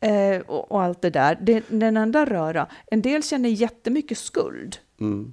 eh, 0.00 0.40
och, 0.40 0.72
och, 0.72 0.82
allt 0.82 1.02
det 1.02 1.10
där. 1.10 1.38
Det, 1.42 1.64
den 1.68 1.96
enda 1.96 2.24
röra. 2.24 2.66
En 2.86 3.02
del 3.02 3.22
känner 3.22 3.48
jättemycket 3.48 4.18
skuld. 4.18 4.76
Mm. 5.00 5.32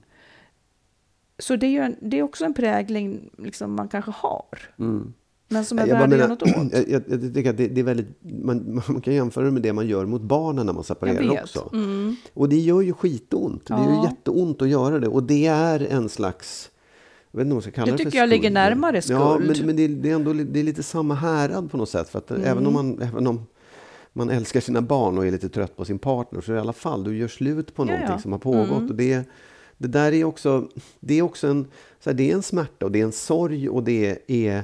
Så 1.39 1.55
det 1.55 1.77
är, 1.77 1.81
en, 1.81 1.95
det 2.01 2.19
är 2.19 2.23
också 2.23 2.45
en 2.45 2.53
prägling 2.53 3.29
liksom 3.37 3.75
man 3.75 3.87
kanske 3.87 4.11
har. 4.11 4.59
Mm. 4.79 5.13
Men 5.47 5.65
som 5.65 5.79
är 5.79 5.87
värd 5.87 6.21
att 6.21 6.29
något 6.29 6.43
åt. 6.43 6.49
Jag, 6.73 6.89
jag, 6.89 7.03
jag 7.07 7.33
tycker 7.33 7.49
att 7.49 7.57
det, 7.57 7.67
det, 7.67 7.81
är 7.81 7.83
väldigt, 7.83 8.07
man, 8.21 8.81
man 8.87 9.01
kan 9.01 9.13
jämföra 9.13 9.45
det 9.45 9.51
med 9.51 9.61
det 9.61 9.73
man 9.73 9.87
gör 9.87 10.05
mot 10.05 10.21
barnen 10.21 10.65
när 10.65 10.73
man 10.73 10.83
separerar 10.83 11.41
också. 11.41 11.69
Mm. 11.73 12.15
Och 12.33 12.49
det 12.49 12.59
gör 12.59 12.81
ju 12.81 12.93
skitont. 12.93 13.63
Ja. 13.67 13.75
Det 13.75 13.83
gör 13.83 14.03
jätteont 14.03 14.61
att 14.61 14.69
göra 14.69 14.99
det. 14.99 15.07
Och 15.07 15.23
det 15.23 15.45
är 15.45 15.79
en 15.79 16.09
slags... 16.09 16.69
Jag 17.31 17.37
vet 17.37 17.45
inte 17.45 17.55
om 17.55 17.61
ska 17.61 17.71
kalla 17.71 17.91
det, 17.91 17.97
det 17.97 18.03
tycker 18.03 18.17
jag 18.17 18.29
ligger 18.29 18.51
närmare 18.51 19.01
skuld. 19.01 19.19
Ja, 19.19 19.39
men, 19.39 19.65
men 19.65 19.75
det, 19.75 19.87
det, 19.87 20.09
är 20.09 20.15
ändå 20.15 20.33
det 20.33 20.59
är 20.59 20.63
lite 20.63 20.83
samma 20.83 21.13
härad 21.13 21.71
på 21.71 21.77
något 21.77 21.89
sätt. 21.89 22.09
För 22.09 22.19
att 22.19 22.31
mm. 22.31 22.43
även 22.43 22.67
om 22.67 22.73
man... 22.73 23.01
Även 23.01 23.27
om, 23.27 23.45
man 24.13 24.29
älskar 24.29 24.59
sina 24.59 24.81
barn 24.81 25.17
och 25.17 25.27
är 25.27 25.31
lite 25.31 25.49
trött 25.49 25.77
på 25.77 25.85
sin 25.85 25.99
partner 25.99 26.41
så 26.41 26.53
i 26.53 26.59
alla 26.59 26.73
fall, 26.73 27.03
du 27.03 27.17
gör 27.17 27.27
slut 27.27 27.75
på 27.75 27.85
någonting 27.85 28.07
ja, 28.07 28.13
ja. 28.13 28.19
som 28.19 28.31
har 28.31 28.39
pågått. 28.39 28.69
Mm. 28.69 28.89
Och 28.89 28.95
det, 28.95 29.29
det 29.77 29.87
där 29.87 30.11
är 30.11 30.23
också, 30.23 30.69
det 30.99 31.19
är 31.19 31.21
också 31.21 31.47
en, 31.47 31.67
så 31.99 32.09
här, 32.09 32.17
det 32.17 32.31
är 32.31 32.35
en 32.35 32.43
smärta 32.43 32.85
och 32.85 32.91
det 32.91 32.99
är 32.99 33.03
en 33.03 33.11
sorg 33.11 33.69
och 33.69 33.83
det 33.83 34.19
är 34.27 34.63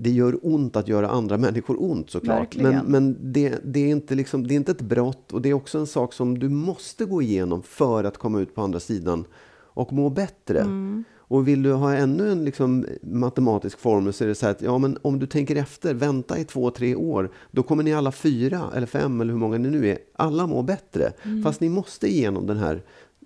det 0.00 0.10
gör 0.10 0.38
ont 0.42 0.76
att 0.76 0.88
göra 0.88 1.08
andra 1.08 1.38
människor 1.38 1.82
ont 1.82 2.10
såklart. 2.10 2.56
Men, 2.56 2.84
men 2.86 3.16
det, 3.32 3.58
det, 3.64 3.80
är 3.80 3.88
inte 3.88 4.14
liksom, 4.14 4.46
det 4.46 4.54
är 4.54 4.56
inte 4.56 4.72
ett 4.72 4.80
brott 4.80 5.32
och 5.32 5.42
det 5.42 5.48
är 5.48 5.54
också 5.54 5.78
en 5.78 5.86
sak 5.86 6.12
som 6.12 6.38
du 6.38 6.48
måste 6.48 7.04
gå 7.04 7.22
igenom 7.22 7.62
för 7.62 8.04
att 8.04 8.18
komma 8.18 8.40
ut 8.40 8.54
på 8.54 8.62
andra 8.62 8.80
sidan 8.80 9.24
och 9.54 9.92
må 9.92 10.10
bättre. 10.10 10.60
Mm. 10.60 11.04
Och 11.16 11.48
vill 11.48 11.62
du 11.62 11.72
ha 11.72 11.94
ännu 11.94 12.32
en 12.32 12.44
liksom 12.44 12.86
matematisk 13.02 13.78
formel 13.78 14.12
så 14.12 14.24
är 14.24 14.28
det 14.28 14.34
så 14.34 14.46
här 14.46 14.50
att 14.52 14.62
ja, 14.62 14.78
men 14.78 14.98
om 15.02 15.18
du 15.18 15.26
tänker 15.26 15.56
efter, 15.56 15.94
vänta 15.94 16.38
i 16.38 16.44
två, 16.44 16.70
tre 16.70 16.94
år, 16.94 17.30
då 17.50 17.62
kommer 17.62 17.82
ni 17.82 17.94
alla 17.94 18.12
fyra 18.12 18.62
eller 18.74 18.86
fem 18.86 19.20
eller 19.20 19.32
hur 19.32 19.40
många 19.40 19.58
ni 19.58 19.70
nu 19.70 19.88
är, 19.88 19.98
alla 20.16 20.46
må 20.46 20.62
bättre. 20.62 21.12
Mm. 21.22 21.42
Fast 21.42 21.60
ni 21.60 21.68
måste 21.68 22.08
igenom 22.08 22.46
den 22.46 22.56
här 22.56 22.82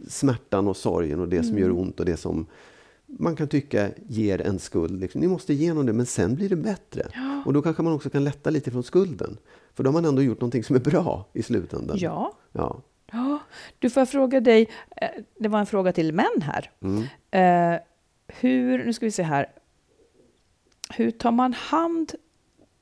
smärtan 0.08 0.68
och 0.68 0.76
sorgen 0.76 1.20
och 1.20 1.28
det 1.28 1.36
mm. 1.36 1.48
som 1.48 1.58
gör 1.58 1.70
ont 1.70 2.00
och 2.00 2.06
det 2.06 2.16
som 2.16 2.46
man 3.18 3.36
kan 3.36 3.48
tycka 3.48 3.90
ger 4.08 4.40
en 4.40 4.58
skuld. 4.58 5.00
Liksom. 5.00 5.20
Ni 5.20 5.26
måste 5.26 5.52
igenom 5.52 5.86
det, 5.86 5.92
men 5.92 6.06
sen 6.06 6.34
blir 6.34 6.48
det 6.48 6.56
bättre. 6.56 7.06
Ja. 7.14 7.42
Och 7.46 7.52
då 7.52 7.62
kanske 7.62 7.82
man 7.82 7.92
också 7.92 8.10
kan 8.10 8.24
lätta 8.24 8.50
lite 8.50 8.70
från 8.70 8.82
skulden. 8.82 9.38
För 9.74 9.84
då 9.84 9.88
har 9.88 9.92
man 9.92 10.04
ändå 10.04 10.22
gjort 10.22 10.40
någonting 10.40 10.64
som 10.64 10.76
är 10.76 10.80
bra 10.80 11.28
i 11.32 11.42
slutändan. 11.42 11.96
Ja. 12.00 12.32
ja. 12.52 12.82
ja. 13.12 13.38
Du, 13.78 13.90
får 13.90 14.00
jag 14.00 14.08
fråga 14.08 14.40
dig, 14.40 14.68
eh, 14.96 15.08
det 15.38 15.48
var 15.48 15.58
en 15.58 15.66
fråga 15.66 15.92
till 15.92 16.12
män 16.12 16.42
här. 16.42 16.70
Mm. 16.80 17.02
Uh, 17.02 17.80
hur, 18.28 18.84
nu 18.84 18.92
ska 18.92 19.06
vi 19.06 19.12
se 19.12 19.22
här. 19.22 19.46
Hur 20.90 21.10
tar 21.10 21.32
man 21.32 21.52
hand, 21.52 22.12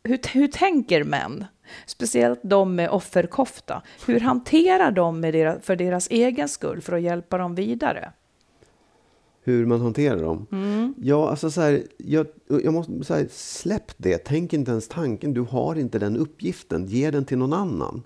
hur, 0.05 0.19
hur 0.33 0.49
tänker 0.49 1.05
män? 1.05 1.45
Speciellt 1.87 2.41
de 2.43 2.75
med 2.75 2.91
offerkofta. 2.91 3.83
Hur 4.07 4.21
hanterar 4.21 4.91
de 4.91 5.21
med 5.21 5.35
deras, 5.35 5.63
för 5.63 5.77
deras 5.77 6.09
egen 6.11 6.49
skull, 6.49 6.81
för 6.81 6.93
att 6.93 7.03
hjälpa 7.03 7.39
dem 7.39 7.55
vidare? 7.55 8.13
Hur 9.43 9.67
man 9.67 9.81
hanterar 9.81 10.23
dem. 10.23 10.47
Mm. 10.53 10.95
Ja, 11.03 11.31
alltså 11.31 11.51
så 11.51 11.61
här, 11.61 11.83
jag, 11.97 12.27
jag 12.49 12.75
måste 12.75 13.05
säga, 13.05 13.29
släpp 13.31 13.93
det. 13.97 14.19
Tänk 14.19 14.53
inte 14.53 14.71
ens 14.71 14.89
tanken. 14.89 15.35
Du 15.35 15.41
har 15.41 15.79
inte 15.79 15.99
den 15.99 16.17
uppgiften. 16.17 16.87
Ge 16.87 17.11
den 17.11 17.25
till 17.25 17.39
någon 17.39 17.53
annan. 17.53 18.03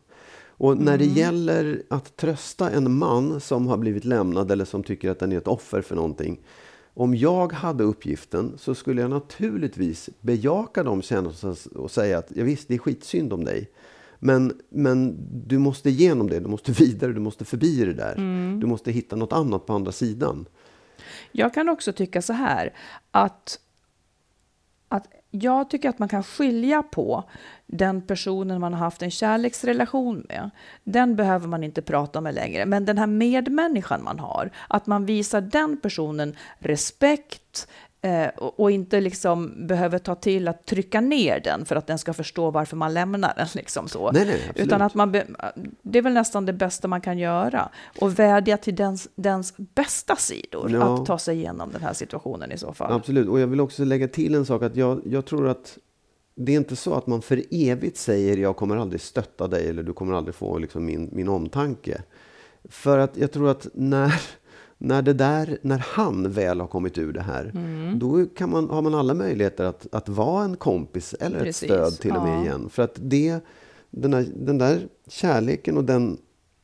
Och 0.56 0.78
när 0.78 0.98
det 0.98 1.04
mm. 1.04 1.16
gäller 1.16 1.82
att 1.88 2.16
trösta 2.16 2.70
en 2.70 2.98
man 2.98 3.40
som 3.40 3.66
har 3.66 3.76
blivit 3.76 4.04
lämnad 4.04 4.50
eller 4.50 4.64
som 4.64 4.82
tycker 4.82 5.10
att 5.10 5.18
den 5.18 5.32
är 5.32 5.38
ett 5.38 5.48
offer 5.48 5.82
för 5.82 5.94
någonting. 5.94 6.40
Om 6.94 7.14
jag 7.14 7.52
hade 7.52 7.84
uppgiften 7.84 8.52
så 8.58 8.74
skulle 8.74 9.00
jag 9.00 9.10
naturligtvis 9.10 10.10
bejaka 10.20 10.82
de 10.82 11.02
känslorna 11.02 11.56
och 11.74 11.90
säga 11.90 12.18
att 12.18 12.32
ja, 12.34 12.44
visst, 12.44 12.68
det 12.68 12.74
är 12.74 12.78
skitsynd 12.78 13.32
om 13.32 13.44
dig. 13.44 13.70
Men, 14.18 14.52
men 14.68 15.16
du 15.46 15.58
måste 15.58 15.90
igenom 15.90 16.30
det, 16.30 16.40
du 16.40 16.48
måste 16.48 16.72
vidare, 16.82 17.12
du 17.12 17.20
måste 17.20 17.44
förbi 17.44 17.84
det 17.84 17.94
där. 17.94 18.14
Mm. 18.14 18.60
Du 18.60 18.66
måste 18.66 18.92
hitta 18.92 19.16
något 19.16 19.32
annat 19.32 19.66
på 19.66 19.72
andra 19.72 19.92
sidan. 19.92 20.46
Jag 21.36 21.54
kan 21.54 21.68
också 21.68 21.92
tycka 21.92 22.22
så 22.22 22.32
här 22.32 22.72
att, 23.10 23.58
att 24.88 25.06
jag 25.30 25.70
tycker 25.70 25.88
att 25.88 25.98
man 25.98 26.08
kan 26.08 26.22
skilja 26.22 26.82
på 26.82 27.24
den 27.66 28.02
personen 28.02 28.60
man 28.60 28.72
har 28.72 28.80
haft 28.80 29.02
en 29.02 29.10
kärleksrelation 29.10 30.26
med. 30.28 30.50
Den 30.84 31.16
behöver 31.16 31.48
man 31.48 31.64
inte 31.64 31.82
prata 31.82 32.20
med 32.20 32.34
längre. 32.34 32.66
Men 32.66 32.84
den 32.84 32.98
här 32.98 33.06
medmänniskan 33.06 34.04
man 34.04 34.18
har, 34.18 34.50
att 34.68 34.86
man 34.86 35.06
visar 35.06 35.40
den 35.40 35.76
personen 35.76 36.36
respekt, 36.58 37.68
Eh, 38.04 38.28
och, 38.36 38.60
och 38.60 38.70
inte 38.70 39.00
liksom 39.00 39.66
behöver 39.66 39.98
ta 39.98 40.14
till 40.14 40.48
att 40.48 40.66
trycka 40.66 41.00
ner 41.00 41.40
den 41.40 41.64
för 41.64 41.76
att 41.76 41.86
den 41.86 41.98
ska 41.98 42.12
förstå 42.12 42.50
varför 42.50 42.76
man 42.76 42.94
lämnar 42.94 43.32
den. 43.36 43.46
Liksom 43.54 43.88
så. 43.88 44.12
Nej, 44.12 44.24
nej. 44.24 44.52
Utan 44.54 44.82
att 44.82 44.94
man 44.94 45.12
be, 45.12 45.26
det 45.82 45.98
är 45.98 46.02
väl 46.02 46.12
nästan 46.12 46.46
det 46.46 46.52
bästa 46.52 46.88
man 46.88 47.00
kan 47.00 47.18
göra. 47.18 47.68
Och 48.00 48.18
vädja 48.18 48.56
till 48.56 48.74
dens, 48.74 49.08
dens 49.14 49.54
bästa 49.56 50.16
sidor 50.16 50.70
Ja. 50.70 50.94
att 50.94 51.06
ta 51.06 51.18
sig 51.18 51.36
igenom 51.36 51.72
den 51.72 51.82
här 51.82 51.92
situationen 51.92 52.52
i 52.52 52.58
så 52.58 52.72
fall. 52.72 52.92
Absolut, 52.92 53.28
och 53.28 53.40
jag 53.40 53.46
vill 53.46 53.60
också 53.60 53.84
lägga 53.84 54.08
till 54.08 54.34
en 54.34 54.46
sak 54.46 54.62
att 54.62 54.76
jag, 54.76 55.00
jag 55.04 55.24
tror 55.24 55.48
att 55.48 55.78
det 56.34 56.52
är 56.52 56.56
inte 56.56 56.76
så 56.76 56.94
att 56.94 57.06
man 57.06 57.22
för 57.22 57.42
evigt 57.50 57.96
säger 57.96 58.36
jag 58.36 58.56
kommer 58.56 58.76
aldrig 58.76 59.00
stötta 59.00 59.48
dig 59.48 59.68
eller 59.68 59.82
du 59.82 59.92
kommer 59.92 60.14
aldrig 60.14 60.34
få 60.34 60.58
liksom 60.58 60.84
min, 60.84 61.08
min 61.12 61.28
omtanke. 61.28 62.02
För 62.68 62.98
att 62.98 63.16
jag 63.16 63.32
tror 63.32 63.48
att 63.50 63.66
när, 63.74 64.14
när, 64.78 65.02
det 65.02 65.12
där, 65.12 65.58
när 65.62 65.78
han 65.78 66.30
väl 66.30 66.60
har 66.60 66.66
kommit 66.66 66.98
ur 66.98 67.12
det 67.12 67.22
här, 67.22 67.50
Mm. 67.54 67.98
då 67.98 68.26
kan 68.26 68.50
man, 68.50 68.70
har 68.70 68.82
man 68.82 68.94
alla 68.94 69.14
möjligheter 69.14 69.64
att, 69.64 69.86
att 69.94 70.08
vara 70.08 70.44
en 70.44 70.56
kompis 70.56 71.14
eller 71.20 71.40
Precis, 71.40 71.62
ett 71.62 71.68
stöd 71.68 71.92
till 72.00 72.16
och 72.16 72.22
med 72.22 72.42
igen. 72.42 72.68
För 72.70 72.82
att 72.82 72.94
det, 72.96 73.40
den, 73.90 74.10
där, 74.10 74.26
den 74.36 74.58
där 74.58 74.88
kärleken 75.08 75.76
och 75.76 75.84
den 75.84 76.18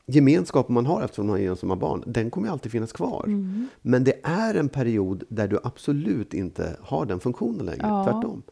gemenskapen 0.05 0.73
man 0.73 0.85
har 0.85 1.01
eftersom 1.01 1.25
man 1.25 1.33
har 1.33 1.39
gemensamma 1.39 1.75
barn, 1.75 2.03
den 2.07 2.29
kommer 2.29 2.49
alltid 2.49 2.71
finnas 2.71 2.91
kvar. 2.91 3.23
Mm. 3.27 3.67
Men 3.81 4.03
det 4.03 4.13
är 4.23 4.55
en 4.55 4.69
period 4.69 5.23
där 5.29 5.47
du 5.47 5.59
absolut 5.63 6.33
inte 6.33 6.77
har 6.81 7.05
den 7.05 7.19
funktionen 7.19 7.65
längre. 7.65 7.81
Ja. 7.87 8.03
Tvärtom. 8.03 8.43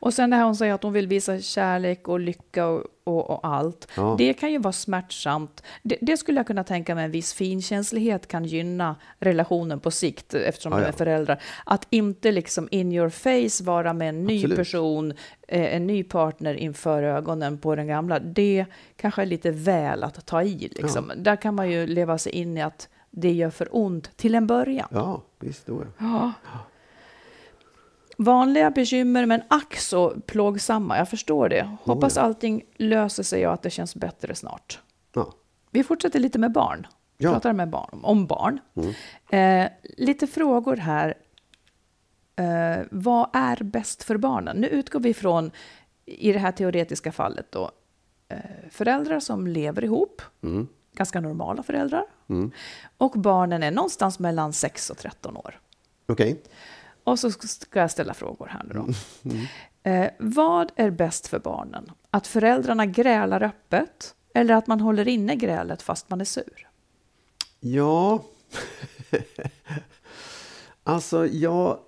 Och 0.00 0.14
sen 0.14 0.30
det 0.30 0.36
här 0.36 0.44
hon 0.44 0.56
säger 0.56 0.74
att 0.74 0.82
hon 0.82 0.92
vill 0.92 1.06
visa 1.06 1.40
kärlek 1.40 2.08
och 2.08 2.20
lycka 2.20 2.66
och, 2.66 2.84
och, 3.04 3.30
och 3.30 3.46
allt. 3.46 3.88
Ja. 3.96 4.14
Det 4.18 4.32
kan 4.34 4.52
ju 4.52 4.58
vara 4.58 4.72
smärtsamt. 4.72 5.62
Det, 5.82 5.96
det 6.00 6.16
skulle 6.16 6.38
jag 6.38 6.46
kunna 6.46 6.64
tänka 6.64 6.94
mig 6.94 7.04
en 7.04 7.10
viss 7.10 7.34
finkänslighet 7.34 8.26
kan 8.28 8.44
gynna 8.44 8.96
relationen 9.18 9.80
på 9.80 9.90
sikt 9.90 10.34
eftersom 10.34 10.72
Ja, 10.72 10.78
de 10.78 10.82
ja. 10.82 10.88
är 10.88 10.92
föräldrar. 10.92 11.42
Att 11.66 11.86
inte 11.90 12.32
liksom 12.32 12.68
in 12.70 12.92
your 12.92 13.08
face 13.08 13.64
vara 13.64 13.92
med 13.92 14.08
en 14.08 14.24
ny 14.24 14.36
Absolut. 14.36 14.56
person, 14.56 15.12
eh, 15.48 15.74
en 15.76 15.86
ny 15.86 16.04
partner 16.04 16.54
inför 16.54 17.02
ögonen 17.02 17.58
på 17.58 17.74
den 17.74 17.86
gamla. 17.86 18.18
Det 18.18 18.66
kanske 18.96 19.22
är 19.22 19.26
lite 19.26 19.50
väl 19.50 20.04
att 20.04 20.26
ta 20.26 20.42
i. 20.42 20.68
Liksom. 20.76 21.12
Där 21.16 21.36
kan 21.36 21.54
man 21.54 21.70
ju 21.70 21.86
leva 21.86 22.18
sig 22.18 22.32
in 22.32 22.58
i 22.58 22.62
att 22.62 22.88
det 23.10 23.32
gör 23.32 23.50
för 23.50 23.68
ont 23.70 24.16
till 24.16 24.34
en 24.34 24.46
början. 24.46 24.88
Ja, 24.90 25.22
visst. 25.40 25.66
Då. 25.66 25.82
Ja. 25.98 26.32
Vanliga 28.24 28.70
bekymmer, 28.70 29.26
men 29.26 29.42
ack 29.48 29.76
så 29.76 30.20
plågsamma. 30.26 30.98
Jag 30.98 31.08
förstår 31.08 31.48
det. 31.48 31.76
Hoppas 31.82 32.16
ja. 32.16 32.22
allting 32.22 32.62
löser 32.76 33.22
sig 33.22 33.46
och 33.46 33.52
att 33.52 33.62
det 33.62 33.70
känns 33.70 33.94
bättre 33.94 34.34
snart. 34.34 34.80
Ja. 35.14 35.32
Vi 35.70 35.84
fortsätter 35.84 36.20
lite 36.20 36.38
med 36.38 36.52
barn. 36.52 36.86
Ja. 37.18 37.32
Pratar 37.32 37.52
med 37.52 37.70
barn, 37.70 38.00
om 38.02 38.26
barn. 38.26 38.60
Mm. 38.74 39.64
Eh, 39.64 39.70
lite 39.96 40.26
frågor 40.26 40.76
här. 40.76 41.14
Eh, 42.36 42.84
vad 42.90 43.30
är 43.32 43.62
bäst 43.62 44.02
för 44.02 44.16
barnen? 44.16 44.56
Nu 44.56 44.66
utgår 44.66 45.00
vi 45.00 45.14
från, 45.14 45.50
i 46.04 46.32
det 46.32 46.38
här 46.38 46.52
teoretiska 46.52 47.12
fallet, 47.12 47.46
då, 47.50 47.70
eh, 48.28 48.36
föräldrar 48.70 49.20
som 49.20 49.46
lever 49.46 49.84
ihop. 49.84 50.22
Mm. 50.42 50.68
Ganska 50.94 51.20
normala 51.20 51.62
föräldrar. 51.62 52.04
Mm. 52.28 52.50
Och 52.96 53.12
barnen 53.12 53.62
är 53.62 53.70
någonstans 53.70 54.18
mellan 54.18 54.52
6 54.52 54.90
och 54.90 54.98
13 54.98 55.36
år. 55.36 55.60
Okej. 56.06 56.42
Och 57.04 57.18
så 57.18 57.30
ska 57.30 57.80
jag 57.80 57.90
ställa 57.90 58.14
frågor 58.14 58.46
här 58.46 58.64
nu 58.64 58.74
då. 58.74 58.88
Mm. 59.30 59.46
Eh, 59.82 60.10
vad 60.18 60.72
är 60.76 60.90
bäst 60.90 61.26
för 61.26 61.38
barnen? 61.38 61.90
Att 62.10 62.26
föräldrarna 62.26 62.86
grälar 62.86 63.42
öppet 63.42 64.14
eller 64.34 64.54
att 64.54 64.66
man 64.66 64.80
håller 64.80 65.08
inne 65.08 65.36
grälet 65.36 65.82
fast 65.82 66.10
man 66.10 66.20
är 66.20 66.24
sur? 66.24 66.68
Ja. 67.60 68.24
alltså, 70.84 71.26
jag... 71.26 71.78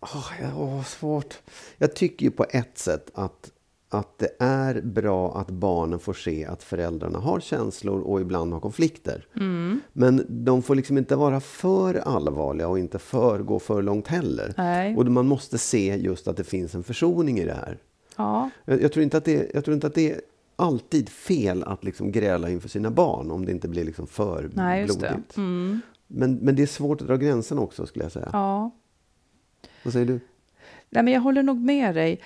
Oh, 0.00 0.32
jag 0.40 0.48
har 0.48 0.82
svårt. 0.82 1.38
Jag 1.78 1.96
tycker 1.96 2.26
ju 2.26 2.30
på 2.30 2.46
ett 2.50 2.78
sätt 2.78 3.10
att, 3.14 3.51
att 3.94 4.18
det 4.18 4.36
är 4.38 4.80
bra 4.80 5.36
att 5.36 5.50
barnen 5.50 5.98
får 5.98 6.12
se 6.12 6.44
att 6.44 6.62
föräldrarna 6.62 7.18
har 7.18 7.40
känslor 7.40 8.00
och 8.00 8.20
ibland 8.20 8.52
har 8.52 8.60
konflikter. 8.60 9.26
Men 9.92 10.26
de 10.28 10.62
får 10.62 10.74
liksom 10.74 10.98
inte 10.98 11.16
vara 11.16 11.40
för 11.40 11.94
allvarliga 11.94 12.68
och 12.68 12.78
inte 12.78 12.98
för, 12.98 13.38
gå 13.38 13.58
för 13.58 13.82
långt 13.82 14.08
heller. 14.08 14.54
Nej. 14.56 14.96
Och 14.96 15.06
man 15.06 15.26
måste 15.26 15.58
se 15.58 15.96
just 15.96 16.28
att 16.28 16.36
det 16.36 16.44
finns 16.44 16.74
en 16.74 16.82
försoning 16.82 17.38
i 17.38 17.44
det 17.44 17.54
här. 17.54 17.78
Ja, 18.16 18.50
Jag, 18.64 18.82
jag, 18.82 18.92
tror 18.92 19.02
inte 19.02 19.16
att 19.16 19.24
det, 19.24 19.50
jag 19.54 19.64
tror 19.64 19.74
inte 19.74 19.86
att 19.86 19.94
det 19.94 20.12
är 20.12 20.20
alltid 20.56 21.08
fel 21.08 21.62
att 21.62 21.84
liksom 21.84 22.12
gräla 22.12 22.50
inför 22.50 22.68
sina 22.68 22.90
barn 22.90 23.30
om 23.30 23.44
det 23.44 23.52
inte 23.52 23.68
blir 23.68 23.84
liksom 23.84 24.06
för 24.06 24.50
nej 24.54 24.84
blodigt. 24.84 25.36
Mm. 25.36 25.80
Men, 26.06 26.34
men 26.34 26.56
det 26.56 26.62
är 26.62 26.66
svårt 26.66 27.00
att 27.00 27.06
dra 27.06 27.16
gränsen 27.16 27.58
också 27.58 27.86
skulle 27.86 28.04
jag 28.04 28.12
säga. 28.12 28.28
Ja. 28.32 28.70
Vad 29.84 29.92
säger 29.92 30.06
du? 30.06 30.20
Nej, 30.90 31.02
men 31.02 31.12
jag 31.12 31.20
håller 31.20 31.42
nog 31.42 31.56
med 31.60 31.94
dig. 31.94 32.20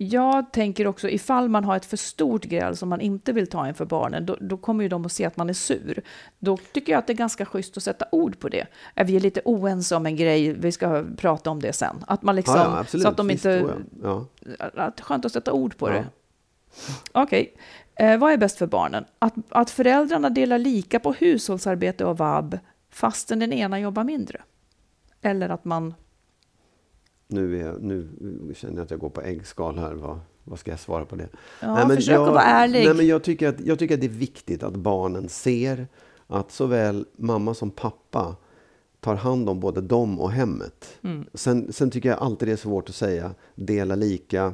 Jag 0.00 0.52
tänker 0.52 0.86
också 0.86 1.08
ifall 1.08 1.48
man 1.48 1.64
har 1.64 1.76
ett 1.76 1.84
för 1.84 1.96
stort 1.96 2.44
gräl 2.44 2.76
som 2.76 2.88
man 2.88 3.00
inte 3.00 3.32
vill 3.32 3.46
ta 3.46 3.68
inför 3.68 3.84
barnen, 3.84 4.26
då, 4.26 4.36
då 4.40 4.56
kommer 4.56 4.82
ju 4.82 4.88
de 4.88 5.06
att 5.06 5.12
se 5.12 5.24
att 5.24 5.36
man 5.36 5.48
är 5.48 5.54
sur. 5.54 6.02
Då 6.38 6.56
tycker 6.56 6.92
jag 6.92 6.98
att 6.98 7.06
det 7.06 7.12
är 7.12 7.16
ganska 7.16 7.44
schysst 7.44 7.76
att 7.76 7.82
sätta 7.82 8.06
ord 8.12 8.38
på 8.38 8.48
det. 8.48 8.66
Är 8.94 9.04
vi 9.04 9.16
är 9.16 9.20
lite 9.20 9.40
oense 9.44 9.96
om 9.96 10.06
en 10.06 10.16
grej, 10.16 10.52
vi 10.52 10.72
ska 10.72 11.04
prata 11.16 11.50
om 11.50 11.60
det 11.60 11.72
sen. 11.72 12.04
Att 12.06 12.22
man 12.22 12.36
liksom, 12.36 12.56
ja, 12.56 12.84
ja, 12.92 13.00
så 13.00 13.08
att 13.08 13.16
de 13.16 13.30
inte. 13.30 13.74
Ja. 14.02 14.26
att 14.58 14.96
det 14.96 15.00
är 15.00 15.02
skönt 15.02 15.24
att 15.24 15.32
sätta 15.32 15.52
ord 15.52 15.76
på 15.76 15.88
det. 15.88 16.06
Okej, 17.12 17.54
eh, 17.94 18.18
vad 18.18 18.32
är 18.32 18.36
bäst 18.36 18.58
för 18.58 18.66
barnen? 18.66 19.04
Att, 19.18 19.34
att 19.48 19.70
föräldrarna 19.70 20.30
delar 20.30 20.58
lika 20.58 21.00
på 21.00 21.12
hushållsarbete 21.12 22.04
och 22.04 22.18
vab 22.18 22.58
fastän 22.90 23.38
den 23.38 23.52
ena 23.52 23.80
jobbar 23.80 24.04
mindre? 24.04 24.42
Eller 25.22 25.48
att 25.48 25.64
man... 25.64 25.94
Nu, 27.28 27.60
är 27.60 27.66
jag, 27.66 27.82
nu 27.82 28.08
känner 28.54 28.76
jag 28.76 28.84
att 28.84 28.90
jag 28.90 29.00
går 29.00 29.10
på 29.10 29.22
äggskal 29.22 29.78
här. 29.78 29.94
Vad, 29.94 30.20
vad 30.44 30.58
ska 30.58 30.70
jag 30.70 30.80
svara 30.80 31.04
på 31.04 31.16
det? 31.16 31.28
Ja, 31.62 31.88
försök 31.88 32.18
att 32.18 32.26
vara 32.26 32.42
ärlig. 32.42 32.84
Nej, 32.84 32.94
men 32.94 33.06
jag, 33.06 33.22
tycker 33.22 33.48
att, 33.48 33.60
jag 33.60 33.78
tycker 33.78 33.94
att 33.94 34.00
det 34.00 34.06
är 34.06 34.08
viktigt 34.08 34.62
att 34.62 34.76
barnen 34.76 35.28
ser 35.28 35.86
att 36.26 36.52
såväl 36.52 37.06
mamma 37.16 37.54
som 37.54 37.70
pappa 37.70 38.36
tar 39.00 39.14
hand 39.14 39.48
om 39.48 39.60
både 39.60 39.80
dem 39.80 40.20
och 40.20 40.30
hemmet. 40.30 40.98
Mm. 41.02 41.26
Sen, 41.34 41.72
sen 41.72 41.90
tycker 41.90 42.08
jag 42.08 42.18
alltid 42.18 42.48
det 42.48 42.52
är 42.52 42.56
svårt 42.56 42.88
att 42.88 42.94
säga 42.94 43.34
dela 43.54 43.94
lika. 43.94 44.52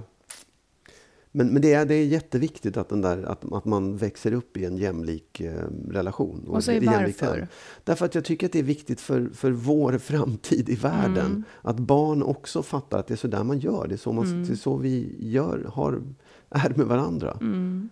Men, 1.37 1.49
men 1.49 1.62
det, 1.62 1.72
är, 1.72 1.85
det 1.87 1.95
är 1.95 2.05
jätteviktigt 2.07 2.76
att, 2.76 2.89
den 2.89 3.01
där, 3.01 3.22
att, 3.22 3.53
att 3.53 3.64
man 3.64 3.97
växer 3.97 4.32
upp 4.32 4.57
i 4.57 4.64
en 4.64 4.76
jämlik 4.76 5.41
eh, 5.41 5.53
relation. 5.91 6.45
Och 6.49 6.64
säg 6.64 6.76
ett 6.76 6.82
jämlikt 6.85 7.22
varför. 7.22 7.49
Därför 7.85 8.05
att 8.07 8.14
jag 8.14 8.24
tycker 8.24 8.47
att 8.47 8.53
det 8.53 8.59
är 8.59 8.62
viktigt 8.62 9.01
för, 9.01 9.28
för 9.35 9.51
vår 9.51 9.99
framtid 9.99 10.68
i 10.68 10.74
världen. 10.74 11.26
Mm. 11.26 11.43
Att 11.62 11.78
barn 11.78 12.22
också 12.22 12.62
fattar 12.62 12.99
att 12.99 13.07
det 13.07 13.14
är 13.14 13.16
så 13.16 13.28
där 13.28 13.45
man 13.45 13.59
gör. 13.59 13.87
Det 13.89 13.95
är 13.95 13.97
så, 13.97 14.12
man, 14.12 14.24
Mm. 14.26 14.53
är 14.53 14.55
så 14.55 14.76
vi 14.76 15.16
gör, 15.18 15.70
har, 15.72 16.03
är 16.51 16.74
med 16.76 16.87
varandra. 16.87 17.39
Mm. 17.41 17.89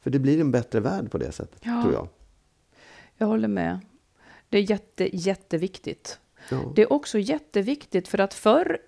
För 0.00 0.10
det 0.10 0.18
blir 0.18 0.40
en 0.40 0.50
bättre 0.50 0.80
värld 0.80 1.10
på 1.10 1.18
det 1.18 1.32
sättet, 1.32 1.60
Ja. 1.64 1.82
tror 1.82 1.94
jag. 1.94 2.08
Jag 3.16 3.26
håller 3.26 3.48
med. 3.48 3.78
Det 4.48 4.58
är 4.58 4.70
jätte, 4.70 5.16
jätteviktigt. 5.16 6.18
Ja. 6.50 6.72
Det 6.74 6.82
är 6.82 6.92
också 6.92 7.18
jätteviktigt 7.18 8.08
för 8.08 8.18
att 8.18 8.34
förr, 8.34 8.78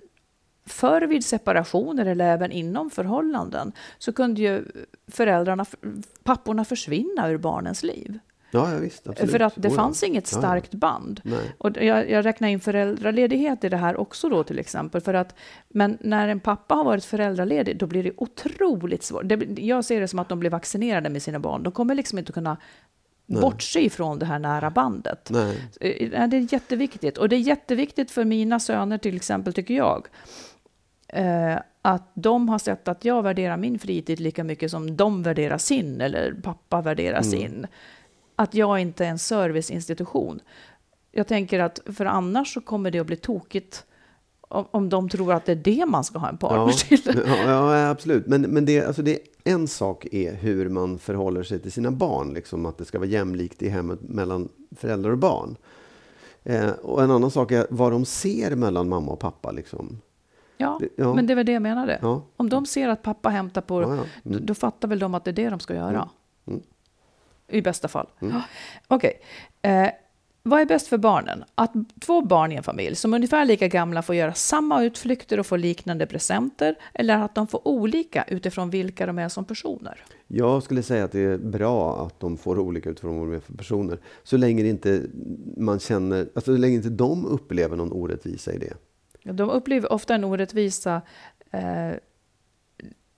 förr 0.66 1.02
vid 1.02 1.24
separationer 1.24 2.06
eller 2.06 2.24
även 2.32 2.52
inom 2.52 2.90
förhållanden 2.90 3.72
så 3.98 4.12
kunde 4.12 4.40
ju 4.42 4.64
föräldrarna, 5.08 5.66
papporna 6.22 6.64
försvinna 6.64 7.28
ur 7.30 7.38
barnens 7.38 7.82
liv. 7.82 8.18
Ja, 8.50 8.72
ja, 8.72 8.78
visst. 8.78 9.02
För 9.02 9.40
att 9.40 9.54
det 9.56 9.68
Oh, 9.68 9.72
ja. 9.74 9.76
fanns 9.76 10.02
inget 10.02 10.32
Ja, 10.32 10.36
ja. 10.36 10.40
starkt 10.40 10.74
band. 10.74 11.20
Nej. 11.24 11.54
Och 11.58 11.76
jag, 11.76 12.10
jag 12.10 12.24
räknar 12.24 12.48
in 12.48 12.60
föräldraledighet 12.60 13.64
i 13.64 13.68
det 13.68 13.76
här 13.76 13.96
också 13.96 14.28
då 14.28 14.44
till 14.44 14.58
exempel. 14.58 15.00
För 15.00 15.14
att, 15.14 15.34
men 15.68 15.98
när 16.00 16.28
en 16.28 16.40
pappa 16.40 16.74
har 16.74 16.84
varit 16.84 17.04
föräldraledig 17.04 17.78
då 17.78 17.86
blir 17.86 18.02
det 18.04 18.12
otroligt 18.16 19.02
svårt. 19.02 19.22
Det, 19.24 19.46
jag 19.58 19.84
ser 19.84 20.00
det 20.00 20.08
som 20.08 20.18
att 20.18 20.28
de 20.28 20.40
blir 20.40 20.50
vaccinerade 20.50 21.08
med 21.10 21.22
sina 21.22 21.38
barn. 21.38 21.62
De 21.62 21.72
kommer 21.72 21.94
liksom 21.94 22.18
inte 22.18 22.32
kunna 22.32 22.56
Nej. 23.26 23.40
bortse 23.42 23.80
ifrån 23.80 24.18
det 24.18 24.26
här 24.26 24.38
nära 24.38 24.70
bandet. 24.70 25.28
Nej. 25.30 25.56
Eh, 25.80 26.08
ja, 26.12 26.26
Det 26.26 26.36
är 26.36 26.52
jätteviktigt. 26.52 27.18
Och 27.18 27.28
det 27.28 27.36
är 27.36 27.40
jätteviktigt 27.40 28.10
för 28.10 28.24
mina 28.24 28.60
söner 28.60 28.98
till 28.98 29.16
exempel, 29.16 29.52
tycker 29.52 29.74
jag. 29.74 30.06
Eh, 31.14 31.56
att 31.82 32.10
de 32.14 32.48
har 32.48 32.58
sett 32.58 32.88
att 32.88 33.04
jag 33.04 33.22
värderar 33.22 33.56
min 33.56 33.78
fritid 33.78 34.20
lika 34.20 34.44
mycket 34.44 34.70
som 34.70 34.96
de 34.96 35.22
värderar 35.22 35.58
sin, 35.58 36.00
eller 36.00 36.34
pappa 36.42 36.80
värderar 36.82 37.18
Mm. 37.18 37.30
sin. 37.30 37.66
Att 38.36 38.54
jag 38.54 38.80
inte 38.80 39.04
är 39.04 39.08
en 39.10 39.18
serviceinstitution. 39.18 40.40
Jag 41.12 41.26
tänker 41.26 41.58
att 41.60 41.80
för 41.96 42.04
annars 42.06 42.54
så 42.54 42.60
kommer 42.60 42.90
det 42.90 42.98
att 42.98 43.06
bli 43.06 43.16
tokigt 43.16 43.84
om, 44.40 44.64
om 44.70 44.88
de 44.88 45.08
tror 45.08 45.32
att 45.32 45.46
det 45.46 45.52
är 45.52 45.56
det 45.56 45.86
man 45.86 46.04
ska 46.04 46.18
ha 46.18 46.28
en 46.28 46.36
partner 46.38 46.74
Ja, 46.90 46.96
till. 46.98 47.22
ja, 47.26 47.76
ja, 47.78 47.88
absolut. 47.88 48.26
Men, 48.26 48.42
men 48.42 48.64
det, 48.64 48.84
alltså 48.84 49.02
det, 49.02 49.18
en 49.44 49.68
sak 49.68 50.06
är 50.12 50.34
hur 50.34 50.68
man 50.68 50.98
förhåller 50.98 51.42
sig 51.42 51.58
till 51.58 51.72
sina 51.72 51.90
barn. 51.90 52.34
Liksom 52.34 52.66
att 52.66 52.78
det 52.78 52.84
ska 52.84 52.98
vara 52.98 53.08
jämlikt 53.08 53.62
i 53.62 53.68
hemmet 53.68 53.98
mellan 54.02 54.48
föräldrar 54.76 55.10
och 55.10 55.18
barn. 55.18 55.56
Eh, 56.44 56.70
och 56.70 57.02
en 57.02 57.10
annan 57.10 57.30
sak 57.30 57.52
är 57.52 57.66
vad 57.70 57.92
de 57.92 58.04
ser 58.04 58.56
mellan 58.56 58.88
mamma 58.88 59.12
och 59.12 59.20
pappa. 59.20 59.50
Liksom. 59.52 60.00
Ja, 60.56 60.80
ja. 60.96 61.14
men 61.14 61.26
det 61.26 61.34
var 61.34 61.44
det 61.44 61.52
jag 61.52 61.62
menade. 61.62 61.98
Ja. 62.02 62.22
Om 62.36 62.48
de 62.48 62.66
ser 62.66 62.88
att 62.88 63.02
pappa 63.02 63.28
hämtar 63.28 63.60
på, 63.60 63.82
Ja, 63.82 63.96
ja. 63.96 64.04
då, 64.22 64.38
då 64.38 64.54
fattar 64.54 64.88
väl 64.88 64.98
de 64.98 65.14
att 65.14 65.24
det 65.24 65.30
är 65.30 65.32
det 65.32 65.50
de 65.50 65.60
ska 65.60 65.74
göra. 65.74 66.08
Mm. 66.46 66.60
I 67.48 67.62
bästa 67.62 67.88
fall. 67.88 68.06
Ja. 68.18 68.42
Okej. 68.88 69.20
Eh, 69.62 69.88
Vad 70.42 70.60
är 70.60 70.66
bäst 70.66 70.86
för 70.88 70.98
barnen? 70.98 71.44
Att 71.54 71.72
två 72.00 72.20
barn 72.20 72.52
i 72.52 72.54
en 72.54 72.62
familj 72.62 72.96
som 72.96 73.12
är 73.12 73.16
ungefär 73.18 73.44
lika 73.44 73.68
gamla 73.68 74.02
får 74.02 74.14
göra 74.14 74.34
samma 74.34 74.84
utflykter 74.84 75.40
och 75.40 75.46
få 75.46 75.56
liknande 75.56 76.06
presenter 76.06 76.74
eller 76.94 77.18
att 77.18 77.34
de 77.34 77.46
får 77.46 77.68
olika 77.68 78.24
utifrån 78.28 78.70
vilka 78.70 79.06
de 79.06 79.18
är 79.18 79.28
som 79.28 79.44
personer? 79.44 80.04
Jag 80.26 80.62
skulle 80.62 80.82
säga 80.82 81.04
att 81.04 81.12
det 81.12 81.20
är 81.20 81.38
bra 81.38 82.06
att 82.06 82.20
de 82.20 82.36
får 82.36 82.58
olika 82.58 82.90
utifrån 82.90 83.18
vad 83.18 83.28
de 83.28 83.34
är 83.36 83.40
för 83.40 83.52
personer. 83.54 83.98
Så 84.22 84.36
länge 84.36 84.64
inte 84.66 85.02
man 85.56 85.78
känner, 85.78 86.18
alltså 86.34 86.54
så 86.54 86.60
länge 86.60 86.74
inte 86.74 86.90
de 86.90 87.26
upplever 87.26 87.76
någon 87.76 87.92
orättvisa 87.92 88.52
i 88.52 88.58
det. 88.58 88.74
De 89.24 89.50
upplever 89.50 89.92
ofta 89.92 90.14
en 90.14 90.24
orättvisa 90.24 91.02
eh, 91.50 91.90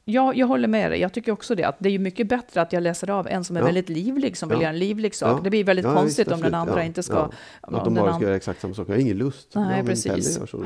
Ja, 0.08 0.32
jag 0.34 0.46
håller 0.46 0.68
med 0.68 0.90
dig. 0.90 1.00
Jag 1.00 1.12
tycker 1.12 1.32
också 1.32 1.54
det. 1.54 1.64
Att 1.64 1.76
det 1.78 1.88
är 1.88 1.98
mycket 1.98 2.28
bättre 2.28 2.60
att 2.60 2.72
jag 2.72 2.82
läser 2.82 3.10
av 3.10 3.28
en 3.28 3.44
som 3.44 3.56
är 3.56 3.60
Ja. 3.60 3.66
väldigt 3.66 3.88
livlig, 3.88 4.36
som 4.36 4.48
vill 4.48 4.58
Ja. 4.58 4.62
göra 4.62 4.72
en 4.72 4.78
livlig 4.78 5.14
sak. 5.14 5.38
Ja. 5.38 5.40
Det 5.44 5.50
blir 5.50 5.64
väldigt 5.64 5.84
Ja, 5.86 5.94
konstigt 5.94 6.28
om 6.32 6.40
den 6.40 6.54
andra 6.54 6.84
inte 6.84 7.02
ska... 7.02 7.14
Ja. 7.14 7.30
om 7.60 7.74
Att 7.74 7.84
de 7.84 7.94
bara 7.94 8.14
ska 8.14 8.24
göra 8.24 8.36
exakt 8.36 8.60
samma 8.60 8.74
sak. 8.74 8.88
Jag 8.88 8.94
har 8.94 9.00
ingen 9.00 9.16
lust. 9.18 9.52
Nej, 9.54 9.64
men 9.76 9.86
precis. 9.86 10.34
Så, 10.34 10.46
så. 10.46 10.64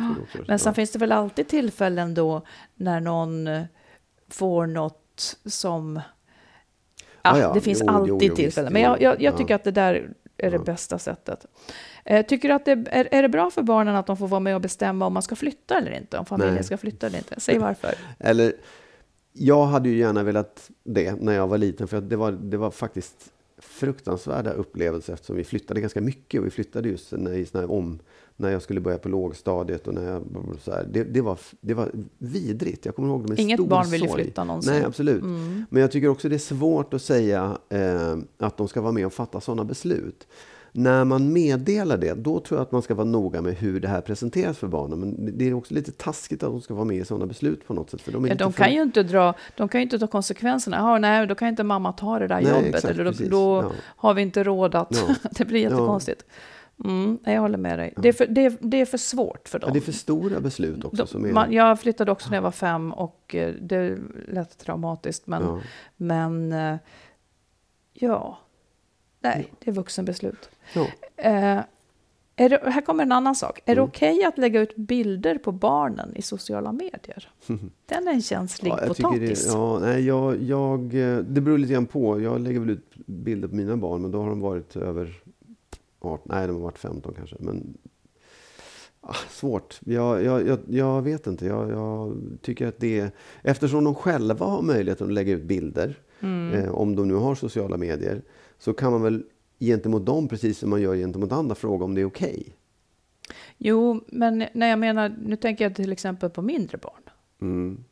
Men 0.49 0.59
sen 0.59 0.74
finns 0.74 0.91
det 0.93 0.99
väl 0.99 1.12
alltid 1.12 1.49
tillfällen 1.49 2.14
då 2.14 2.43
när 2.74 3.01
någon 3.01 3.49
får 4.28 4.66
något 4.66 5.36
som... 5.47 6.01
Ja. 7.22 7.53
det 7.55 7.61
finns 7.61 7.80
Jo, 7.86 7.88
alltid 7.88 8.28
jo, 8.30 8.36
tillfällen. 8.36 8.72
Men 8.72 8.82
jag, 8.82 9.01
jag, 9.03 9.22
jag 9.22 9.32
Ja. 9.34 9.36
tycker 9.38 9.55
att 9.55 9.64
det 9.64 9.70
där 9.70 10.11
är 10.36 10.51
det 10.51 10.59
bästa 10.59 10.99
sättet. 10.99 11.47
Eh, 12.11 12.26
tycker 12.26 12.48
du 12.48 12.54
att 12.54 12.64
det 12.64 12.72
är, 12.90 13.08
är 13.11 13.22
det 13.22 13.28
bra 13.28 13.50
för 13.50 13.62
barnen 13.62 13.96
att 13.96 14.06
de 14.06 14.16
får 14.16 14.28
vara 14.28 14.40
med 14.40 14.54
och 14.54 14.61
bestämma 14.61 15.06
om 15.06 15.12
man 15.12 15.22
ska 15.22 15.36
flytta 15.36 15.78
eller 15.78 15.90
inte? 15.96 16.18
Om 16.18 16.26
familjen 16.26 16.54
Nej. 16.54 16.64
ska 16.64 16.76
flytta 16.76 17.06
eller 17.06 17.18
inte? 17.18 17.40
Säg 17.40 17.58
varför. 17.58 17.94
Eller, 18.18 18.52
jag 19.32 19.66
hade 19.66 19.88
ju 19.88 19.98
gärna 19.98 20.22
velat 20.22 20.70
det 20.84 21.20
när 21.20 21.32
jag 21.32 21.48
var 21.48 21.58
liten, 21.58 21.88
för 21.88 22.00
det 22.00 22.16
var, 22.16 22.32
det 22.32 22.56
var 22.56 22.70
faktiskt 22.70 23.32
fruktansvärda 23.58 24.52
upplevelser 24.52 25.12
eftersom 25.12 25.36
vi 25.36 25.44
flyttade 25.44 25.80
ganska 25.80 26.00
mycket 26.00 26.40
och 26.40 26.46
vi 26.46 26.50
flyttade 26.50 26.88
just 26.88 27.12
när, 27.12 27.32
i 27.32 27.46
såna 27.46 27.66
om, 27.66 27.98
när 28.36 28.50
jag 28.50 28.62
skulle 28.62 28.80
börja 28.80 28.98
på 28.98 29.08
lågstadiet 29.08 29.88
och 29.88 29.94
när 29.94 30.12
jag, 30.12 30.22
så 30.62 30.70
här, 30.70 30.86
det, 30.90 31.04
det, 31.04 31.20
var, 31.20 31.38
det 31.61 31.74
var 31.74 31.90
vidrigt. 32.18 32.86
Jag 32.86 32.96
kommer 32.96 33.08
ihåg 33.08 33.22
det 33.22 33.28
med 33.28 33.38
Inget 33.38 33.56
stor 33.56 33.68
barn 33.68 33.90
vill 33.90 34.02
ju 34.02 34.08
flytta 34.08 34.44
någonsin. 34.44 34.72
Nej, 34.72 34.84
absolut. 34.84 35.22
Mm. 35.22 35.64
Men 35.70 35.82
jag 35.82 35.92
tycker 35.92 36.08
också 36.08 36.28
det 36.28 36.36
är 36.36 36.38
svårt 36.38 36.94
att 36.94 37.02
säga 37.02 37.58
eh, 37.68 38.18
att 38.38 38.56
de 38.56 38.68
ska 38.68 38.80
vara 38.80 38.92
med 38.92 39.06
och 39.06 39.12
fatta 39.12 39.40
sådana 39.40 39.64
beslut. 39.64 40.26
När 40.73 41.05
man 41.05 41.33
meddelar 41.33 41.97
det, 41.97 42.14
då 42.14 42.41
tror 42.41 42.59
jag 42.59 42.62
att 42.62 42.73
man 42.73 42.83
ska 42.83 42.95
vara 42.95 43.05
noga 43.07 43.43
med 43.43 43.55
hur 43.55 43.81
det 43.81 43.89
här 43.89 44.01
presenteras 44.01 44.59
för 44.59 44.66
barnen. 44.68 44.99
Men 45.01 45.39
det 45.39 45.49
är 45.49 45.55
också 45.55 45.75
lite 45.75 45.93
taskigt 45.93 46.43
att 46.43 46.51
de 46.51 46.61
ska 46.61 46.75
vara 46.75 46.85
med 46.85 46.97
i 46.97 47.05
sådana 47.05 47.27
beslut 47.27 47.66
på 47.66 47.75
något 47.75 47.91
sätt. 47.91 48.01
För 48.01 48.12
de 48.12 48.27
Ja, 48.27 48.35
de 48.35 48.53
för- 48.53 48.62
kan 48.64 48.75
ju 48.75 48.83
inte 48.83 49.03
dra, 49.03 49.35
de 49.57 49.68
kan 49.68 49.81
ju 49.81 49.83
inte 49.83 49.99
ta 49.99 50.07
konsekvenserna. 50.07 50.77
Jaha, 50.77 50.99
nej, 50.99 51.27
då 51.27 51.35
kan 51.35 51.49
inte 51.49 51.64
mamma 51.64 51.93
ta 51.93 52.18
det 52.18 52.27
där 52.27 52.41
Nej, 52.41 52.51
jobbet. 52.53 52.66
exakt, 52.75 52.85
eller 52.99 53.05
då, 53.05 53.11
då 53.29 53.62
Ja. 53.62 53.73
har 53.83 54.14
vi 54.14 54.23
inte 54.23 54.45
råd 54.45 54.75
att... 54.75 54.97
Ja. 55.09 55.14
det 55.31 55.45
blir 55.45 55.61
jättekonstigt. 55.61 56.25
Mm, 56.85 57.18
jag 57.25 57.41
håller 57.41 57.59
med 57.59 57.79
dig. 57.79 57.95
Det, 57.97 58.09
är 58.09 58.12
för, 58.12 58.27
det, 58.27 58.45
är, 58.45 58.57
det 58.61 58.81
är 58.81 58.87
för 58.87 58.99
svårt 58.99 59.49
för 59.49 59.59
dem. 59.59 59.71
Det 59.73 59.79
är 59.79 59.81
för 59.81 59.93
stora 59.93 60.41
beslut 60.41 60.85
också. 60.85 61.07
De- 61.12 61.25
är, 61.25 61.33
man, 61.33 61.53
jag 61.53 61.81
flyttade 61.81 62.12
också 62.12 62.31
när 62.31 62.37
jag 62.37 62.43
var 62.43 62.51
fem 62.51 62.93
och 62.93 63.35
eh, 63.35 63.55
det 63.61 63.99
lät 64.29 64.59
traumatiskt. 64.59 65.27
Men, 65.27 65.61
men 65.97 66.53
eh, 66.53 66.77
ja, 67.93 68.39
nej, 69.21 69.53
det 69.64 69.71
är 69.71 69.75
vuxenbeslut. 69.75 70.51
Ja. 70.75 70.87
Eh, 71.16 71.61
är 72.37 72.49
det, 72.49 72.61
här 72.71 72.81
kommer 72.81 73.03
en 73.03 73.12
annan 73.12 73.35
sak. 73.35 73.59
Är 73.64 73.75
det 73.75 73.81
Mm. 73.81 73.89
okej 73.89 74.25
att 74.25 74.39
lägga 74.39 74.61
ut 74.61 74.77
bilder 74.77 75.39
på 75.39 75.53
barnen 75.53 76.16
i 76.16 76.23
sociala 76.23 76.73
medier? 76.73 77.29
Den 77.87 78.09
är 78.09 78.12
en 78.12 78.23
känslig 78.23 78.71
Ja, 78.71 78.77
potatis. 78.87 79.45
det, 79.47 79.51
ja, 79.53 79.79
nej, 79.79 80.07
jag, 80.07 80.43
jag, 80.43 80.95
eh, 80.95 81.18
det 81.18 81.41
beror 81.41 81.59
lite 81.59 81.73
grann 81.73 81.87
på. 81.87 82.21
Jag 82.21 82.41
lägger 82.41 82.61
väl 82.61 82.71
ut 82.71 82.93
bilder 83.07 83.49
på 83.49 83.55
mina 83.55 83.77
barn, 83.77 84.03
men 84.03 84.11
då 84.11 84.23
har 84.23 84.29
de 84.29 84.41
varit 84.41 84.77
över 84.77 85.23
18, 86.01 86.27
nej 86.35 86.47
de 86.47 86.57
har 86.57 86.62
varit 86.62 86.79
15 86.79 87.14
kanske. 87.16 87.37
Men 87.39 87.75
ah, 89.01 89.14
svårt. 89.31 89.81
Jag, 89.85 90.25
jag, 90.25 90.47
jag, 90.49 90.59
jag 90.68 91.03
vet 91.03 91.27
inte. 91.27 91.47
Jag, 91.47 91.71
jag 91.71 92.16
tycker 92.43 92.66
att 92.66 92.79
det 92.79 93.01
är, 93.01 93.11
eftersom 93.43 93.85
de 93.85 93.95
själva 93.95 94.47
har 94.47 94.62
möjligheten 94.62 95.07
att 95.07 95.12
lägga 95.12 95.33
ut 95.33 95.43
bilder, 95.43 95.99
Mm. 96.23 96.53
eh, 96.64 96.71
om 96.71 96.97
de 96.97 97.09
nu 97.09 97.14
har 97.14 97.35
sociala 97.35 97.77
medier, 97.77 98.23
så 98.61 98.72
kan 98.72 98.92
man 98.92 99.02
väl 99.02 99.22
gentemot 99.58 100.06
dem, 100.06 100.28
precis 100.28 100.58
som 100.58 100.70
man 100.70 100.80
gör 100.82 100.96
gentemot 100.96 101.32
andra, 101.32 101.54
fråga 101.54 101.84
om 101.84 101.94
det 101.94 102.00
är 102.00 102.04
okej. 102.04 102.56
Jo, 103.58 104.04
men 104.06 104.44
när 104.52 104.66
jag 104.68 104.78
menar, 104.78 105.16
nu 105.24 105.36
tänker 105.36 105.64
jag 105.64 105.74
till 105.74 105.92
exempel 105.92 106.30
på 106.30 106.42
mindre 106.42 106.78
barn. 106.78 107.02
Mm. 107.40 107.84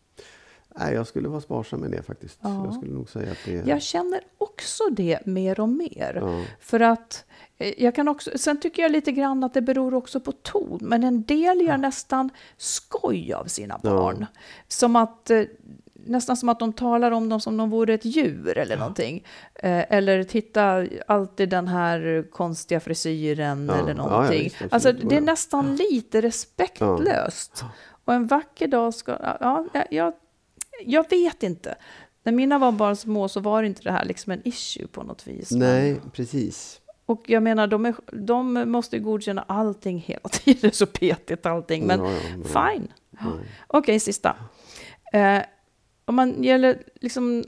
Nej, 0.80 0.94
jag 0.94 1.06
skulle 1.06 1.28
vara 1.28 1.40
sparsam 1.40 1.80
med 1.80 1.90
det 1.90 2.02
faktiskt. 2.02 2.38
Ja. 2.42 2.64
Jag 2.64 2.74
skulle 2.74 2.92
nog 2.92 3.08
säga 3.10 3.30
att 3.32 3.38
det. 3.44 3.52
Jag 3.66 3.82
känner 3.82 4.20
också 4.38 4.82
det 4.90 5.26
mer 5.26 5.60
och 5.60 5.68
mer. 5.68 6.18
Ja. 6.22 6.44
För 6.60 6.80
att 6.80 7.24
eh, 7.58 7.82
jag 7.82 7.94
kan 7.94 8.08
också, 8.08 8.30
sen 8.38 8.60
tycker 8.60 8.82
jag 8.82 8.92
lite 8.92 9.12
grann 9.12 9.44
att 9.44 9.54
det 9.54 9.62
beror 9.62 9.94
också 9.94 10.20
på 10.20 10.32
ton, 10.32 10.78
men 10.82 11.04
en 11.04 11.22
del 11.22 11.60
gör 11.60 11.76
nästan 11.76 12.30
skoj 12.56 13.32
av 13.32 13.44
sina 13.44 13.80
Ja. 13.82 13.90
barn. 13.90 14.26
Som 14.68 14.96
att, 14.96 15.30
eh, 15.30 15.42
nästan 16.09 16.36
som 16.36 16.48
att 16.48 16.59
de 16.59 16.72
talar 16.72 17.11
om 17.11 17.28
dem 17.28 17.40
som 17.40 17.52
om 17.52 17.56
de 17.56 17.70
vore 17.70 17.94
ett 17.94 18.04
djur 18.04 18.59
eller 18.59 18.76
någonting. 18.76 19.24
Eh, 19.54 19.92
eller 19.92 20.22
titta, 20.24 20.86
alltid 21.06 21.48
den 21.48 21.68
här 21.68 22.24
konstiga 22.30 22.80
frisyren 22.80 23.66
Ja, 23.68 23.74
eller 23.78 23.94
ja, 23.94 24.02
ja, 24.02 24.09
någonting. 24.11 24.42
visst, 24.42 24.56
alltså 24.70 24.92
det 24.92 25.14
är 25.14 25.20
Ja. 25.20 25.20
nästan 25.20 25.76
lite 25.76 26.20
respektlöst. 26.20 27.64
Och 28.04 28.14
en 28.14 28.26
vacker 28.26 28.68
dag 28.68 28.94
ska, 28.94 29.18
ja, 29.40 29.66
jag, 29.90 30.12
jag, 30.84 31.11
vet 31.11 31.42
inte. 31.42 31.74
När 32.22 32.32
mina 32.32 32.59
var 32.59 32.72
bara 32.72 32.96
små 32.96 33.28
så 33.28 33.40
var 33.40 33.62
inte 33.62 33.82
det 33.82 33.92
här 33.92 34.04
liksom 34.04 34.32
en 34.32 34.40
issue 34.48 34.86
på 34.86 35.02
något 35.02 35.26
vis. 35.26 35.50
Nej, 35.50 36.00
precis. 36.12 36.80
och 37.06 37.22
jag 37.26 37.42
menar, 37.42 37.66
de, 37.66 37.86
är, 37.86 37.94
de 38.12 38.52
måste 38.70 38.98
godkänna 38.98 39.44
allting 39.48 39.98
hela 39.98 40.28
tiden. 40.30 40.72
Så 40.72 40.86
petigt 40.86 41.46
allting. 41.46 41.86
Men 41.86 42.00
Ja, 42.00 42.11
ja, 42.12 42.18
ja. 42.54 42.70
fine. 42.72 42.88
Okej, 43.66 44.00
sista. 44.00 44.36
Eh, 45.12 45.38
om 46.09 46.14
man 46.14 46.42
gäller 46.42 46.82
liksom 47.00 47.44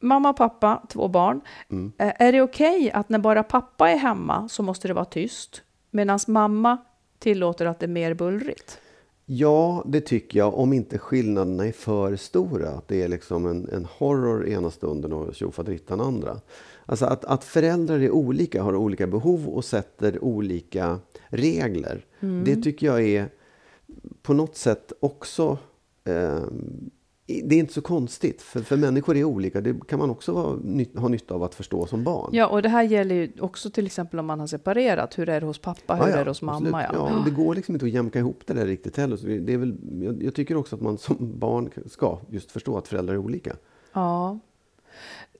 mamma 0.00 0.30
och 0.30 0.36
pappa, 0.36 0.82
två 0.88 1.08
barn. 1.08 1.40
Mm. 1.70 1.92
Eh, 1.98 2.12
är 2.18 2.32
det 2.32 2.42
okej 2.42 2.90
att 2.90 3.08
när 3.08 3.18
bara 3.18 3.42
pappa 3.42 3.90
är 3.90 3.96
hemma 3.96 4.48
så 4.48 4.62
måste 4.62 4.88
det 4.88 4.94
vara 4.94 5.04
tyst? 5.04 5.62
Medan 5.90 6.18
mamma 6.26 6.78
tillåter 7.18 7.66
att 7.66 7.80
det 7.80 7.86
är 7.86 7.88
mer 7.88 8.14
bullrigt? 8.14 8.78
Ja, 9.24 9.84
det 9.86 10.00
tycker 10.00 10.38
jag, 10.38 10.54
om 10.54 10.72
inte 10.72 10.98
skillnaderna 10.98 11.66
är 11.66 11.72
för 11.72 12.16
stora. 12.16 12.82
Det 12.86 13.02
är 13.02 13.08
liksom 13.08 13.46
en, 13.46 13.68
en 13.68 13.84
horror 13.84 14.48
ena 14.48 14.70
stunden 14.70 15.12
och 15.12 15.34
tjofaderittan 15.34 16.00
andra. 16.00 16.40
Alltså 16.86 17.04
att, 17.04 17.24
att 17.24 17.44
föräldrar 17.44 17.98
är 17.98 18.10
olika, 18.10 18.62
har 18.62 18.76
olika 18.76 19.06
behov 19.06 19.48
och 19.48 19.64
sätter 19.64 20.24
olika 20.24 20.98
regler. 21.28 22.04
Det 22.44 22.56
tycker 22.56 22.86
jag 22.86 23.02
är 23.02 23.28
på 24.22 24.34
något 24.34 24.56
sätt 24.56 24.92
också... 25.00 25.58
Eh, 26.04 26.42
det 27.44 27.54
är 27.54 27.58
inte 27.58 27.72
så 27.72 27.80
konstigt, 27.82 28.42
för, 28.42 28.60
för 28.60 28.76
människor 28.76 29.16
är 29.16 29.24
olika. 29.24 29.60
Det 29.60 29.86
kan 29.88 29.98
man 29.98 30.10
också 30.10 30.32
vara, 30.32 30.58
ha 31.00 31.08
nytta 31.08 31.34
av 31.34 31.42
att 31.42 31.54
förstå 31.54 31.86
som 31.86 32.04
barn. 32.04 32.30
Ja, 32.32 32.46
och 32.46 32.62
det 32.62 32.68
här 32.68 32.82
gäller 32.82 33.14
ju 33.14 33.32
också 33.40 33.70
till 33.70 33.86
exempel 33.86 34.18
om 34.18 34.26
man 34.26 34.40
har 34.40 34.46
separerat. 34.46 35.18
Hur 35.18 35.28
är 35.28 35.40
det 35.40 35.46
hos 35.46 35.58
pappa? 35.58 35.94
Hur 35.94 36.02
Ja, 36.04 36.10
ja, 36.10 36.16
är 36.16 36.24
det 36.24 36.30
hos 36.30 36.42
mamma? 36.42 36.56
absolut. 36.82 37.00
Ja. 37.10 37.10
Ja, 37.16 37.22
det 37.24 37.30
går 37.30 37.54
liksom 37.54 37.74
inte 37.74 37.86
att 37.86 37.92
jämka 37.92 38.18
ihop 38.18 38.40
det 38.46 38.54
där 38.54 38.66
riktigt 38.66 38.96
heller. 38.96 39.16
Så 39.16 39.26
det 39.26 39.52
är 39.52 39.58
väl, 39.58 39.74
jag, 40.02 40.22
jag 40.22 40.34
tycker 40.34 40.56
också 40.56 40.76
att 40.76 40.82
man 40.82 40.98
som 40.98 41.16
barn 41.38 41.70
ska 41.86 42.18
just 42.30 42.50
förstå 42.50 42.78
att 42.78 42.88
föräldrar 42.88 43.14
är 43.14 43.18
olika. 43.18 43.56
Ja. 43.92 44.38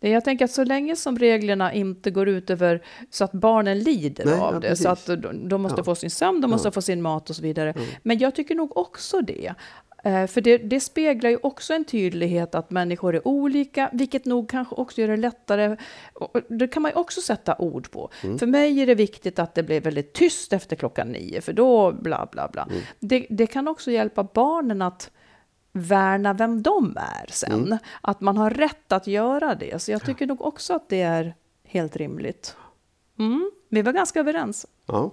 Jag 0.02 0.24
tänker 0.24 0.44
att 0.44 0.50
så 0.50 0.64
länge 0.64 0.96
som 0.96 1.18
reglerna 1.18 1.72
inte 1.72 2.10
går 2.10 2.28
ut 2.28 2.50
över 2.50 2.82
så 3.10 3.24
att 3.24 3.32
barnen 3.32 3.78
lider 3.78 4.24
Nej, 4.24 4.34
av 4.40 4.54
ja, 4.54 4.60
det, 4.60 4.76
så 4.76 4.88
precis. 4.88 5.08
att 5.10 5.22
de, 5.22 5.48
de 5.48 5.62
måste 5.62 5.80
Ja. 5.80 5.84
få 5.84 5.94
sin 5.94 6.10
sömn, 6.10 6.40
de 6.40 6.50
måste 6.50 6.66
Ja. 6.68 6.72
få 6.72 6.82
sin 6.82 7.02
mat 7.02 7.30
och 7.30 7.36
så 7.36 7.42
vidare. 7.42 7.74
Men 8.02 8.18
jag 8.18 8.34
tycker 8.34 8.54
nog 8.54 8.76
också 8.76 9.20
det. 9.20 9.54
Eh, 10.04 10.26
För 10.26 10.40
det, 10.40 10.58
det 10.58 10.80
speglar 10.80 11.30
ju 11.30 11.38
också 11.42 11.74
en 11.74 11.84
tydlighet 11.84 12.54
att 12.54 12.70
människor 12.70 13.14
är 13.14 13.28
olika, 13.28 13.90
vilket 13.92 14.24
nog 14.24 14.50
kanske 14.50 14.74
också 14.74 15.00
gör 15.00 15.08
det 15.08 15.16
lättare. 15.16 15.76
Det 16.48 16.68
kan 16.68 16.82
man 16.82 16.90
ju 16.90 16.96
också 16.96 17.20
sätta 17.20 17.56
ord 17.58 17.90
på. 17.90 18.10
Mm. 18.24 18.38
För 18.38 18.46
mig 18.46 18.80
är 18.80 18.86
det 18.86 18.94
viktigt 18.94 19.38
att 19.38 19.54
det 19.54 19.62
blir 19.62 19.80
väldigt 19.80 20.12
tyst 20.12 20.52
efter 20.52 20.76
klockan 20.76 21.08
nio, 21.08 21.40
för 21.40 21.52
då 21.52 21.92
bla 21.92 22.28
bla 22.32 22.48
bla. 22.48 22.62
Mm. 22.62 22.82
Det, 22.98 23.26
det 23.30 23.46
kan 23.46 23.68
också 23.68 23.90
hjälpa 23.90 24.24
barnen 24.24 24.82
att 24.82 25.10
värna 25.72 26.32
vem 26.32 26.62
de 26.62 26.96
är 26.96 27.26
sen. 27.30 27.64
Mm. 27.64 27.78
Att 28.00 28.20
man 28.20 28.36
har 28.36 28.50
rätt 28.50 28.92
att 28.92 29.06
göra 29.06 29.54
det. 29.54 29.82
Så 29.82 29.90
jag 29.90 30.04
tycker 30.04 30.26
nog 30.26 30.40
också 30.40 30.74
att 30.74 30.88
det 30.88 31.02
är 31.02 31.34
helt 31.64 31.96
rimligt. 31.96 32.56
Mm, 33.18 33.50
vi 33.68 33.82
var 33.82 33.92
ganska 33.92 34.20
överens. 34.20 34.66
Ja, 34.86 35.10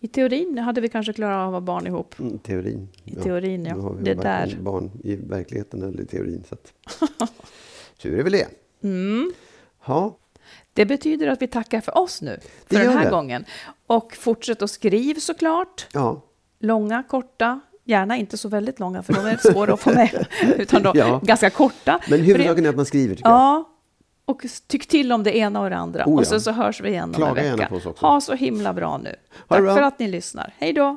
I 0.00 0.08
teorin 0.08 0.58
hade 0.58 0.80
vi 0.80 0.88
kanske 0.88 1.12
klarat 1.12 1.36
av 1.36 1.48
att 1.48 1.52
ha 1.52 1.60
barn 1.60 1.86
ihop. 1.86 2.18
mm, 2.18 2.38
teorin. 2.38 2.88
I 3.04 3.14
teorin, 3.14 3.64
ja. 3.64 3.74
Nu 3.76 3.80
har 3.80 3.94
vi 3.94 4.04
Det 4.04 4.14
där. 4.14 4.56
barn 4.60 4.90
i 5.04 5.16
verkligheten 5.16 5.82
eller 5.82 6.00
i 6.02 6.06
teorin. 6.06 6.44
Så 6.48 6.54
att... 6.54 6.72
Tur 8.02 8.18
är 8.18 8.22
väl 8.22 8.32
det. 8.32 8.46
Mm. 8.82 9.32
Ja, 9.86 10.16
Det 10.72 10.86
betyder 10.86 11.26
att 11.28 11.42
vi 11.42 11.46
tackar 11.46 11.80
för 11.80 11.98
oss 11.98 12.22
nu, 12.22 12.38
för 12.66 12.74
Det 12.76 12.82
den 12.84 12.92
här 12.92 13.04
det. 13.04 13.10
gången. 13.10 13.44
Och 13.86 14.14
fortsätt 14.16 14.62
att 14.62 14.70
skriv 14.70 15.14
såklart. 15.14 15.86
ja. 15.92 16.22
Långa, 16.60 17.02
korta. 17.02 17.60
Gärna 17.84 18.16
inte 18.16 18.38
så 18.38 18.48
väldigt 18.48 18.80
långa, 18.80 19.02
för 19.02 19.12
de 19.12 19.26
är 19.26 19.52
svåra 19.52 19.74
att 19.74 19.80
få 19.80 19.90
med. 19.94 20.26
Utan 20.58 20.82
då 20.82 20.92
Ja. 20.94 21.20
ganska 21.24 21.50
korta. 21.50 22.00
Men 22.10 22.20
huvudsaken 22.20 22.64
är 22.64 22.68
att 22.68 22.76
man 22.76 22.86
skriver 22.86 23.14
tycker 23.14 23.30
jag. 23.30 23.64
Och 24.28 24.42
tyck 24.66 24.86
till 24.88 25.12
om 25.12 25.22
det 25.22 25.36
ena 25.36 25.60
och 25.60 25.70
det 25.70 25.76
andra. 25.76 26.04
Oh 26.06 26.12
ja. 26.12 26.18
Och 26.18 26.26
så, 26.26 26.40
så 26.40 26.52
hörs 26.52 26.80
vi 26.80 26.88
igen 26.88 27.08
om 27.08 27.14
Klaga 27.14 27.42
en 27.42 27.56
vecka. 27.56 27.80
Ha 28.00 28.20
så 28.20 28.34
himla 28.34 28.72
bra 28.72 28.98
nu. 28.98 29.14
Ha 29.48 29.56
Tack 29.56 29.64
bra. 29.64 29.74
för 29.74 29.82
att 29.82 29.98
ni 29.98 30.08
lyssnar. 30.08 30.54
Hej 30.58 30.72
då! 30.72 30.96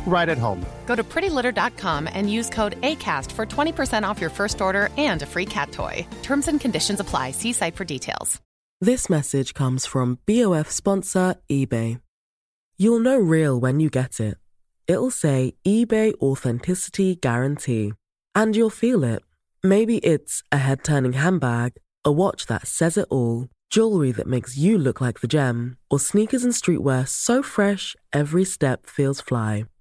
right 0.05 0.27
at 0.27 0.37
home. 0.37 0.65
Go 0.85 0.95
to 0.95 1.03
prettylitter.com 1.03 2.09
and 2.11 2.29
use 2.29 2.49
code 2.49 2.79
ACAST 2.81 3.31
for 3.31 3.45
20% 3.45 4.03
off 4.03 4.19
your 4.19 4.29
first 4.29 4.61
order 4.61 4.89
and 4.97 5.21
a 5.21 5.25
free 5.25 5.45
cat 5.45 5.71
toy. 5.71 6.05
Terms 6.21 6.47
and 6.49 6.59
conditions 6.59 6.99
apply. 6.99 7.31
See 7.31 7.53
site 7.53 7.75
for 7.77 7.85
details. 7.85 8.41
This 8.83 9.11
message 9.11 9.53
comes 9.53 9.85
from 9.85 10.17
BOF 10.25 10.71
sponsor 10.71 11.35
eBay. 11.49 12.01
You'll 12.77 12.99
know 12.99 13.17
real 13.17 13.59
when 13.59 13.79
you 13.79 13.91
get 13.91 14.19
it. 14.19 14.37
It'll 14.87 15.11
say 15.11 15.53
eBay 15.63 16.13
Authenticity 16.15 17.15
Guarantee. 17.15 17.93
And 18.33 18.55
you'll 18.55 18.71
feel 18.71 19.03
it. 19.03 19.21
Maybe 19.63 19.99
it's 19.99 20.41
a 20.51 20.57
head 20.57 20.83
turning 20.83 21.13
handbag, 21.13 21.73
a 22.03 22.11
watch 22.11 22.47
that 22.47 22.65
says 22.65 22.97
it 22.97 23.07
all, 23.11 23.49
jewelry 23.69 24.11
that 24.13 24.25
makes 24.25 24.57
you 24.57 24.79
look 24.79 24.99
like 24.99 25.19
the 25.19 25.27
gem, 25.27 25.77
or 25.91 25.99
sneakers 25.99 26.43
and 26.43 26.53
streetwear 26.53 27.07
so 27.07 27.43
fresh 27.43 27.95
every 28.11 28.43
step 28.43 28.87
feels 28.87 29.21
fly. 29.21 29.65